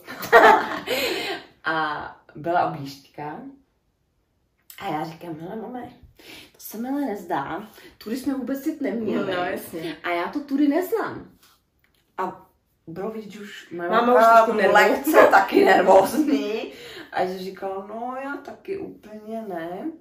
a 1.65 2.21
byla 2.35 2.71
objížďka 2.71 3.41
a 4.79 4.89
já 4.89 5.05
říkám, 5.05 5.41
hele 5.41 5.57
mame, 5.57 5.91
se 6.65 6.79
mi 6.79 6.89
ale 6.89 7.01
nezdá, 7.01 7.69
tudy 7.99 8.17
jsme 8.17 8.35
vůbec 8.35 8.67
jít 8.67 8.81
neměli. 8.81 9.33
No, 9.33 9.45
jasně. 9.45 9.97
A 10.03 10.11
já 10.11 10.29
to 10.29 10.41
tudy 10.41 10.69
neznám. 10.69 11.31
A 12.19 12.51
bylo 12.87 13.11
vidět, 13.11 13.41
už 13.41 13.71
máma 13.71 14.47
už 14.47 14.55
lehce 14.73 15.27
taky 15.31 15.65
nervózní. 15.65 16.73
A 17.13 17.21
jsem 17.21 17.39
říkala, 17.39 17.87
no 17.87 18.17
já 18.25 18.37
taky 18.37 18.79
úplně 18.79 19.43
ne. 19.43 19.93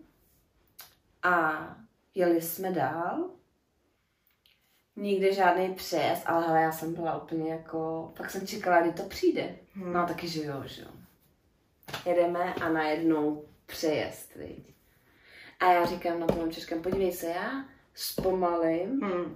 A 1.23 1.65
jeli 2.15 2.41
jsme 2.41 2.71
dál. 2.71 3.29
Nikde 4.95 5.33
žádný 5.33 5.73
přes, 5.73 6.23
ale 6.25 6.47
hele, 6.47 6.61
já 6.61 6.71
jsem 6.71 6.93
byla 6.93 7.23
úplně 7.23 7.51
jako, 7.51 8.13
pak 8.17 8.29
jsem 8.29 8.47
čekala, 8.47 8.81
kdy 8.81 8.93
to 8.93 9.03
přijde. 9.03 9.55
Hmm. 9.73 9.93
No 9.93 10.07
taky, 10.07 10.27
že 10.27 10.43
jo, 10.43 10.63
že 10.65 10.81
jo. 10.81 10.89
Jedeme 12.05 12.53
a 12.53 12.69
najednou 12.69 13.45
přejezd, 13.65 14.35
viď. 14.35 14.73
A 15.59 15.71
já 15.71 15.85
říkám 15.85 16.19
na 16.19 16.27
tom 16.27 16.51
českém, 16.51 16.81
podívej 16.81 17.11
se, 17.11 17.27
já 17.27 17.65
zpomalím 17.95 19.01
hmm. 19.01 19.35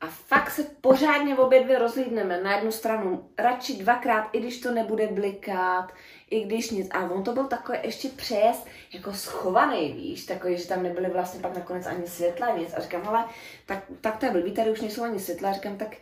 a 0.00 0.06
fakt 0.06 0.50
se 0.50 0.64
pořádně 0.80 1.34
v 1.34 1.40
obě 1.40 1.64
dvě 1.64 1.78
rozlídneme 1.78 2.42
na 2.42 2.54
jednu 2.54 2.72
stranu, 2.72 3.28
radši 3.38 3.74
dvakrát, 3.74 4.28
i 4.32 4.40
když 4.40 4.60
to 4.60 4.72
nebude 4.72 5.06
blikat, 5.06 5.92
i 6.30 6.44
když 6.44 6.70
nic. 6.70 6.88
A 6.90 7.10
on 7.10 7.24
to 7.24 7.32
byl 7.32 7.46
takový 7.46 7.78
ještě 7.82 8.08
přejezd 8.08 8.66
jako 8.92 9.12
schovaný, 9.12 9.92
víš, 9.92 10.26
takový, 10.26 10.56
že 10.56 10.68
tam 10.68 10.82
nebyly 10.82 11.10
vlastně 11.10 11.40
pak 11.40 11.54
nakonec 11.54 11.86
ani 11.86 12.06
světla, 12.06 12.56
nic. 12.56 12.74
A 12.76 12.80
říkám, 12.80 13.02
hele, 13.02 13.24
tak, 13.66 13.84
tak 14.00 14.16
to 14.16 14.26
je 14.26 14.32
blbý, 14.32 14.52
tady 14.52 14.70
už 14.70 14.80
nejsou 14.80 15.02
ani 15.02 15.20
světla. 15.20 15.50
A 15.50 15.52
říkám, 15.52 15.76
tak 15.76 15.96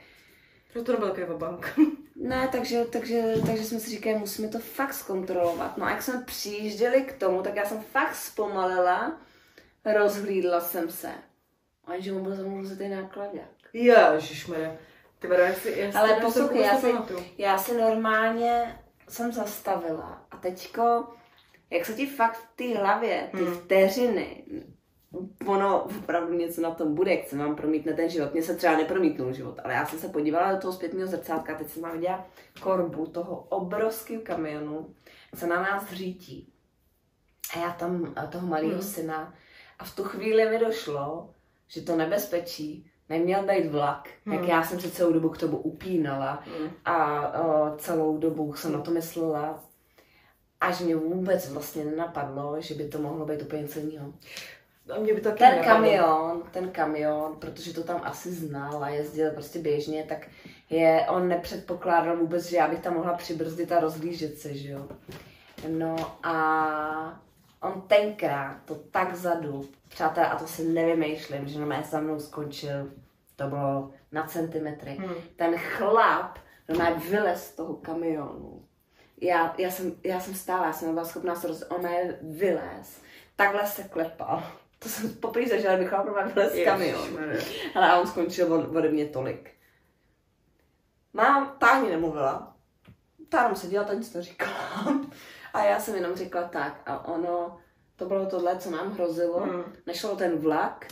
proto 0.73 0.97
to 0.97 1.27
byl 1.27 1.39
bank. 1.39 1.79
ne, 2.17 2.49
takže, 2.53 2.85
takže, 2.85 3.35
takže 3.47 3.65
jsme 3.65 3.81
si 3.81 3.91
říkali, 3.91 4.19
musíme 4.19 4.49
to 4.49 4.59
fakt 4.59 4.95
zkontrolovat. 4.95 5.77
No 5.77 5.87
a 5.87 5.91
jak 5.91 6.03
jsme 6.03 6.23
přijížděli 6.27 7.03
k 7.03 7.13
tomu, 7.13 7.43
tak 7.43 7.57
já 7.57 7.65
jsem 7.65 7.83
fakt 7.83 8.15
zpomalila, 8.15 9.17
rozhlídla 9.95 10.61
jsem 10.61 10.91
se. 10.91 11.11
A 11.85 11.99
že 11.99 12.13
mu 12.13 12.21
byl 12.21 12.37
zamluzitý 12.37 12.89
nákladák. 12.89 13.57
Ježišmarja. 13.73 14.77
Ty 15.19 15.29
já 15.29 15.55
si, 15.55 15.75
já 15.79 16.01
Ale 16.01 16.21
poslouchej, 16.21 16.63
já, 16.63 16.79
si, 16.81 16.93
já 17.39 17.59
si 17.59 17.77
normálně 17.77 18.79
jsem 19.09 19.33
zastavila 19.33 20.27
a 20.31 20.37
teďko, 20.37 21.05
jak 21.71 21.87
se 21.87 21.95
ti 21.95 22.07
fakt 22.07 22.37
v 22.37 22.57
té 22.57 22.79
hlavě, 22.79 23.29
ty 23.31 23.45
hmm. 23.45 23.55
vteřiny, 23.55 24.45
ono 25.47 25.83
opravdu 25.83 26.35
něco 26.35 26.61
na 26.61 26.71
tom 26.71 26.95
bude, 26.95 27.15
jak 27.15 27.29
se 27.29 27.37
vám 27.37 27.57
promítne 27.57 27.93
ten 27.93 28.11
život. 28.11 28.33
Mně 28.33 28.43
se 28.43 28.57
třeba 28.57 28.77
nepromítnul 28.77 29.33
život, 29.33 29.61
ale 29.65 29.75
já 29.75 29.87
jsem 29.87 29.99
se 29.99 30.09
podívala 30.09 30.53
do 30.53 30.59
toho 30.59 30.73
zpětného 30.73 31.07
zrcátka, 31.07 31.55
teď 31.55 31.69
jsem 31.69 31.93
viděla 31.93 32.27
korbu 32.61 33.07
toho 33.07 33.47
obrovského 33.49 34.23
kamionu, 34.23 34.95
co 35.37 35.47
na 35.47 35.63
nás 35.63 35.93
řítí. 35.93 36.53
A 37.55 37.59
já 37.59 37.71
tam 37.71 38.15
toho 38.31 38.47
malého 38.47 38.73
hmm. 38.73 38.83
syna 38.83 39.35
a 39.79 39.85
v 39.85 39.97
tu 39.97 40.05
chvíli 40.05 40.51
mi 40.51 40.59
došlo, 40.59 41.31
že 41.69 41.81
to 41.81 41.97
nebezpečí 41.97 42.91
neměl 43.09 43.43
být 43.43 43.67
vlak, 43.67 44.09
hmm. 44.25 44.35
jak 44.35 44.49
já 44.49 44.63
jsem 44.63 44.81
se 44.81 44.91
celou 44.91 45.13
dobu 45.13 45.29
k 45.29 45.39
tomu 45.39 45.59
upínala 45.59 46.43
hmm. 46.59 46.71
a 46.85 47.29
o, 47.41 47.77
celou 47.77 48.19
dobu 48.19 48.55
jsem 48.55 48.73
na 48.73 48.81
to 48.81 48.91
myslela, 48.91 49.65
až 50.61 50.81
mě 50.81 50.97
vůbec 50.97 51.53
vlastně 51.53 51.85
nenapadlo, 51.85 52.57
že 52.61 52.75
by 52.75 52.89
to 52.89 52.99
mohlo 52.99 53.27
být 53.27 53.43
úplně 53.43 53.63
něco 53.63 53.79
jiného. 53.79 54.13
A 54.95 54.99
mě 54.99 55.15
by 55.15 55.21
taky 55.21 55.39
ten 55.39 55.51
nenapadlo. 55.51 55.75
kamion, 55.75 56.43
ten 56.51 56.71
kamion, 56.71 57.37
protože 57.39 57.75
to 57.75 57.83
tam 57.83 58.01
asi 58.05 58.33
znal 58.33 58.85
a 58.85 58.89
jezdil 58.89 59.31
prostě 59.31 59.59
běžně, 59.59 60.05
tak 60.09 60.27
je, 60.71 61.07
on 61.09 61.29
nepředpokládal 61.29 62.17
vůbec, 62.17 62.45
že 62.45 62.57
já 62.57 62.69
bych 62.69 62.81
tam 62.81 62.95
mohla 62.95 63.15
přibrzdit 63.15 63.73
a 63.73 63.81
rozlížet 63.81 64.39
se, 64.39 64.55
že 64.55 64.71
jo. 64.71 64.89
No 65.69 65.97
a 66.23 67.21
on 67.67 67.83
tenkrát 67.83 68.57
to 68.65 68.75
tak 68.75 69.15
zadu, 69.15 69.69
přátelé, 69.89 70.27
a 70.27 70.37
to 70.37 70.47
si 70.47 70.65
nevymýšlím, 70.65 71.49
že 71.49 71.59
na 71.59 71.83
za 71.83 72.01
mnou 72.01 72.21
skončil, 72.21 72.91
to 73.37 73.47
bylo 73.47 73.91
na 74.13 74.27
centimetry. 74.27 74.91
Hmm. 74.91 75.15
Ten 75.37 75.59
chlap 75.59 76.39
má 76.79 76.91
vylez 76.91 77.47
z 77.47 77.55
toho 77.55 77.75
kamionu. 77.75 78.65
Já, 79.21 79.55
já, 79.59 79.71
jsem, 79.71 79.93
já 80.05 80.21
jsem 80.21 80.35
stála, 80.35 80.67
já 80.67 80.73
jsem 80.73 80.95
byla 80.95 81.05
schopná 81.05 81.35
se 81.35 81.49
roz... 81.49 81.63
Ona 81.69 81.91
je 81.91 82.19
vylez. 82.23 83.01
Takhle 83.37 83.67
se 83.67 83.83
klepal. 83.83 84.43
To 84.79 84.89
jsem 84.89 85.15
poprvé 85.15 85.49
zažila, 85.49 85.77
bych 85.77 85.89
chlap 85.89 86.07
má 86.07 86.23
vylez 86.23 86.53
z 86.53 86.65
kamionu. 86.65 87.19
Ale 87.75 87.91
a 87.91 88.01
on 88.01 88.07
skončil 88.07 88.55
od, 88.55 88.77
ode 88.77 88.89
mě 88.89 89.07
tolik. 89.07 89.51
Mám, 91.13 91.57
ta 91.59 91.67
ani 91.67 91.91
nemluvila. 91.91 92.57
Ta 93.29 93.43
jenom 93.43 93.57
seděla, 93.57 93.85
ta 93.85 93.95
nic 93.95 94.15
neříkala. 94.15 95.01
A 95.57 95.65
já 95.65 95.81
jsem 95.81 95.95
jenom 95.95 96.17
řekla 96.17 96.43
tak 96.43 96.81
a 96.87 97.09
ono, 97.09 97.59
to 97.97 98.07
bylo 98.07 98.27
tohle, 98.27 98.59
co 98.59 98.71
nám 98.71 98.93
hrozilo. 98.93 99.41
Hmm. 99.41 99.65
Nešlo 99.87 100.17
ten 100.17 100.39
vlak, 100.39 100.87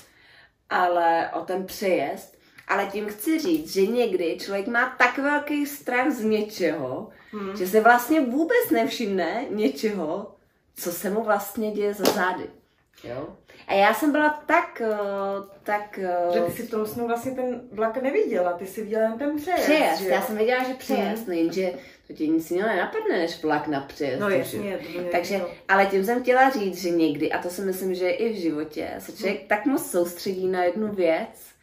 ale 0.70 1.30
o 1.34 1.40
ten 1.40 1.66
přejezd. 1.66 2.34
Ale 2.68 2.86
tím 2.86 3.06
chci 3.06 3.38
říct, 3.38 3.72
že 3.72 3.86
někdy 3.86 4.38
člověk 4.40 4.66
má 4.66 4.94
tak 4.98 5.18
velký 5.18 5.66
strach 5.66 6.10
z 6.10 6.24
něčeho, 6.24 7.08
hmm. 7.32 7.56
že 7.56 7.66
se 7.66 7.80
vlastně 7.80 8.20
vůbec 8.20 8.70
nevšimne 8.70 9.44
něčeho, 9.50 10.34
co 10.76 10.92
se 10.92 11.10
mu 11.10 11.24
vlastně 11.24 11.70
děje 11.70 11.94
za 11.94 12.04
zády. 12.04 12.50
Jo? 13.04 13.28
A 13.66 13.74
já 13.74 13.94
jsem 13.94 14.12
byla 14.12 14.42
tak, 14.46 14.80
eh, 14.80 14.96
tak... 15.62 15.98
Eh, 15.98 16.32
že 16.32 16.40
ty 16.40 16.52
si 16.52 16.62
v 16.62 16.70
tom 16.70 16.86
snu 16.86 17.06
vlastně 17.06 17.32
ten 17.32 17.60
vlak 17.72 18.02
neviděla, 18.02 18.52
ty 18.52 18.66
si 18.66 18.82
viděla 18.82 19.02
jen 19.02 19.18
ten 19.18 19.36
přejezd, 19.36 19.62
Přejezd, 19.62 20.02
já 20.02 20.22
jsem 20.22 20.36
věděla, 20.36 20.64
že 20.64 20.74
přejezd, 20.74 21.24
hmm. 21.24 21.32
jenže 21.32 21.72
to 22.06 22.12
ti 22.12 22.28
nic 22.28 22.50
jiného 22.50 22.68
nenapadne, 22.68 23.18
než 23.18 23.42
vlak 23.42 23.68
na 23.68 23.80
přejezd. 23.80 24.20
No 24.20 24.28
jasně. 24.28 24.78
Takže, 25.12 25.40
ale 25.68 25.86
tím 25.86 26.04
jsem 26.04 26.22
chtěla 26.22 26.50
říct, 26.50 26.82
že 26.82 26.90
někdy, 26.90 27.32
a 27.32 27.42
to 27.42 27.50
si 27.50 27.62
myslím, 27.62 27.94
že 27.94 28.10
i 28.10 28.32
v 28.32 28.36
životě, 28.36 28.94
se 28.98 29.12
člověk 29.12 29.38
hmm. 29.38 29.48
tak 29.48 29.66
moc 29.66 29.90
soustředí 29.90 30.48
na 30.48 30.64
jednu 30.64 30.92
věc, 30.92 31.54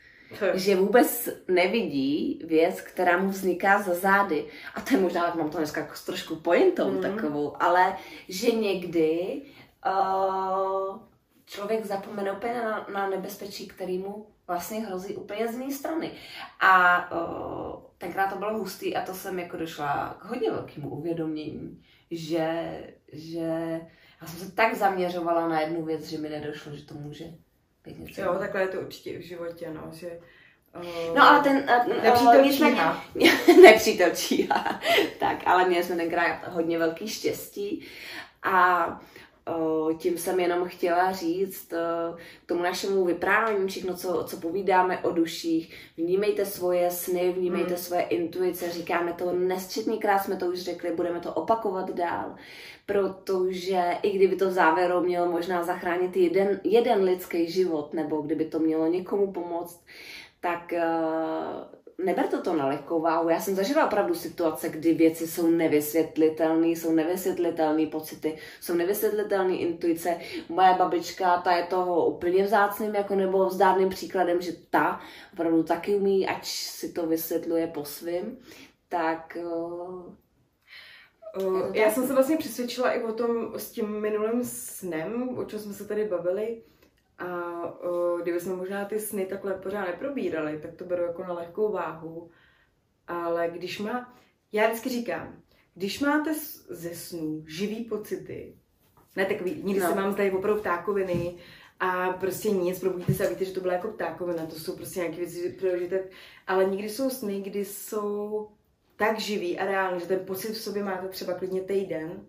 že 0.54 0.76
vůbec 0.76 1.30
nevidí 1.48 2.42
věc, 2.46 2.82
která 2.82 3.18
mu 3.18 3.30
vzniká 3.30 3.82
za 3.82 3.94
zády. 3.94 4.46
A 4.76 4.82
to 4.82 4.96
je 4.96 5.02
možná, 5.02 5.36
mám 5.36 5.50
to 5.50 5.58
dneska 5.58 5.82
jako 5.82 5.94
trošku 6.06 6.36
pointou 6.36 6.92
mm. 6.92 7.02
takovou, 7.02 7.54
ale 7.60 7.98
že 8.30 8.52
někdy 8.52 9.42
uh, 9.86 10.98
člověk 11.46 11.86
zapomene 11.86 12.32
úplně 12.32 12.54
na, 12.54 12.88
na 12.94 13.10
nebezpečí, 13.10 13.68
který 13.68 13.98
mu 13.98 14.28
vlastně 14.48 14.80
hrozí 14.80 15.16
úplně 15.16 15.48
z 15.48 15.60
jiné 15.60 15.72
strany. 15.72 16.12
A 16.60 17.06
uh, 17.12 17.91
tenkrát 18.02 18.28
to 18.28 18.40
bylo 18.40 18.58
hustý 18.58 18.96
a 18.96 19.06
to 19.06 19.14
jsem 19.14 19.40
jako 19.40 19.58
došla 19.58 20.18
k 20.20 20.26
hodně 20.26 20.52
velkému 20.52 20.90
uvědomění, 20.90 21.84
že, 22.12 22.80
že 23.14 23.80
já 24.22 24.28
jsem 24.28 24.40
se 24.40 24.52
tak 24.52 24.76
zaměřovala 24.76 25.48
na 25.48 25.62
jednu 25.62 25.86
věc, 25.86 26.06
že 26.06 26.18
mi 26.18 26.30
nedošlo, 26.30 26.76
že 26.76 26.86
to 26.86 26.94
může 26.94 27.26
být 27.86 28.00
něco. 28.00 28.22
Jo, 28.22 28.36
takhle 28.40 28.62
je 28.62 28.68
to 28.68 28.82
určitě 28.82 29.20
v 29.20 29.22
životě, 29.22 29.72
no, 29.74 29.92
že 29.94 30.20
Uh, 30.76 31.16
no 31.16 31.24
ale 31.24 31.44
ten... 31.44 31.58
Uh, 31.88 32.04
nepřítel 32.04 32.52
číhá. 32.52 33.04
nepřítel 33.62 34.10
číhá. 34.16 34.82
tak, 35.20 35.38
ale 35.46 35.68
měli 35.68 35.84
jsme 35.84 35.96
tenkrát 35.96 36.48
hodně 36.48 36.80
velký 36.80 37.08
štěstí 37.08 37.86
a 38.44 38.86
tím 39.98 40.18
jsem 40.18 40.40
jenom 40.40 40.68
chtěla 40.68 41.12
říct 41.12 41.68
k 42.46 42.48
tomu 42.48 42.64
našemu 42.64 43.06
vyprávění, 43.06 43.68
všechno, 43.68 43.96
co, 43.96 44.24
co 44.24 44.38
povídáme 44.38 45.00
o 45.00 45.12
duších. 45.12 45.76
Vnímejte 45.98 46.46
svoje 46.46 46.92
sny, 46.92 47.34
vnímejte 47.38 47.74
hmm. 47.74 47.78
svoje 47.78 48.02
intuice, 48.02 48.70
říkáme 48.70 49.14
to 49.14 49.34
nesčetněkrát, 49.34 50.24
jsme 50.24 50.36
to 50.38 50.46
už 50.46 50.60
řekli, 50.60 50.92
budeme 50.96 51.20
to 51.20 51.34
opakovat 51.34 51.90
dál, 51.90 52.36
protože 52.86 53.84
i 54.02 54.12
kdyby 54.12 54.36
to 54.36 54.48
v 54.48 54.52
závěru 54.52 55.02
mělo 55.02 55.32
možná 55.32 55.64
zachránit 55.64 56.18
jeden, 56.18 56.60
jeden 56.64 57.04
lidský 57.04 57.52
život, 57.52 57.94
nebo 57.94 58.22
kdyby 58.22 58.46
to 58.46 58.60
mělo 58.60 58.88
někomu 58.88 59.32
pomoct, 59.32 59.86
tak 60.42 60.74
neberte 62.04 62.38
to 62.38 62.54
na 62.54 62.68
lehkou 62.68 63.02
váhu. 63.02 63.30
Já 63.30 63.40
jsem 63.40 63.56
zažila 63.56 63.86
opravdu 63.86 64.16
situace, 64.16 64.70
kdy 64.70 64.94
věci 64.94 65.28
jsou 65.28 65.48
nevysvětlitelné, 65.48 66.68
jsou 66.68 66.92
nevysvětlitelné 66.92 67.88
pocity, 67.88 68.38
jsou 68.62 68.74
nevysvětlitelné 68.74 69.58
intuice. 69.58 70.18
Moje 70.50 70.74
babička, 70.74 71.42
ta 71.42 71.58
je 71.58 71.64
toho 71.64 72.06
úplně 72.06 72.44
vzácným 72.44 72.96
jako 72.96 73.16
nebo 73.16 73.46
vzdárným 73.46 73.90
příkladem, 73.90 74.42
že 74.42 74.52
ta 74.70 75.00
opravdu 75.34 75.64
taky 75.64 75.96
umí, 75.96 76.28
ať 76.28 76.46
si 76.48 76.94
to 76.94 77.08
vysvětluje 77.08 77.68
po 77.68 77.86
svým, 77.86 78.38
tak 78.90 79.38
Uh, 81.38 81.76
já 81.76 81.92
jsem 81.92 82.08
se 82.08 82.14
vlastně 82.14 82.38
přesvědčila 82.38 82.92
i 82.92 83.04
o 83.04 83.14
tom 83.14 83.54
s 83.58 83.72
tím 83.72 84.02
minulým 84.02 84.44
snem, 84.44 85.38
o 85.38 85.46
čem 85.46 85.60
jsme 85.60 85.74
se 85.74 85.88
tady 85.88 86.06
bavili. 86.08 86.62
A 87.22 87.64
uh, 87.84 88.22
kdyby 88.22 88.40
jsme 88.40 88.56
možná 88.56 88.86
ty 88.86 89.00
sny 89.00 89.26
takhle 89.26 89.54
pořád 89.54 89.86
neprobírali, 89.86 90.60
tak 90.62 90.74
to 90.74 90.86
beru 90.86 91.04
jako 91.04 91.24
na 91.24 91.34
lehkou 91.34 91.72
váhu. 91.72 92.30
Ale 93.08 93.50
když 93.50 93.80
má, 93.80 94.14
já 94.52 94.68
vždycky 94.68 94.90
říkám, 94.90 95.42
když 95.74 96.00
máte 96.00 96.34
ze 96.70 96.96
snů 96.96 97.44
živý 97.48 97.86
pocity, 97.86 98.56
ne 99.16 99.26
takový, 99.26 99.64
nikdy 99.64 99.82
no. 99.82 99.90
se 99.90 99.96
mám 99.96 100.16
tady 100.16 100.32
opravdu 100.32 100.62
ptákoviny 100.62 101.36
a 101.80 102.10
prostě 102.10 102.50
nic, 102.50 102.80
probudíte 102.80 103.14
se 103.14 103.28
a 103.28 103.30
víte, 103.30 103.46
že 103.46 103.54
to 103.54 103.62
byla 103.62 103.74
jako 103.74 103.88
ptákovina, 103.88 104.46
to 104.46 104.56
jsou 104.56 104.76
prostě 104.76 105.00
nějaké 105.00 105.18
věci 105.18 105.58
prožité, 105.60 106.04
ale 106.48 106.66
nikdy 106.66 106.90
jsou 106.90 107.10
sny, 107.10 107.42
kdy 107.42 107.66
jsou 107.66 108.48
tak 108.96 109.20
živý 109.20 109.60
a 109.60 109.66
reálný, 109.66 110.00
že 110.00 110.06
ten 110.06 110.26
pocit 110.26 110.52
v 110.52 110.62
sobě 110.62 110.84
máte 110.84 111.08
třeba 111.08 111.34
klidně 111.34 111.62
týden. 111.62 112.26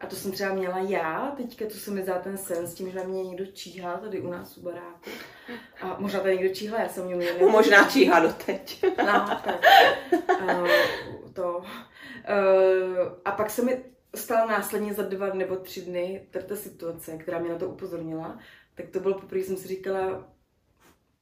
A 0.00 0.06
to 0.06 0.16
jsem 0.16 0.32
třeba 0.32 0.54
měla 0.54 0.78
já, 0.78 1.34
teďka 1.36 1.64
to 1.64 1.74
se 1.74 1.90
mi 1.90 2.02
zdá 2.02 2.18
ten 2.18 2.38
sen 2.38 2.66
s 2.66 2.74
tím, 2.74 2.90
že 2.90 2.98
na 2.98 3.04
mě 3.04 3.24
někdo 3.24 3.46
číhá 3.46 3.96
tady 3.96 4.20
u 4.20 4.30
nás 4.30 4.56
u 4.58 4.62
baráku. 4.62 5.10
A 5.82 5.96
možná 5.98 6.20
tady 6.20 6.38
někdo 6.38 6.54
číhá, 6.54 6.80
já 6.80 6.88
jsem 6.88 7.04
mě 7.04 7.14
měla. 7.14 7.38
No, 7.40 7.48
možná 7.48 7.90
číhá 7.90 8.20
doteď. 8.20 8.84
No, 8.98 9.40
tak. 9.44 9.60
Uh, 10.42 10.68
to. 11.32 11.58
Uh, 11.58 11.64
a 13.24 13.30
pak 13.30 13.50
se 13.50 13.62
mi 13.62 13.84
stala 14.14 14.46
následně 14.46 14.94
za 14.94 15.02
dva 15.02 15.34
nebo 15.34 15.56
tři 15.56 15.80
dny 15.80 16.28
ta 16.46 16.56
situace, 16.56 17.18
která 17.18 17.38
mě 17.38 17.50
na 17.50 17.58
to 17.58 17.68
upozornila, 17.68 18.38
tak 18.74 18.88
to 18.88 19.00
bylo 19.00 19.14
poprvé, 19.14 19.40
jsem 19.40 19.56
si 19.56 19.68
říkala, 19.68 20.28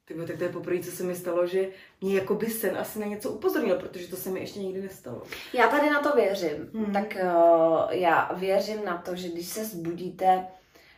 Tybo, 0.07 0.25
tak 0.25 0.37
to 0.37 0.43
je 0.43 0.49
poprvé, 0.49 0.79
co 0.79 0.91
se 0.91 1.03
mi 1.03 1.15
stalo, 1.15 1.47
že 1.47 1.67
mě 2.01 2.15
jako 2.15 2.35
by 2.35 2.49
sen 2.49 2.77
asi 2.77 2.99
na 2.99 3.05
něco 3.05 3.31
upozornil, 3.31 3.75
protože 3.75 4.07
to 4.07 4.15
se 4.15 4.29
mi 4.29 4.39
ještě 4.39 4.59
nikdy 4.59 4.81
nestalo. 4.81 5.21
Já 5.53 5.67
tady 5.67 5.89
na 5.89 6.01
to 6.01 6.15
věřím. 6.15 6.69
Hmm. 6.73 6.93
Tak 6.93 7.17
uh, 7.23 7.91
já 7.91 8.31
věřím 8.33 8.85
na 8.85 8.97
to, 8.97 9.15
že 9.15 9.29
když 9.29 9.47
se 9.47 9.65
zbudíte, 9.65 10.47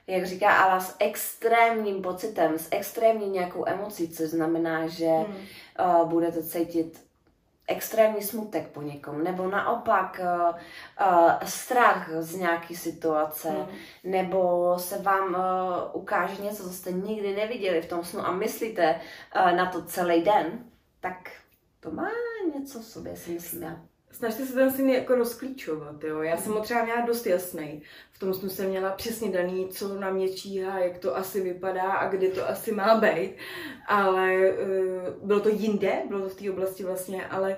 jak 0.08 0.26
říká 0.26 0.52
Ala, 0.52 0.80
s 0.80 0.96
extrémním 1.00 2.02
pocitem, 2.02 2.60
s 2.60 2.68
extrémní 2.72 3.30
nějakou 3.30 3.68
emocí, 3.68 4.10
což 4.10 4.30
znamená, 4.30 4.88
že 4.88 5.06
hmm. 5.06 5.36
uh, 5.80 6.10
budete 6.10 6.44
cítit 6.44 7.07
extrémní 7.68 8.22
smutek 8.22 8.68
po 8.68 8.82
někom, 8.82 9.24
nebo 9.24 9.50
naopak 9.50 10.22
uh, 10.24 10.56
uh, 11.08 11.32
strach 11.44 12.10
z 12.20 12.36
nějaké 12.36 12.76
situace, 12.76 13.50
mm. 13.50 13.66
nebo 14.04 14.74
se 14.80 15.02
vám 15.02 15.30
uh, 15.30 16.02
ukáže 16.02 16.44
něco, 16.44 16.64
co 16.64 16.70
jste 16.70 16.92
nikdy 16.92 17.36
neviděli 17.36 17.82
v 17.82 17.90
tom 17.90 18.04
snu 18.04 18.22
a 18.22 18.32
myslíte 18.32 18.96
uh, 19.36 19.52
na 19.52 19.66
to 19.66 19.84
celý 19.84 20.22
den, 20.22 20.66
tak 21.00 21.32
to 21.80 21.92
má 21.92 22.10
něco 22.56 22.80
v 22.80 22.86
sobě, 22.86 23.16
si 23.16 23.32
myslím 23.32 23.64
já. 23.64 23.80
Snažte 24.18 24.46
se 24.46 24.54
ten 24.54 24.72
syn 24.72 24.90
jako 24.90 25.16
rozklíčovat, 25.16 26.04
jo. 26.04 26.22
Já 26.22 26.38
jsem 26.38 26.52
ho 26.52 26.62
třeba 26.62 26.84
měla 26.84 27.06
dost 27.06 27.26
jasný. 27.26 27.82
V 28.12 28.20
tom 28.20 28.34
snu 28.34 28.50
jsem 28.50 28.70
měla 28.70 28.92
přesně 28.92 29.32
daný, 29.32 29.70
co 29.70 30.00
na 30.00 30.10
mě 30.10 30.30
číhá, 30.30 30.80
jak 30.80 30.98
to 30.98 31.18
asi 31.18 31.42
vypadá 31.42 31.92
a 31.92 32.10
kde 32.10 32.28
to 32.30 32.50
asi 32.50 32.72
má 32.72 33.00
být. 33.00 33.36
Ale 33.88 34.52
uh, 34.52 35.28
bylo 35.28 35.40
to 35.40 35.50
jinde, 35.50 36.02
bylo 36.08 36.22
to 36.22 36.30
v 36.30 36.36
té 36.36 36.52
oblasti 36.52 36.84
vlastně, 36.84 37.28
ale 37.28 37.58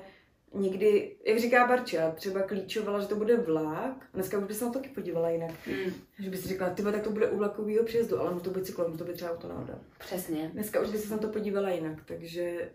někdy, 0.54 1.16
jak 1.26 1.40
říká 1.40 1.68
Barča, 1.68 2.12
třeba 2.12 2.42
klíčovala, 2.42 3.00
že 3.00 3.08
to 3.08 3.16
bude 3.16 3.38
vlak. 3.38 4.06
Dneska 4.14 4.38
už 4.38 4.44
by 4.44 4.54
se 4.54 4.66
na 4.66 4.72
to 4.72 4.80
taky 4.80 4.90
podívala 4.90 5.30
jinak. 5.30 5.52
Mm. 5.68 5.94
Že 6.20 6.30
by 6.30 6.38
si 6.38 6.48
řekla, 6.48 6.70
ty 6.70 6.84
tak 6.84 7.04
to 7.04 7.10
bude 7.10 7.28
u 7.28 7.38
vlakového 7.38 7.84
přejezdu, 7.84 8.20
ale 8.20 8.34
mu 8.34 8.40
to 8.40 8.50
by 8.50 8.62
cyklon, 8.62 8.98
to 8.98 9.04
by 9.04 9.14
třeba 9.14 9.32
autonáda. 9.32 9.80
Přesně. 10.00 10.50
Dneska 10.54 10.80
už 10.80 10.90
by 10.90 10.98
se 10.98 11.12
na 11.12 11.18
to 11.18 11.28
podívala 11.28 11.70
jinak, 11.70 11.98
takže 12.06 12.72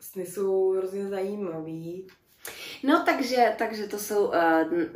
sny 0.00 0.26
jsou 0.26 0.72
hrozně 0.72 1.08
zajímavý. 1.08 2.06
No 2.82 3.02
takže, 3.04 3.54
takže 3.58 3.86
to 3.86 3.98
jsou 3.98 4.26
uh, 4.26 4.34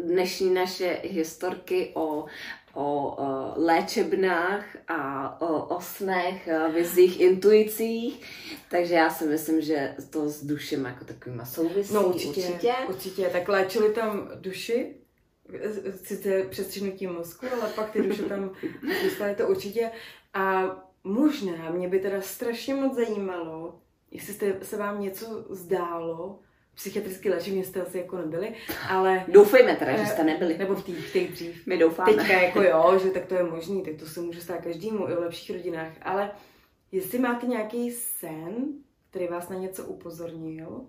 dnešní 0.04 0.54
naše 0.54 1.00
historky 1.02 1.90
o, 1.94 2.24
o 2.74 3.16
uh, 3.18 3.64
léčebnách 3.64 4.76
a 4.88 5.40
o, 5.40 5.76
o 5.76 5.80
snech, 5.80 6.48
uh, 6.66 6.74
vizích, 6.74 7.20
intuicích. 7.20 8.20
Takže 8.70 8.94
já 8.94 9.10
si 9.10 9.26
myslím, 9.26 9.60
že 9.60 9.96
to 10.10 10.28
s 10.28 10.44
dušem 10.44 10.84
jako 10.84 11.04
takovýma 11.04 11.44
souvisí. 11.44 11.94
No 11.94 12.06
určitě, 12.06 12.40
určitě. 12.40 12.74
určitě. 12.88 13.28
Tak 13.32 13.48
léčili 13.48 13.92
tam 13.92 14.30
duši, 14.34 14.96
sice 16.04 16.42
přestřihnutí 16.42 17.06
mozku, 17.06 17.46
ale 17.60 17.70
pak 17.70 17.90
ty 17.90 18.02
duše 18.02 18.22
tam 18.22 18.50
dostali 19.04 19.34
to 19.34 19.48
určitě. 19.48 19.90
A 20.34 20.76
možná 21.04 21.70
mě 21.70 21.88
by 21.88 21.98
teda 21.98 22.20
strašně 22.20 22.74
moc 22.74 22.94
zajímalo, 22.94 23.80
jestli 24.10 24.34
jste, 24.34 24.58
se 24.62 24.76
vám 24.76 25.00
něco 25.00 25.46
zdálo, 25.50 26.38
psychiatrický 26.74 27.30
léčebně 27.30 27.64
jste 27.64 27.82
asi 27.82 27.98
jako 27.98 28.16
nebyli, 28.16 28.54
ale... 28.88 29.24
Doufejme 29.28 29.76
teda, 29.76 29.96
že 29.96 30.06
jste 30.06 30.24
nebyli. 30.24 30.58
Nebo 30.58 30.74
v 30.74 30.84
té 30.84 30.92
v 30.92 31.32
dřív. 31.32 31.66
My 31.66 31.78
doufáme. 31.78 32.14
Teďka 32.14 32.32
jako 32.32 32.62
jo, 32.62 32.98
že 33.02 33.10
tak 33.10 33.26
to 33.26 33.34
je 33.34 33.42
možný, 33.42 33.82
tak 33.82 33.94
to 33.94 34.06
se 34.06 34.20
může 34.20 34.40
stát 34.40 34.60
každému 34.60 35.08
i 35.08 35.14
v 35.14 35.18
lepších 35.18 35.56
rodinách, 35.56 35.92
ale 36.02 36.30
jestli 36.92 37.18
máte 37.18 37.46
nějaký 37.46 37.90
sen, 37.90 38.66
který 39.10 39.26
vás 39.26 39.48
na 39.48 39.56
něco 39.56 39.84
upozornil. 39.84 40.84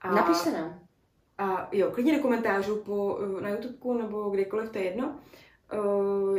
A, 0.00 0.14
Napište 0.14 0.50
nám. 0.50 0.80
A 1.38 1.68
jo, 1.72 1.90
klidně 1.90 2.16
do 2.16 2.22
komentářů 2.22 2.76
po, 2.76 3.18
na 3.40 3.48
YouTube 3.48 4.02
nebo 4.02 4.30
kdekoliv, 4.30 4.70
to 4.70 4.78
je 4.78 4.84
jedno. 4.84 5.20
Uh, 5.74 6.38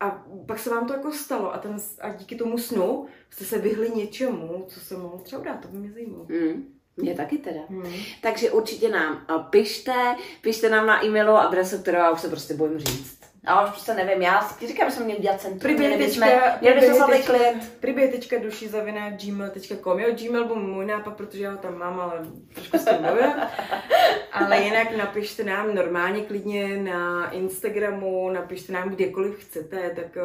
a 0.00 0.24
pak 0.46 0.58
se 0.58 0.70
vám 0.70 0.86
to 0.86 0.92
jako 0.92 1.12
stalo 1.12 1.54
a, 1.54 1.58
ten, 1.58 1.76
a 2.00 2.08
díky 2.08 2.36
tomu 2.36 2.58
snu 2.58 3.06
jste 3.30 3.44
se 3.44 3.58
vyhli 3.58 3.90
něčemu, 3.90 4.64
co 4.68 4.80
se 4.80 4.96
mohlo 4.96 5.18
třeba 5.18 5.42
dát, 5.42 5.60
to 5.60 5.68
by 5.68 5.78
mě 5.78 5.92
zajímalo. 5.92 6.26
Mm. 6.28 6.74
Mě 6.96 7.14
taky 7.14 7.38
teda. 7.38 7.60
Hmm. 7.68 7.92
Takže 8.20 8.50
určitě 8.50 8.88
nám 8.88 9.26
pište, 9.50 10.16
pište 10.40 10.70
nám 10.70 10.86
na 10.86 11.04
e-mailovou 11.04 11.38
adresu, 11.38 11.78
kterou 11.78 11.98
já 11.98 12.10
už 12.10 12.20
se 12.20 12.28
prostě 12.28 12.54
bojím 12.54 12.78
říct. 12.78 13.22
Já 13.46 13.64
už 13.64 13.70
prostě 13.70 13.94
nevím, 13.94 14.22
já 14.22 14.40
si 14.40 14.66
říkám, 14.66 14.90
že 14.90 14.96
jsme 14.96 15.04
měli 15.04 15.20
dělat 15.20 15.40
centrum, 15.40 15.74
měli 15.74 15.96
bychom, 15.96 16.28
měli 16.60 16.80
bychom 16.80 16.96
slavý 16.96 17.22
klid. 17.22 17.72
Pribětečka 17.80 18.36
zaviná 18.68 19.10
gmail.com, 19.10 19.98
jo, 19.98 20.14
Gmail 20.14 20.44
byl 20.44 20.56
můj 20.56 20.86
nápad, 20.86 21.16
protože 21.16 21.44
já 21.44 21.50
ho 21.50 21.56
tam 21.56 21.78
mám, 21.78 22.00
ale 22.00 22.26
trošku 22.54 22.78
s 22.78 22.84
tím 22.84 23.06
Ale 24.32 24.62
jinak 24.62 24.96
napište 24.96 25.44
nám 25.44 25.74
normálně 25.74 26.20
klidně 26.20 26.76
na 26.76 27.30
Instagramu, 27.30 28.30
napište 28.30 28.72
nám 28.72 28.88
kdekoliv 28.88 29.38
chcete, 29.38 29.90
tak 29.90 30.18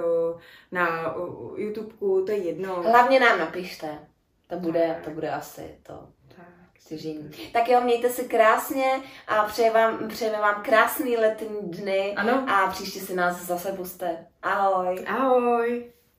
na 0.71 1.15
YouTubeku, 1.55 2.25
to 2.25 2.31
je 2.31 2.37
jedno. 2.37 2.83
Hlavně 2.83 3.19
nám 3.19 3.39
napište, 3.39 3.99
to 4.47 4.55
bude, 4.55 5.01
to 5.03 5.09
bude 5.09 5.29
asi 5.29 5.75
to 5.83 6.16
stěžení. 6.79 7.31
Tak 7.53 7.69
jo, 7.69 7.81
mějte 7.81 8.09
se 8.09 8.23
krásně 8.23 9.01
a 9.27 9.43
přeje 9.43 9.71
vám, 9.71 10.07
přejeme 10.07 10.37
vám 10.37 10.63
krásný 10.63 11.17
letní 11.17 11.57
dny 11.61 12.13
ano. 12.15 12.45
a 12.49 12.67
příště 12.71 12.99
si 12.99 13.15
nás 13.15 13.45
zase 13.45 13.71
puste. 13.71 14.27
Ahoj. 14.41 15.05
Ahoj. 15.07 15.91